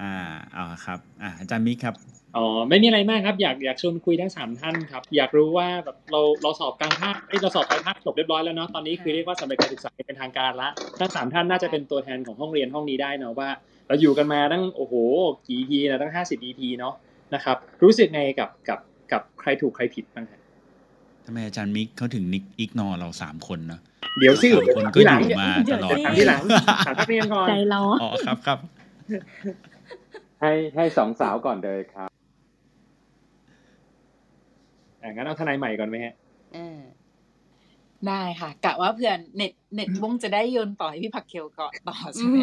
[0.00, 0.14] อ่า
[0.52, 1.94] เอาครับอ่าอาจารย์มิกครับ
[2.36, 10.68] อ๋อไม่มีอะไรมากครับ อยากอยากชวนคุยทั้งสามท่านครับ อยากรู้ว่าแบบเราเราสอบกลางภาคเอ้ยเราสอบปลายภาคจบเรียบร้อยแล้วเนาะตอนนี้คือเรียกว่าสำเร็จการศึกษาเป็นทางการละ
[11.00, 13.48] ทั้งสามท่านน่าจะเป็นตัวแทนของห้องเรียนห้องนี้ได้เนาะว่า
[13.88, 14.94] เราอยู่กันมาตั้งโอ้โห
[15.46, 16.94] กี่ EP นะตั้งห้าสิบ EP เนาะ
[17.34, 18.80] นะครับ รู้สึกไงกับกับ
[19.12, 20.40] กับใครถูกใครผิดบ้างฮะ
[21.26, 23.80] ทำไมอาจารย์มิกเขาถึงนิกอิกนอเราสามคนเนาะ
[24.18, 26.42] เดี๋ยวสิสามคนก็ที่หอลังยู่มาตลอดถามที่หลัง
[26.86, 28.58] ถามนักเรียนก่อนใจร้อนอ๋อครับครับ
[30.40, 32.08] ให้ให้สองสาวก่อนเลยครับ
[35.02, 36.14] อะงั้นเอาทนายใหม่ก่อนไหมฮะ
[36.56, 36.80] อ่า
[38.08, 42.36] ได้ค่ะกะว่าเพื่อนเน็ตเน็ตวงจะได้โยนต่อให้พี่ผักเคลก่อนต่อใช่ไหม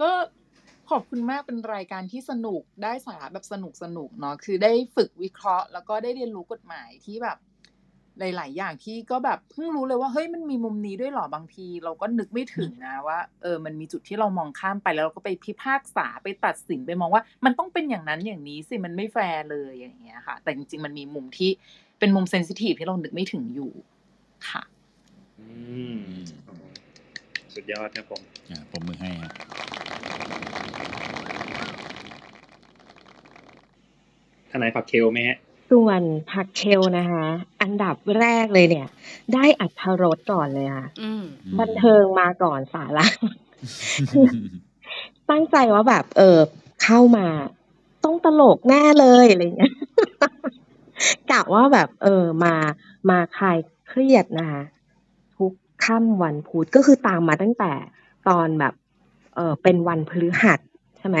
[0.00, 0.10] ก็
[0.90, 7.36] ขอบคุณมากเป็นรายการที่สนุกได้สาระแบบสนุกสนุกเนาะคือได้ฝึกวิเคราะห์ แล้วก็ได้เรียนรู้กฎหมายที่แบบ
[8.18, 21.50] หลาย ๆ อย่างที่ก็แบบเพิ่งรู้เลยว่าเฮ้ยมันมีมุมนี้ด้วยเหรอบางที เราก็นึกไม่ถึงนะว่าเออมันมีจุดที่เรามองข้ามไปแล้วเราก็ไปพิพากษาไปตัดสินไปมองว่า มันต้องเป็นอย่างนั้นอย่างนี้สิมันไม่แฟร์เลยอย่างเงี้ยค่ะ แต่จริง ๆ มันมีมุมที่
[21.98, 23.72] เป็นมุมเซนซิทีฟที่เรานึกไม่ถึงอยู่
[24.50, 24.62] ค่ะ
[25.40, 25.46] อื
[25.96, 25.98] ม
[27.54, 29.32] สุดยอดครับผมอ่าผมมือให้ครับ
[34.50, 35.38] ทนายผักเคลไหมฮะ
[35.70, 37.24] ส่วนผักเคลนะคะ
[37.62, 38.88] อันดับแรกเลยเนี่ย
[39.34, 41.24] ได้อัธรสก่อนเลยค่ะอืม
[41.58, 43.06] บันเทิงมาก่อนสาระ
[45.30, 46.38] ตั้งใจว่าแบบ เออ
[46.82, 47.26] เข้ามา
[48.04, 49.74] ต้องตลกแน่เลยอะไรเงี้ย
[51.30, 52.54] กะว่าแบบ เออมา
[53.10, 53.58] มาคลาย
[53.88, 54.62] เครียดนะคะ
[55.36, 55.52] ทุก
[55.84, 57.72] ค่ำวันพุธก็คือตามมาตั้งแต่
[58.28, 58.74] ตอนแบบ
[59.34, 60.60] เออเป็นวันพฤหัส
[60.98, 61.18] ใช่ไหม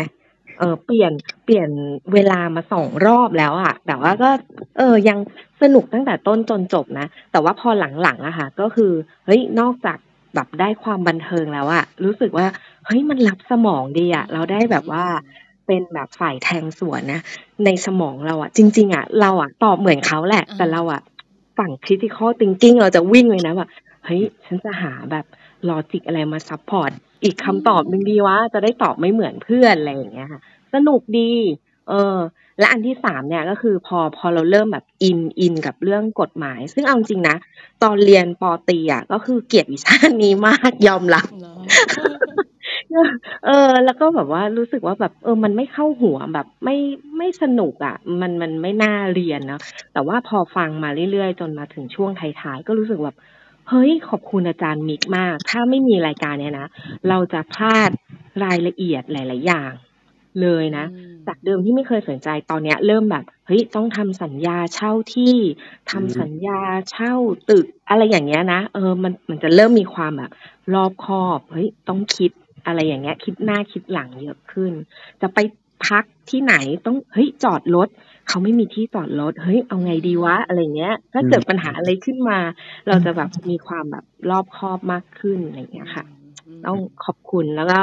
[0.58, 1.12] เออเปลี่ยน
[1.44, 1.70] เปลี่ยน
[2.12, 4.30] เวลามาสองรอบแล้วอะแต่ว่าก็
[4.78, 5.18] เออยัง
[5.62, 7.68] สนุกตั้งแต่ต้นจนจบนะ แต่ว่าพอ
[8.02, 8.92] หลังๆอะค่ะ ก็คือ
[9.26, 9.98] เฮ้ยนอกจาก
[10.34, 12.46] แบบได้ความบันเทิงแล้วอะรู้สึกว่า
[12.86, 15.04] เฮ้ยมันรับสมองดีอะเราได้แบบว่า
[15.66, 17.20] เป็นแบบฝ่ายแทงสวนนะ
[17.64, 21.02] ในสมองเราอะจริง ๆอะเราอะตอบเหมือนเขาแหละ แต่เราอะ
[21.58, 23.68] ฝั่ง critical thinking เราจะวิ่งเลยนะแบบ
[24.04, 25.24] เฮ้ยฉันจะหาแบบ
[25.68, 26.90] logic อะไรมา support
[27.24, 30.40] อีกคำตอบหนึ่งดีวะจะได้ตอบไม่เหมือนเพื่อนอะไรอย่างเงี้ยค่ะ
[30.74, 31.32] สนุกดี
[31.88, 32.16] เออ
[32.58, 37.36] และอันที่สามเนี่ยก็คือพอพอเราเริ่มแบบ in in กับเรื่องกฎหมาย ซึ่งเอาจริงนะ
[37.82, 41.26] ตอนเรียนป.ตรีอะก็คือเกลียดวิชานี้มากยอมรับ
[43.46, 46.76] เออ แล้วก็แบบว่ารู้สึกว่าแบบ เออ มันไม่เข้าหัวแบบไม่
[47.18, 49.60] ไม่สนุกอะ มันมันไม่น่าเรียนนะ
[49.92, 53.16] แต่ว่าพอฟังมาเรื่อยๆ จนมาถึงช่วงท้ายๆก็รู้สึกแบบ
[53.68, 56.68] เฮ้ย ขอบคุณอาจารย์มิกมาก ถ้าไม่มีรายการเนี้ยนะ
[57.08, 57.90] เราจะพลาด
[58.44, 59.72] รายละเอียดหลาย ๆ อย่าง
[60.42, 60.84] เลยนะ
[61.26, 65.34] จากเดิมที่ไม่เคยสนใจตอนเนี้ย เริ่มแบบ เฮ้ย ต้องทำสัญญาเช่าที่
[65.90, 66.60] ทำสัญญา
[66.90, 67.14] เช่า
[67.50, 70.30] ตึก อะไรอย่างเงี้ยนะ เออ มัน มันจะเริ่มมีความแบบ
[70.74, 72.30] รอบคอบ เฮ้ย ต้องคิด
[72.66, 74.72] อะไรอย่างเงี้ย คิดหน้าคิดหลังเยอะขึ้น
[75.20, 75.38] จะไป
[75.86, 76.54] พักที่ไหน
[76.86, 77.88] ต้อง เฮ้ย จอดรถ
[78.28, 82.38] เขาไม่มีที่จอดรถเฮ้ยเอาไงดีวะอะไรเงี้ย ถ้าเกิดปัญหาอะไรขึ้นมา
[82.88, 86.04] เราจะแบบมีความแบบรอบคอบมากขึ้นอะไรเงี้ยค่ะ
[86.66, 87.78] ต้องขอบคุณแล้วก็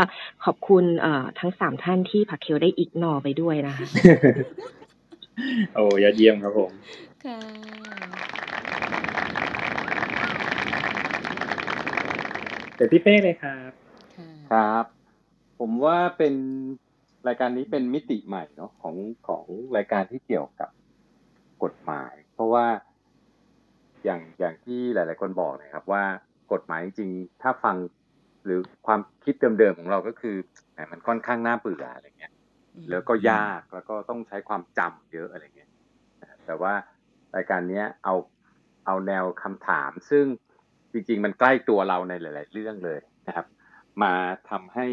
[0.45, 3.85] ขอบคุณเอ่อทั้งสามท่านที่ผักเคลได้อิกนอไปด้วยนะคะ
[5.75, 6.71] โอ้ยอดเยี่ยมครับผม
[7.25, 7.39] ค่ะ
[12.75, 13.71] เดี๋ยวพี่เป้เลยครับ
[14.51, 14.85] ครับ
[15.59, 16.33] ผมว่าเป็น
[17.27, 18.95] รายการนี้เป็นมิติใหม่เนาะของ
[19.27, 19.45] ของ
[19.77, 20.69] รายการที่เกี่ยวกับ
[21.63, 22.65] กฎหมาย เพราะว่า
[24.03, 26.03] อย่างอย่างที่หลาย ๆ คนบอกนะครับว่า
[26.53, 27.75] กฎหมายจริงๆถ้าฟัง
[28.45, 30.35] หรือความคิดเดิม ๆ ของเราก็คือ
[30.73, 32.33] แหมมันค่อนข้างน่าเบื่ออะไรเงี้ย
[32.89, 35.71] แล้วก็ยากแล้วก็ต้องใช้ความจำเยอะอะไรเงี้ย
[36.21, 36.73] นะแต่ว่า
[37.35, 38.15] รายการเนี้ยเอา
[38.85, 40.25] เอาแนวคำถาม ซึ่ง
[40.91, 43.47] จริง ๆ มันใกล้ตัวเราในหลาย ๆ เรื่องเลยนะครับ
[44.03, 44.13] มา
[44.49, 44.85] ทำให้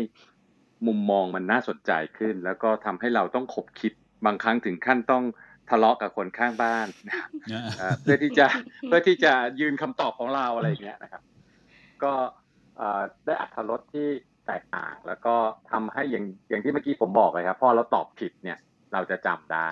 [0.86, 3.92] มุมมองมันน่าสนใจขึ้น แล้วก็ทำให้เราต้องขบคิด
[4.26, 5.24] บางครั้งถึงขั้นต้อง
[5.70, 7.30] ทะเลาะกับคนข้างบ้านนะครับ
[7.78, 8.46] เอ่อเพื่อที่จะ
[8.86, 11.22] เพื่อที่จะยืนคำตอบของเราอะไรอย่างเงี้ยนะครับ
[12.02, 12.12] ก็
[12.76, 14.08] เอ่อได้อัธรสที่
[14.46, 15.34] แตกต่าง แล้วก็
[15.70, 18.58] ทำให้อย่างอย่างที่เมื่อกี้ผมบอกเลยครับพอเราตอบผิดเนี่ย
[18.92, 19.70] เราจะจำได้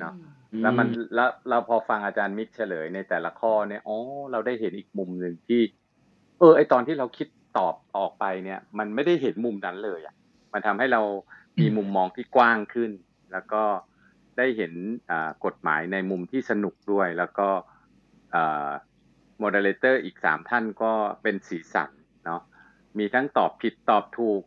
[0.00, 0.14] เนาะ
[0.62, 3.96] แล้วมันแล้วเราพอฟังอาจารย์มิกเฉลยในแต่ละข้อเนี่ยอ๋อ
[4.32, 5.60] เราได้เห็นอีกมุมหนึ่งที่
[6.38, 7.28] เออ ไอตอนที่เราคิด
[7.58, 10.14] ตอบออกไปเนี่ย มันไม่ได้เห็นมุมนั้นเลยอะ
[10.52, 11.02] มันทำให้เรา
[11.60, 12.90] มีมุมมองที่กว้างขึ้น
[13.32, 13.62] แล้วก็
[14.38, 14.72] ได้เห็น
[15.10, 17.48] อ่ากฎหมายในมุมที่สนุกด้วย แล้วก็
[19.38, 20.92] moderator อีกสามท่านก็
[21.22, 21.90] เป็นสีสัน
[22.26, 22.40] เนาะ
[22.98, 24.42] มีทั้งตอบผิดตอบถูก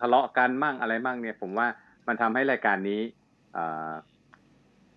[0.00, 1.66] ทะเลาะกันมั่งอะไรมั่งเนี่ย ผมว่า
[2.06, 3.00] มันทำให้รายการนี้
[3.56, 3.92] อ่า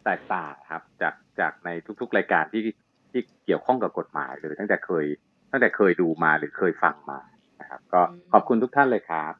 [0.06, 1.70] แตกต่างครับ จากจากใน
[2.02, 2.64] ทุกๆรายการที่
[3.12, 5.06] ที่เกี่ยวข้องกับกฎหมายเลยตั้งแต่เคย
[5.52, 7.20] ตั้งแต่เคยดูมาหรือเคยฟังมา
[7.60, 9.34] นะครับ ก็ขอบคุณทุกท่านเลยครับ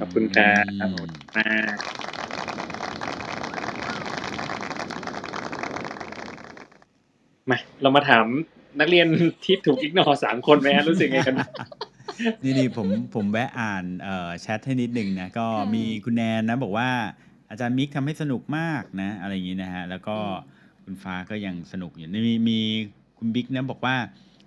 [0.00, 0.64] ขอบคุณครับ
[1.36, 1.46] อ่า
[7.50, 8.26] มาเรามาถาม
[8.80, 9.06] นักเรียน
[9.44, 11.36] ที่ถูกอิกนอสามคนไหมฮะรู้สึกไงกัน
[12.42, 16.90] นี่นี่ผมผมแวะอ่านเอ่อแชทให้นิดหนึ่งนะก็มีคุณแนนนะบอกว่า
[17.50, 20.16] อาจารย์มิกทำให้สนุกมากนะ อะไรอย่างนี้นะฮะ แล้วก็
[20.84, 22.58] คุณฟ้าก็ยังสนุกอยู่มีมี
[23.18, 23.96] คุณบิ๊กนะบอกว่า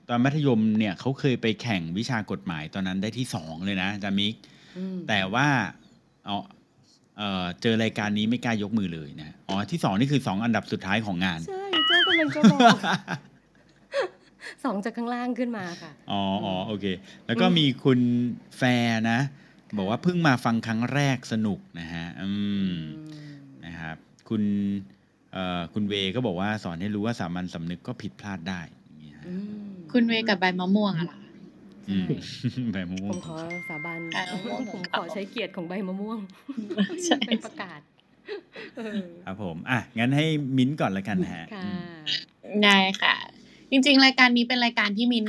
[0.10, 4.34] ตอนมัธยมเนี่ยเขาเคยไปแข่งวิชากฎหมายตอนนั้นได้ที่สองเลยนะอาจารย์มิก
[5.07, 5.48] แต่ว่า
[6.26, 6.36] เอา
[7.18, 12.77] เอ่อเจอรายการนี้ไม่กล้ายกมือเลยนะอ๋อที่สองนี่คือสองอันดับสุดท้ายของงานใช่เจ้ากำลังจะบอก
[14.64, 16.86] สองจากข้างล่างขึ้นมาค่ะอ๋ออ๋อโอเค
[17.27, 17.99] แล้วก็มีคุณ
[18.57, 19.19] แฟร์นะ
[19.77, 22.30] บอกว่าเพิ่งมาฟังครั้งแรกสนุกนะฮะอื
[22.69, 22.72] ม
[23.65, 23.98] นะครับ
[24.30, 24.41] คุณ
[25.34, 29.26] เอ่อคุณเวก็บอกว่าสอนให้รู้ว่าสามัญสำนึกก็ผิดพลาดได้อย่างเงี้ยฮะ
[29.96, 31.18] คุณเวกับใบมะม่วงอะเหรอ
[31.90, 32.08] อืม
[32.74, 33.36] แบบม่วผงมขอ
[33.70, 36.20] สาบานใบมะม่วงผมขอใช้เกียรติของใบมะม่วง
[37.04, 37.80] ใช่เป็นประกาศ
[38.78, 40.26] เออครับผมอะงั้นให้
[40.58, 42.06] มิ้นท์ก่อนละกันนะฮะค่ะอืม
[42.64, 43.16] ได้ค่ะ
[43.72, 45.28] จริง ๆ รายการนี้เป็นรายการที่มิ้น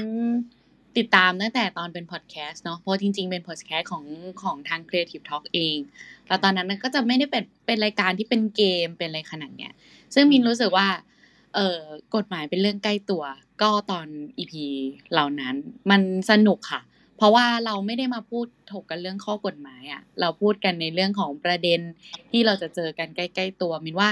[0.99, 4.05] ติดตามตั้งแต่ตอนเป็นพอดแคสต์เนาะเพราะจริง ๆ เป็นพอดแคสต์ของ
[4.43, 5.79] ของทาง Creative Talk เอง
[6.27, 9.73] แล้วตอนนั้นมันก็จะไม่ได้เป็นเป็นรายการที่เป็นเกมเป็นอะไรขนาดเนี้ย
[10.15, 10.89] ซึ่งมินรู้สึกว่า
[11.55, 11.81] เออ
[12.15, 13.23] กฎหมายเป็นเรื่องใกล้ตัว
[13.63, 14.07] ก็ตอน
[14.39, 14.65] อีพี
[15.13, 15.55] เหล่านั้น
[15.91, 16.81] มันสนุกค่ะ
[17.17, 21.81] เพราะว่าเราไม่ได้มาพูดถกกันเรื่องข้อกฎหมายอะ่ะ เราพูดกันในเรื่องของประเด็น
[22.31, 24.11] ที่เราจะเจอกันใกล้ๆตัวมินว่า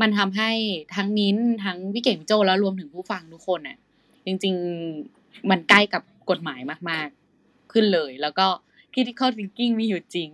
[0.00, 0.50] มันทำให้
[0.94, 3.78] ทั้งมิ้นทั้งพี่เก่งโจแล้วรวมถึงผู้ฟังทุกคนอะ
[4.26, 4.54] จริง
[5.02, 7.08] ๆมันใกล้กับกฎหมายมาก
[7.40, 8.46] ๆ ขึ้นเลย แล้วก็
[8.92, 10.30] critical thinking มีอยู่จริง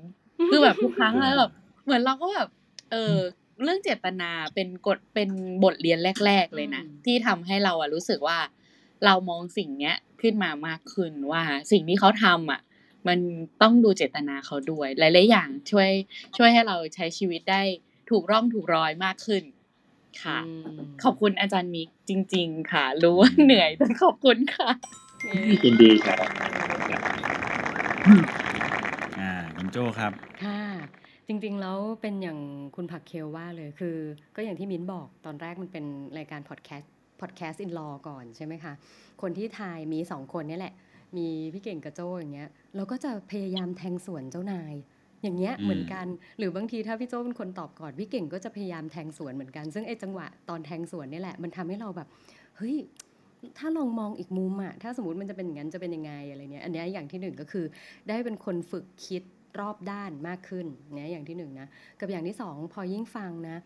[0.50, 1.52] คือแบบทุกครั้งแล้วแบบ
[1.84, 2.48] เหมือนเราก็แบบ
[2.90, 3.16] เออ
[3.62, 5.30] เรื่องเจตนาเป็นกฎเป็น
[5.64, 8.38] บทเรียนแรก ๆ เลยนะ ที่ทำให้เราอะรู้สึกว่า
[9.04, 11.42] เรามองสิ่งเนี้ยขึ้นมามากขึ้นว่า
[11.72, 12.60] สิ่งที่เขาทำอะ
[13.08, 13.18] มัน
[13.62, 15.90] ต้องดูเจตนาเขาด้วย หลายๆอย่างช่วย
[16.36, 17.62] ช่วยให้เราใช้ชีวิตได้
[18.10, 19.42] ถูกร่องถูกรอยมากขึ้น
[20.22, 20.38] ค่ะ
[21.02, 24.70] ขอบคุณอาจารย์มิกจริง ๆ ค่ะ รู้ว่าเหนื่อยแต่ขอบคุณค่ะ
[25.64, 26.18] ยินดีครับ
[29.20, 30.12] อ่าคุณโจครับ
[30.44, 30.62] ค่ะ
[31.28, 32.38] จริงๆ แล้วเป็นอย่าง
[32.76, 33.96] คุณผักเคลว่าเลยคือ
[34.36, 35.84] ก็อย่างที่มิ้นบอกตอนแรกมันเป็น
[36.18, 38.72] รายการพอดแคสต์พอดแคสต์อินลอก่อนใช่ไหมคะ
[39.22, 40.74] คนที่ทายมีสองคนเนี่ยแหละ
[41.16, 44.74] มีพี่เก่งกับโจอย่างเงี้ยเราก็จะพยายามแทงสวนเจ้านาย
[45.22, 46.06] อย่างเงี้ยอืมเหมือนกัน
[46.38, 52.08] หรือบางทีถ้าพี่โจเป็นคนตอบก่อนพี่เก่งก็จะพยายามแทงสวนเหมือนกัน ซึ่งไอ้จังหวะตอนแทงสวนนี่แหละ มันทำให้เราแบบ
[52.56, 52.76] เฮ้ย
[53.58, 57.64] ถ้าลองมองอีกมุมอะถ้าสมมติมันจะเป็นอย่างนั้นจะเป็นยังไงอะไรเนี้ยอันเนี้ยอย่างที่หนึ่งก็คือ
[58.08, 59.22] ได้เป็นคนฝึกคิด
[59.60, 61.68] รอบด้านมากขึ้นเนี่ยอย่างที่หนึ่งนะ
[62.00, 63.58] กับอย่างที่สองพอยิ่งฟังนะ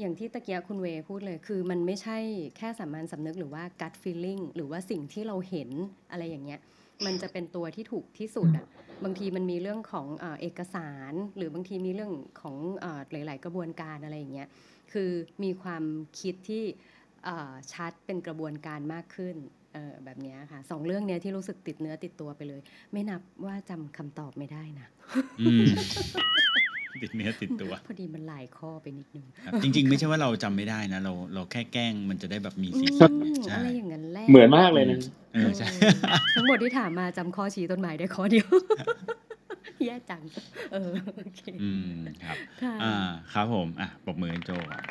[0.00, 2.18] อย่างที่ตะเกียคุณเวพูดเลย คือมันไม่ใช่
[2.56, 5.70] แค่สามัญสำนึกหรือว่า gut feeling หรือว่าสิ่งที่เราเห็น
[6.10, 6.60] อะไรอย่างเงี้ย
[7.06, 8.66] มันจะเป็นตัวที่ถูกที่สุดอะ
[9.04, 14.48] บางทีมันมีเรื่องของเอเอกสาร หรือบางทีมีเรื่องของอหลาย ๆ กระบวนการอะไรอย่างเงี้ย
[14.92, 15.10] คือ
[15.42, 15.84] มีความ
[16.20, 16.64] คิดที่
[17.72, 19.36] ชัดเป็นกระบวนการมากขึ้น
[20.04, 22.60] แบบเนี้ยค่ะสองเรื่องเนี้ยที่รู้สึกติดเนื้อติดตัวไปเลย
[22.92, 24.86] ไม่นับว่าจำคำตอบไม่ได้นะ
[25.40, 25.66] อืม
[27.02, 34.98] ติดเนื้อติดตัว พอดีมันหลายข้อไปนิดนึงครับจริง ๆ ไม่ใช่ว่าเราจำไม่ได้นะ เราเราแค่แกล้งมันจะได้แบบมีสีอืสันมใช่อะไรอย่างนั้นแหละเหมือนมากเลยนะ
[35.34, 35.70] เออใช่
[36.34, 38.46] ทั้งหมดที่ถามมาจำข้อชี้ต้นไม้ได้ข้อเดียว
[39.86, 40.22] แย่จัง
[40.72, 41.94] เออโอเคอืม
[42.24, 42.94] ครับค่ะอ่า
[43.32, 44.82] ครับผมอะปรบมือให้โจก่อน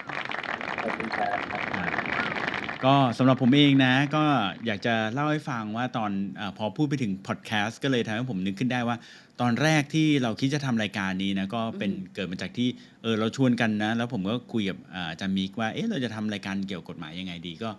[0.81, 1.29] ขอบคุณครับ
[1.75, 2.52] อ่า
[2.85, 4.23] ก็สำหรับผมเองนะ ก็
[4.65, 8.97] อยากจะเล่าให้ฟังว่าตอนอพอพูดไปถึงพอดแคสต์ก็เลยทำให้ผมนึกขึ้นได้ว่า
[9.41, 12.69] ตอนแรกที่เราคิดจะทำรายการนี้นะก็เป็นเกิดมาจากที่
[13.01, 17.69] เออเราชวนกันนะ แล้วผมก็คุยกับอ่าอาจารย์มิกว่าเอ๊ะเราจะทำรายการเกี่ยวกับกฎหมายยังไงดีก็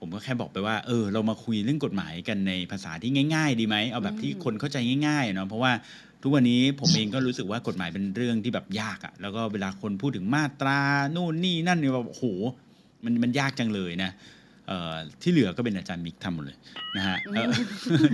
[0.00, 4.76] ผมก็แค่บอกไปว่า เออ เรามาคุยเรื่องกฎหมายกันในภาษาที่ง่าย ๆ ดีไหมเอาแบบที่คนเข้าใจ
[5.06, 5.72] ง่ายๆเนาะเพราะว่า
[6.22, 10.78] ทุกวันนี้ผมเองก็รู้สึกว่ากฎหมายเป็นเรื่องที่แบบยากอะแล้วก็เวลาคนพูดถึงมาตรา
[11.16, 12.24] นู่นนี่นั่นเนี่ยแบบโอ้โห
[13.04, 14.10] มันมันยากจังเลยนะ
[14.68, 16.58] เอ่อที่เหลือก็เป็นอาจารย์มิกทำหมดเลย
[16.96, 17.46] นะฮะเอ่อ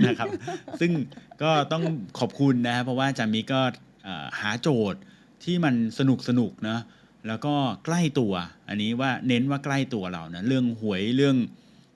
[0.05, 0.27] นะครับ
[0.79, 0.91] ซึ่ง
[1.41, 1.83] ก็ต้อง
[2.19, 3.61] ขอบคุณนะฮะเพราะว่าอาจารย์มิกก็
[4.03, 4.99] เอ่อหาโจทย์
[5.43, 6.77] ที่มันสนุกสนุกๆนะ
[7.27, 7.53] แล้วก็
[7.85, 8.33] ใกล้ตัว
[8.69, 11.37] อันนี้ว่าเน้นว่าใกล้ตัวเรานะเรื่องหวยเรื่อง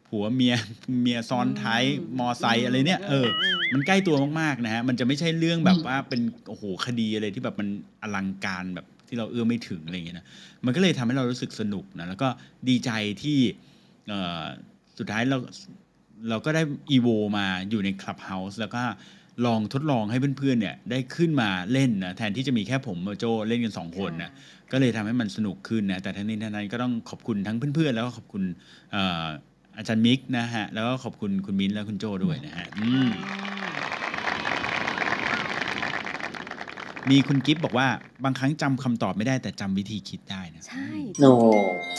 [0.08, 0.56] ผัวเมีย
[1.02, 1.84] เมียซ้อนท้าย
[2.20, 3.28] มอไซค์อะไรเนี่ยเออ
[3.74, 7.68] มันใกล้ตัวมากๆนะฮะมันจะไม่ใช่เรื่องแบบว่าเป็นโอ้โหคดีอะไรที่แบบมัน
[8.02, 10.26] อลังการแบบ ที่เราเอื้อไม่ถึงอะไรอย่างเงี้ยนะ
[10.66, 12.28] มันก็เลยทำให้เรารู้สึกสนุกนะแล้วก็
[12.70, 12.92] ดีใจ
[13.24, 13.38] ที่
[14.98, 15.38] สุดท้ายเรา
[16.30, 16.62] เราก็ได้
[16.92, 17.08] อีโว
[17.38, 18.84] มาอยู่ในคลับเฮาส์แล้วก็
[19.46, 24.32] ลองทดลองให้เพื่อนๆเนี่ยได้ขึ้นมาเล่นนะแทนที่จะมีแค่ผมโจเล่นกันสองคนนะ
[24.72, 28.44] ก็เลยทำให้มันสนุกขึ้นนะแต่ทั้งนี้ทั้งนั้นก็ต้องขอบคุณทั้งเพื่อนๆ แล้วก็ขอบคุณ
[29.78, 32.88] อาจารย์มิกนะฮะ แล้วก็ขอบคุณคุณมิ้นและคุณโจด้วยนะฮะอื
[37.10, 37.88] มมีคุณกิฟต์บอกว่า
[38.24, 40.90] บางครั้งจำคำตอบไม่ได้แต่จำวิธีคิดได้นะใช่
[41.22, 41.32] โอ้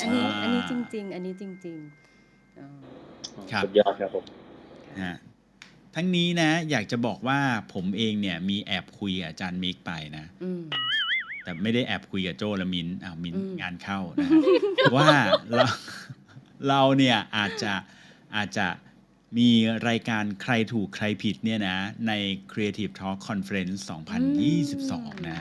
[0.01, 4.25] อันนี้อันนี้จริง ๆ อันนี้จริงๆเออครับสุดยอดครับผม
[4.99, 5.17] นะฮะ
[5.95, 7.41] ทั้งนี้นะ อยากจะบอกว่า
[7.75, 10.63] ผมเองเนี่ย มีแอบคุยกับอาจารย์มิกไปนะอืม
[11.43, 14.41] แต่ไม่ได้แอบคุยกับโจและมินอ้าวมินอืมงานเข้านะฮะ
[14.97, 15.09] ว่า
[15.51, 15.65] เรา
[16.69, 17.73] เราเนี่ยอาจจะ
[18.37, 18.67] อาจจะ
[19.37, 19.51] มี
[19.89, 21.79] รายการใครถูกใครผิดเนี่ยนะ
[22.09, 22.13] ใน
[22.53, 23.81] Creative Talk Conference
[24.55, 25.39] 2022 นะ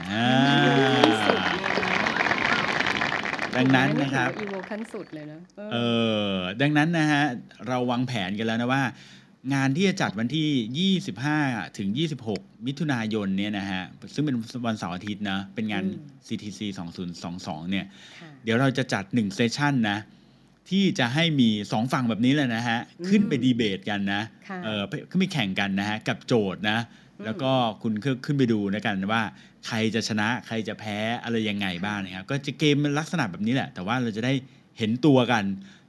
[3.56, 5.38] ดังนั้นนะครับอีโวขั้นสุดเลยนะ
[5.72, 5.76] เอ
[6.30, 7.22] อ ดังนั้นนะฮะ
[7.68, 8.82] เราวางแผนกันแล้วนะว่า
[9.54, 10.92] งานที่จะจัดวันที่
[11.34, 11.88] 25 ถึง
[12.28, 13.82] 26 มิถุนายนเนี่ยนะฮะ
[14.14, 14.36] ซึ่งเป็น
[14.66, 16.60] วันเสาร์อาทิตย์นะ เป็นงานอืม CTC
[17.16, 17.86] 2022 เนี่ย
[18.20, 19.98] ค่ะเดี๋ยวเราจะจัดหนึ่งเซสชันนะ
[20.70, 22.78] ที่จะให้มีสองฝั่งแบบนี้เลยนะฮะ
[23.08, 26.78] ขึ้นไปดีเบตกันนะค่ะเออไปขึ้นไปแข่งกันนะฮะ กับโจทย์นะ
[27.24, 29.22] แล้วก็คุณขึ้นขึ้นไปดูนะกันว่า
[29.66, 34.32] ใครจะชนะใครจะแพ้อะไรยังไงบ้างนะครับก็จะเกมมันลักษณะแบบนี้แหละ แต่ว่าเราจะได้
[34.78, 35.44] เห็นตัวกัน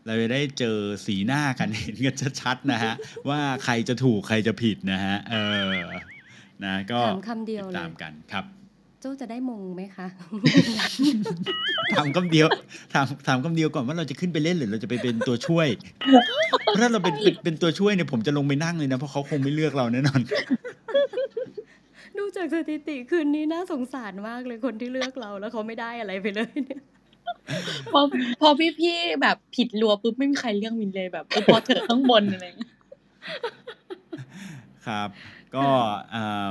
[0.06, 2.94] เราจะได้เจอสีหน้ากันเห็นกันชัดๆนะฮะ
[3.30, 5.36] ว่าใครจะถูกใครจะผิดนะฮะเอ
[5.74, 5.76] อ
[6.64, 8.46] นะก็ถามคำเดียวติเลยตามกันครับ
[9.02, 10.08] โจจะได้มงไหมคะ
[11.98, 12.48] ถามคำเดียว
[12.94, 15.68] ถามถามคำเดียวก่อนว่าเราจะขึ้นไปเล่นหรือเราจะไปเป็นตัวช่วย
[16.64, 20.22] เพราะถ้าเราเป็นเป็นเป็นตัวช่วยเนี่ยผมจะลงไปนั่งเลยนะ เพราะเขาคงไม่เลือกเราแน่นอน
[22.18, 26.82] ดูจากสถิติคืนนี้น่าสงสารมากเลยคนที่เลือกเราแล้วเขาไม่ได้อะไรไปเลยเนี่ย
[27.94, 28.02] พอ
[28.42, 28.50] พอ
[28.80, 32.74] พี่ๆแบบผิดรัวปุ๊บไม่มีใครเลือกมินเลยแบบเออพอเถอะข้างบนอะไรอย่างเงี้ย
[34.88, 35.10] ครับ
[35.56, 35.66] ก็
[36.12, 36.50] เอ่อ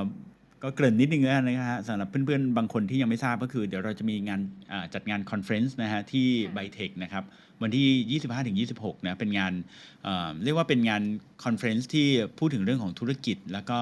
[0.63, 4.41] ก็เกริ่นนิดนึงแล้วกันนะฮะสำหรับเพื่อนๆ บางคนที่ยังไม่ทราบก็คือ เดี๋ยวเราจะมีงาน
[4.73, 7.25] อ่าจัดงาน conference นะฮะที่ไบเทคนะครับ
[7.63, 8.21] วันที่
[8.81, 9.53] 25-26 นะ เป็นงาน
[10.05, 11.03] เอ่อเรียกว่าเป็นงาน
[11.45, 12.07] conference ที่
[12.39, 13.79] พูดถึงเรื่องของธุรกิจ แล้วก็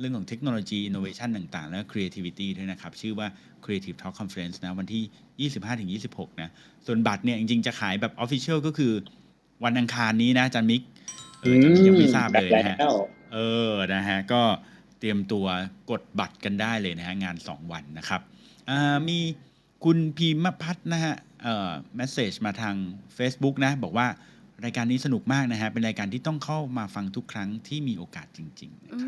[0.00, 3.28] เรื่องของเทคโนโลยี อินโนเวชันต่างๆ แล้วก็ creativity ด้วยนะครับ ชื่อว่า
[3.64, 5.50] Creative Talk Conference นะ วันที่
[6.10, 6.50] 25-26 นะ
[6.86, 8.92] ส่วนบัตรเนี่ยจริงๆ จะขายแบบ Official ก็คือ
[9.64, 10.82] วันอังคารนี้นะอาจารย์มิก
[11.40, 12.96] เอออาจารย์มิกยังไม่ทราบเลยนะฮะแล้ว
[13.32, 13.38] เอ
[13.70, 14.42] อ นะฮะ ก็
[15.00, 15.46] เตรียมตัว
[15.90, 18.20] กดบัตรกันได้เลยนะฮะงาน 2 วันนะครับ
[18.70, 19.18] อ่ามี
[19.84, 22.74] คุณพีมพัฒน์นะฮะเอ่อเมสเซจมาทาง
[23.18, 24.06] Facebook นะ บอกว่า
[24.64, 28.98] รายการนี้สนุกมากนะฮะ เป็นรายการที่ต้องเข้ามาฟังทุกครั้งที่มีโอกาสจริงๆอื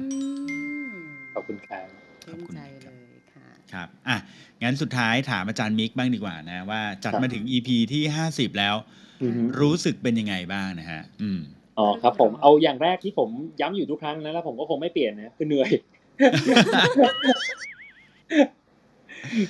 [0.90, 0.93] ม
[1.35, 1.86] ขอบคุณครับ
[2.24, 4.16] ชื่นใจเลยค่ะครับอะ
[4.62, 8.77] งั้นสุดท้ายถามอาจารย์มิกบ้างดีกว่านะ ว่าจัดมาถึง EP ที่ 50 แล้ว
[9.23, 11.40] อือฮึรู้สึกเป็นยังไงบ้างนะฮะ อืม
[11.78, 13.30] อ๋อครับ ผมเอาอย่างแรกที่ผม
[13.60, 15.70] ย้ำอยู่ทุกครั้งนะแล้วผมก็คงไม่เปลี่ยนนะคือเหนื่อย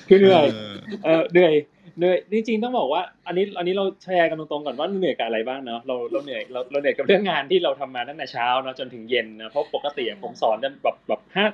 [0.09, 0.75] คือเหนื่อยเออ
[1.05, 1.53] เออเหนื่อย
[1.99, 11.45] เหนื่อยจริงๆต้องบอกว่า อันนี้อันนี้เราแชร์กันตรงๆก่อนว่าเหนื่อยกับอะไรบ้างเนาะเราเราเหนื่อยเราเราเหนื่อยกับเรื่องงานที่เราทำมาตั้งแต่เช้าเนาะจนถึงเย็นนะเพราะปกติอะผมสอนกันแบบแบบห้า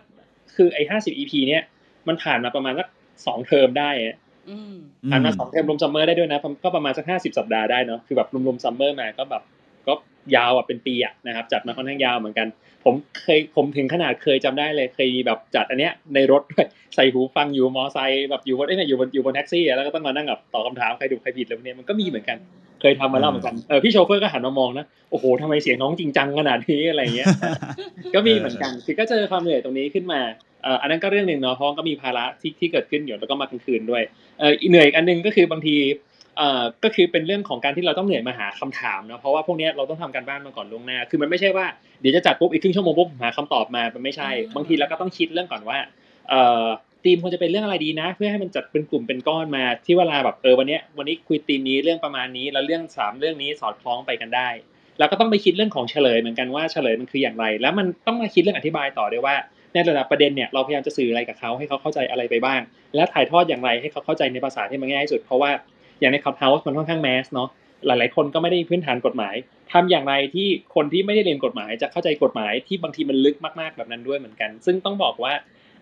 [0.56, 1.62] คือไอ้ห้าสิบ EP เนี้ย
[2.08, 2.88] มันผ่านมาประมาณสัก
[3.26, 4.16] สองเทอมได้อะ
[4.50, 4.74] อืม
[5.10, 9.63] ผ่านมาสองเทอมรวม summer ได้ด้วยนะก็ประมาณสักห้าสิบสัปดาห์ได้เนาะคือแบบรวมๆ summer มาก็แบบก็
[10.36, 12.46] ยาวอะเป็นปีอะนะครับจัดมาค่อนข้างยาวเหมือนกัน
[12.84, 22.38] ผมเคยผมถึงขนาดเคยจำได้เลยเคยแบบจัดอันเนี้ยในรถด้วยใส่หูฟังอยู่มอไซค์แบบอยู่บนเอ้ยไม่อยู่บนอยู่บนแท็กซี่อะแล้วก็ต้องมานั่งแบบตอบคำถามใครถูกใครผิดอะไรพวกเนี้ยมันก็มีเหมือนกัน
[22.80, 27.26] เคยทำมาแล้วเหมือนกันเออพี่โชเฟอร์ก็หันมามองนะโอ้โหทำไมเสียงน้องจริงจังขนาดนี้อะไรเงี้ย
[28.14, 30.20] ก็มีเหมือนกันคือก็เจอความเหนื่อยตรงนี้ขึ้นมา
[30.62, 34.02] เอ่ออันนั้นก็เรื่องหนึ่งเนาะเพราะว่าก็มีภาระที่ที่เกิดขึ้นอยู่แล้วก็มากลางคืนด้วย
[34.38, 36.13] เอ่ออีกเหนื่อยอีกอันหนึงก็คือบางทีเอ่อ
[36.84, 41.66] ก็คือเป็นเรื่องของการที่เราต้องเหนื่อยมาหาคำถามเนาะเพราะว่าพวกเนี้ยเราต้องทำการบ้านมาก่อนล่วงหน้า คือมันไม่ใช่ว่า
[42.00, 45.78] เดี๋ยวจะจัดปุ๊บอีกครึ่งชั่วโมงปุ๊บหาคำตอบมามันไม่ใช่ บางทีเราก็ต้องคิดเรื่องก่อนว่า
[46.28, 46.64] เอ่อ
[47.04, 54.48] ทีมควรจะเป็นเรื่องอะไรดีนะ เพื่อให้มันจัดเป็นกลุ่มเป็นก้อนมาที่เวลาแบบเออวันเนี้ยวันนี้คุยทีมนี้เรื่องประมาณนี้แล้วเรื่องสามเรื่องนี้สอดคล้องไปกันได้
[54.98, 59.34] แล้วก็ต้องไปคิดเรื่องของเฉลยเหมือนกันว่าเฉลยมันคืออย่างไร แล้วมันต้องมาคิดเรื่องอธิบายต่อด้วยว่า
[59.72, 62.60] ในระดับประเด็นเนี่ยเราพยายามจะสื่ออะไรกับเขาให้เขาเข้าใจอะไรไปบ้าง
[62.94, 65.50] และถ่ายทอดอย่างไรให้เขาเข้าใจในภาษาที่มันง่ายที่สุด เพราะว่า
[66.00, 67.48] อย่างใน Clubhouse มันค่อนข้างแมสเนาะ
[67.86, 69.34] หลาย ๆ คนก็ไม่ได้มีพื้นฐานกฎหมาย
[69.72, 75.32] ทำอย่างไรที่คนที่ไม่ได้เรียนกฎหมาย จะเข้าใจกฎหมายที่บางทีมันลึกมาก ๆ แบบนั้นด้วยเหมือนกัน ซึ่งต้องบอกว่า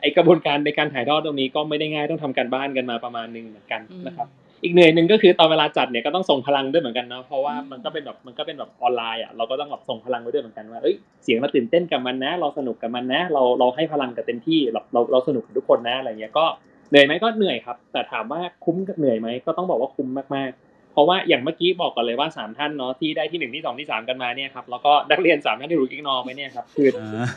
[0.01, 4.28] ไอกระบวนการในการถ่ายทอดตรงนี้ก็ไม่ได้ง่ายต้องทำการบ้านกันมาประมาณนึงเหมือนกันนะครับ
[4.62, 16.47] อีกเหนื่อยหนึ่งก็คือตอนเวลาจัดเนี่ยก็ต้องส่งพลังด้วยเหมือนกันเนาะเพราะว่ามันก็เป็นแบบมันก็เป็นแบบออนไลน์อะเราก็ต้องแบบส่งพลังไว้ด้วยเหมือนกันว่าเอ้ยเสียงเราตื่นเต้นกับมันนะ เราสนุกกับมันนะ เราเราให้พลังกับเต็มที่เราเราเราสนุกกับทุกคนนะอะไรเงี้ยก็
[16.93, 26.89] เหนื่อยไหมก็เหนื่อยครับ แต่ถามว่าคุ้มกับเหนื่อยไหมก็ต้องบอกว่าคุ้มมากๆ เพราะว่าอย่างเมื่อกี้บอกกันเลยว่าสามท่านเนาะที่ได้ที่หนึ่งที่สองที่สามกันมาเนี่ยครับแล้วก็นักเรียนสามท่านที่รู้กิกนอไปเนี่ยครับคือ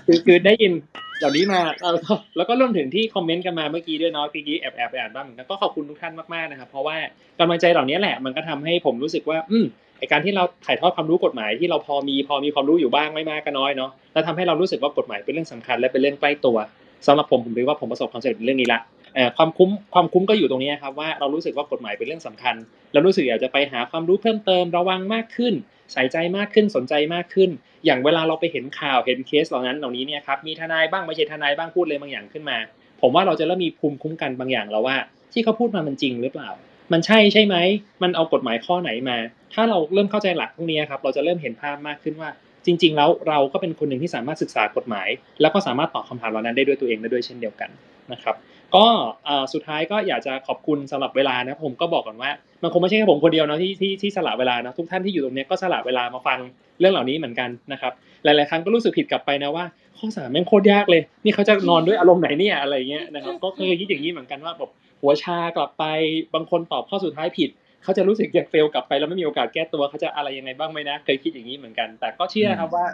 [0.08, 0.74] คือคือได้ยิน
[1.20, 1.62] เหล่านี้มา
[1.94, 6.96] แล้วก็แล้วก็รวมถึงที่คอมเมนต์กันมาเมื่อกี้ด้วยเนาะเมื่อกี้แอบแอบไปอ่านบ้างเหมือนกันก็ขอบคุณทุกท่านมากๆนะครับเพราะว่า
[7.40, 9.66] กำลังใจเหล่านี้แหละมันก็ทำให้ผมรู้สึกว่า อืม
[10.00, 16.58] ไอการที่เราถ่ายทอดความรู้กฎหมายที่เราพอมีพอมีความรู้อยู่บ้างไม่มากก็น้อยเนาะแล้วทำให้เรารู้สึกว่ากฎหมายเป็นเรื่องสำคัญและเป็นเรื่องใกล้ตัว
[17.08, 18.95] สำหรับผมผมคิดว่าผมประสบความสำเร็จในเรื่องนี้ละเอ่อ
[19.38, 22.56] ความคุ้มความคุ้มก็อยู่ตรงนี้ครับว่าเรารู้สึกว่ากฎหมายเป็นเรื่องสำคัญ
[22.92, 25.54] แล้วรู้สึกอยากจะไปหาความรู้เพิ่มเติมระวังมากขึ้น
[25.94, 27.50] ใส่ใจมากขึ้นสนใจมากขึ้น
[27.86, 32.58] อย่างเวลาเราไปเห็นข่าวเห็นเคสเหล่านั้นเหล่านี้เนี่ยครับมีทนายบ้างไม่ใช่ทนายบ้างพูดเลยบางอย่างขึ้นมา
[33.02, 34.98] ผมว่าเราจะเริ่มมีภูมิคุ้มกันบางอย่างแล้วว่า
[35.34, 36.50] ที่เขาพูดมามันจริงหรือเปล่า
[36.94, 37.56] มันใช่ใช่ไหม
[38.04, 39.18] มันเอากฎหมายข้อไหนมา
[39.54, 42.30] ถ้าเราเริ่มเข้าใจหลักพวกนี้ครับเราจะเริ่มเห็นภาพมากขึ้นว่า
[42.66, 45.10] จริง ๆ แล้วเราก็เป็นคนหนึ่งที่สามารถศึกษากฎหมาย
[45.42, 47.70] แล้วก็สามารถตอบคำถามเหล่านั้นได้ด้วยตัวเองได้ด้วยเช่นเดียวกัน
[48.14, 48.36] นะครับ
[48.76, 48.86] ก็
[49.54, 52.32] สุดท้ายก็อยากจะขอบคุณสำหรับเวลานะผมก็บอกก่อนว่า
[52.64, 56.40] มันคงไม่ใช่แค่ผมคนเดียวนะที่ที่ที่สละเวลานะทุกท่านที่อยู่ตรงนี้ก็สละเวลามาฟัง
[56.80, 59.66] เรื่องเหล่านี้เหมือนกันนะครับหลายๆครั้งก็รู้สึกผิดกลับไปนะว่า
[59.98, 64.72] ข้อสามแม่งโคตรยากเลย นี่เขาจะนอนด้วยอารมณ์ไหนเนี่ยอะไรเงี้ยนะครับก็เคยคิดอย่างนี้เหมือนกันว่าแบบ
[65.02, 65.84] หัวชากลับไป
[66.34, 67.50] บางคนตอบข้อสุดท้ายผิด
[67.84, 72.86] เขาจะรู้สึกอยากเฟลกลับไปแล้วไม่มีโอกาสแก้ตัวเขาจะอะไรยังไงบ้างไหมนะ เคยคิดอย่างนี้เหมือนกัน แต่ก็เชื่อครับว่า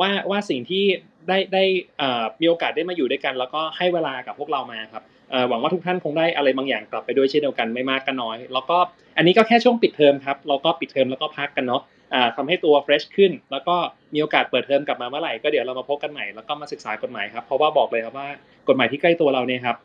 [0.00, 0.84] ว่าว่าสิ่งที่
[1.28, 1.64] ได้ได้
[1.98, 8.78] เอ่อมีโอกาสได้มาอยู่ด้วยกัน แล้วก็ให้เวลากับพวกเรามาครับเอ่อหวังว่าทุกท่านคงได้อะไรบางอย่างกลับไปด้วยเช่นเดียวกันไม่มากก็น้อย แล้วก็
[9.16, 11.82] อันนี้ก็แค่ช่วงปิดเทอมครับเราก็ปิดเทอมแล้วก็พักกันเนาะ
[12.14, 13.76] อ่าทำให้ตัว fresh ขึ้น แล้วก็
[14.14, 18.28] มีโอกาสเปิดเทอมกลับมาเมื่อไหร่ก็เดี๋ยวเรามาพบกันใหม่แล้วก็มาศึกษากฎหมายครับเพราะว่าบอกเลยครับว่า
[18.68, 19.76] กฎหมายที่ใกล้ตัวเราเนี่ยครับ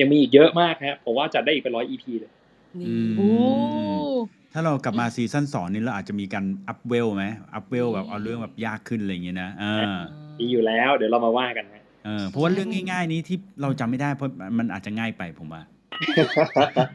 [0.00, 2.32] ยังมีอีกเยอะมากครับผมว่าจัดได้อีกเป็นร้อย EP เลย
[2.76, 3.28] อื
[3.98, 4.14] ม
[4.56, 7.24] ถ้าเรากลับมา season สองนี้เราอาจจะมีการ up level ไหม
[7.54, 9.96] up level แบบเอาเรื่องแบบยากขึ้นอะไรอย่างเงี้ยนะอ่า
[10.38, 15.62] มีอยู่แล้ว เดี๋ยวเรามาว่ากันนะเออเพราะว่าเรื่องง่าย ๆ นี้ที่เราจำไม่ได้เพราะมันอาจจะง่ายไปผมว่า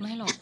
[0.02, 0.34] ไม่หรอก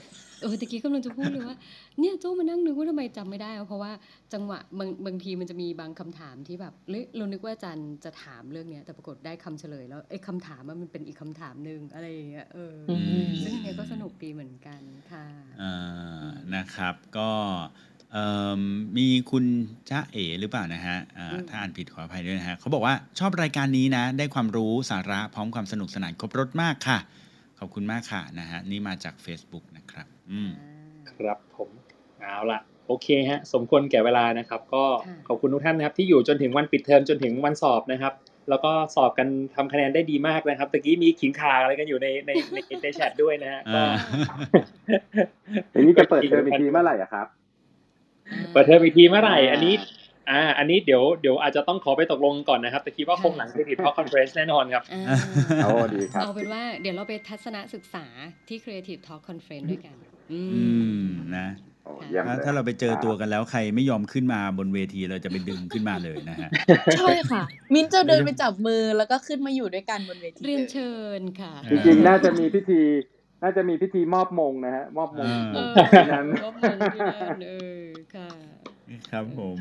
[0.42, 1.58] เออตะกี้กำลังจะพูดเลยว่า
[2.00, 3.92] เนี่ยโจ้มานั่งนึกว่าทำไมจำไม่ได้วะเพราะว่า
[4.34, 12.92] จังหวะบางบางทีมันจะมีบางคำถามที่แบบเฮ้ยเรานึกว่าอาจารย์จะถามเรื่องเนี้ยแต่ปรากฏได้คำเฉลยแล้วไอ้คำถามอะมันเป็นอีกคำถามหนึ่งอะไรอย่างเงี้ยเอออ
[13.28, 14.82] มซึ่งเนี่ยก็สนุกดีเหมือนกัน
[15.12, 15.26] ค่ะ
[15.62, 17.30] อ่านะครับก็
[18.14, 18.62] เอิ่ม
[18.98, 19.46] มีคุณ
[19.90, 27.00] จ้าเอ๋หรือเปล่านะฮะอ่าอืมถ้าอ่านผิดขออภัยด้วยนะฮะเขาบอกว่าชอบรายการนี้นะ ได้ความรู้สาระพร้อมความสนุกสนานครบรถมากค่ะ
[27.60, 30.52] ขอบคุณมากค่ะนะฮะนี่มาจาก Facebook นะครับ อืม
[31.10, 31.70] ครับผม
[32.20, 38.14] เอาละโอเคฮะ สมควรแก่เวลานะครับ ก็ค่ะขอบคุณทุกท่านนะครับ ที่อยู่จนถึงวันปิดเทอมจนถึงวันสอบนะครับ
[38.50, 43.94] แล้วก็สอบกันทำคะแนนได้ดีมากนะครับตะกี้มีขิงขาอะไรกันอยู่ในในในในแชทด้วยนะฮะก็อ่า
[45.72, 47.28] อย่างนี้จะเปิดเทอมอีกทีเมื่อไหร่อะครับ
[48.54, 49.74] เปิดเทอมอีกทีเมื่อไหร่ อันนี้
[50.32, 55.18] อ่า อันนี้เดี๋ยวเดี๋ยวอาจจะต้องขอไปตกลงก่อนนะครับ แต่คิดว่าคงหลัง Creative Talk Conference แน่นอนครับอ่า
[55.64, 58.06] โอ้ดีครับ เอาเป็นว่าเดี๋ยวเราไปทัศนศึกษา
[58.48, 59.96] ที่ Creative Talk Conference ด้วยกัน
[60.32, 60.62] อืมอื
[61.02, 61.06] ม
[61.38, 61.48] นะ
[61.86, 66.50] โอ้เยี่ยมถ้าเลยถ้าเราไปเจอตัวกันแล้วใครไม่ยอมขึ้นมาบนเวทีเราจะไปดึงขึ้นมาเลยนะฮะ
[66.98, 67.44] ใช่ค่ะ
[67.74, 72.82] มิ้นท์จะเดินไปจับมือแล้วก็ขึ้นมาอยู่ด้วยกันบนเวทีเรียนเลยเชิญค่ะจริงๆน่าจะมีพิธี
[73.44, 77.84] น่าจะมีพิธีมอบมงนะฮะ มอบมงอ่าเออที่นั้นรบมือที่นั่นเออ
[78.16, 78.30] ค่ะ
[79.12, 79.58] ครับผม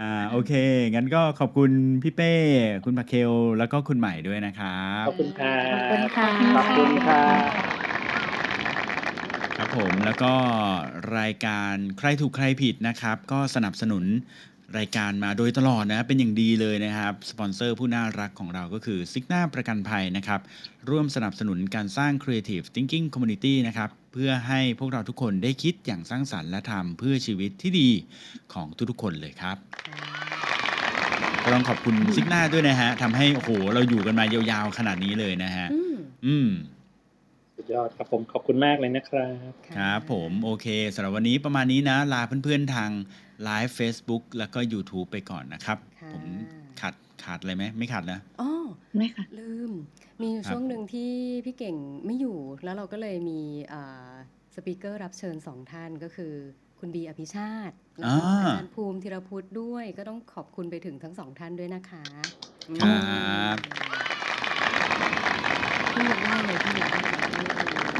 [0.00, 0.52] อ่าโอเค
[0.94, 1.70] งั้นก็ขอบคุณ
[2.02, 2.34] พี่เป้
[2.84, 7.24] คุณปาเคลแล้วก็คุณใหม่ด้วยนะครับ ขอบคุณครับขอบคุณค่ะ ขอบคุณค่ะ
[7.54, 7.83] ครับ
[9.76, 10.34] ผมแล้วก็
[11.18, 14.04] รายการใครถูกใครผิดนะครับ ก็สนับสนุน
[14.78, 20.40] รายการมาโดยตลอดนะเป็นอย่างดีเลยนะครับสปอนเซอร์ผู้น่ารักของเราก็คือซิกนาประกันภัยนะครับ
[20.90, 27.90] ร่วมสนับสนุนการสร้าง Creative Thinking Community นะครับ เพื่อให้พวกเราทุกคนได้คิดอย่างสร้างสรรค์และทำเพื่อชีวิตที่ดี
[28.52, 29.56] ของทุกๆคนเลยครับ
[31.44, 35.96] ก็ต้องขอบคุณซิกหน้าด้วยนะฮะทำให้โอ้โหเราอยู่กันมายาวๆขนาดนี้เลยนะฮะ อืม
[36.26, 36.50] อืม
[37.56, 42.90] สุดยอดครับผมขอบคุณมากเลยนะครับครับผมโอเคสำหรับวันนี้ประมาณนี้นะ ลาเพื่อนๆทาง
[43.44, 46.24] ไลฟ์ Facebook แล้วก็ YouTube ไปก่อนนะครับค่ะผม
[46.80, 46.94] ขาด
[47.24, 48.50] ขาดอะไรไหมไม่ขาดนะอ๋อ
[48.96, 49.70] ไม่ค่ะลืม
[50.20, 51.10] มีอยู่ครับช่วงหนึ่งที่
[51.44, 51.76] พี่เก่ง
[52.06, 53.40] ไม่อยู่ แล้วเราก็เลยมี
[54.54, 56.32] สปีกเกอร์รับเชิญสองท่านก็คือ
[56.78, 62.04] คุณบีอภิชาติแล้วก็อ่าอาจารย์ภูมิธีรพุทธด้วย ก็ต้องขอบคุณไปถึงทั้งสองท่านด้วยนะคะ
[62.68, 63.56] อืมครับ
[65.92, 67.23] พี่อยากได้เลยพี่อยากได้เลย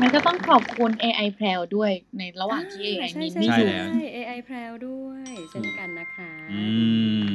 [0.00, 6.62] มันก็ต้องขอบคุณ AI แพรวด้วยในระหว่างที่ AI ใช่มีใช่ไม่ใช่อยู่แล้วใช่ AI แพรวด้วยเช่นกันนะคะอื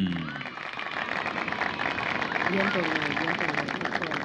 [0.01, 0.05] ม
[2.47, 4.17] เยี่ยมไปเลยเยี่ยมไปเลยทุกคน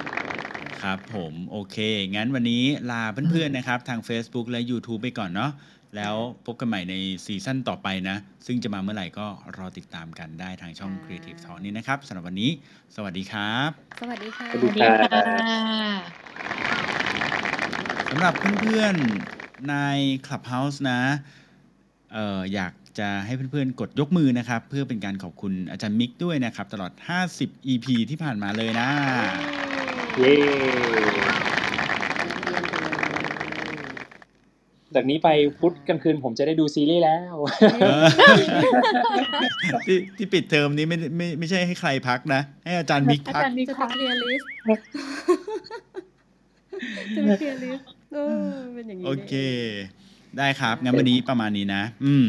[0.81, 1.77] ครับผมโอเค
[2.15, 5.51] งั้นวันนี้ลาเพื่อนๆนะครับ ทาง Facebook และ YouTube ไปก่อนเนาะ
[5.95, 6.95] แล้วพบกันใหม่ใน
[7.25, 12.51] ซีซั่นต่อไปนะ ซึ่งจะมาเมื่อไหร่ก็รอติดตามกันได้ทางช่อง Creative Talk นี้นะครับสำหรับวันนี้
[12.95, 15.29] สวัสดีครับ สวัสดีค่ะ สวัสดีครั
[15.99, 16.25] บ
[17.03, 19.75] สำหรับเพื่อนๆใน
[20.25, 21.01] Clubhouse นะ
[22.13, 26.91] เอ่ออยากจะให้เพื่อนๆ กดยกมือนะครับ เพื่อเป็นการขอบคุณอาจารย์มิกด้วยนะครับ ตลอด
[27.31, 28.89] 50 EP ที่ผ่านมาเลยนะ
[30.17, 30.33] เย้
[34.95, 35.29] จากนี้ไป
[35.59, 37.35] พุธกลางคืนผมจะได้ดูซีรีส์แล้ว
[37.81, 38.03] เออ
[39.87, 44.49] ที่ที่ปิดเทอมนี้ไม่ไม่ไม่ใช่ให้ใครพักนะ ให้อาจารย์มิกอาพักจารย์มีจะไปเคลียร์ list
[47.15, 48.19] จะไปเคลียร์ list เออ
[48.73, 49.33] เป็นอย่างนี้โอนี่เค
[50.37, 52.25] ได้ครับงั้นวันนี้ประมาณนี้นะ อืม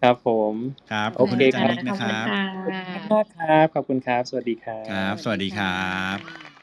[0.00, 0.54] ครับผม
[0.90, 2.26] ครับขโออบคุณเคอาจารย์มิกครับนะครับ
[2.62, 5.68] ขอบคุณมากครับขอบคุณครับ สวัสดีครับครับ สวัสดีครั
[6.16, 6.55] บ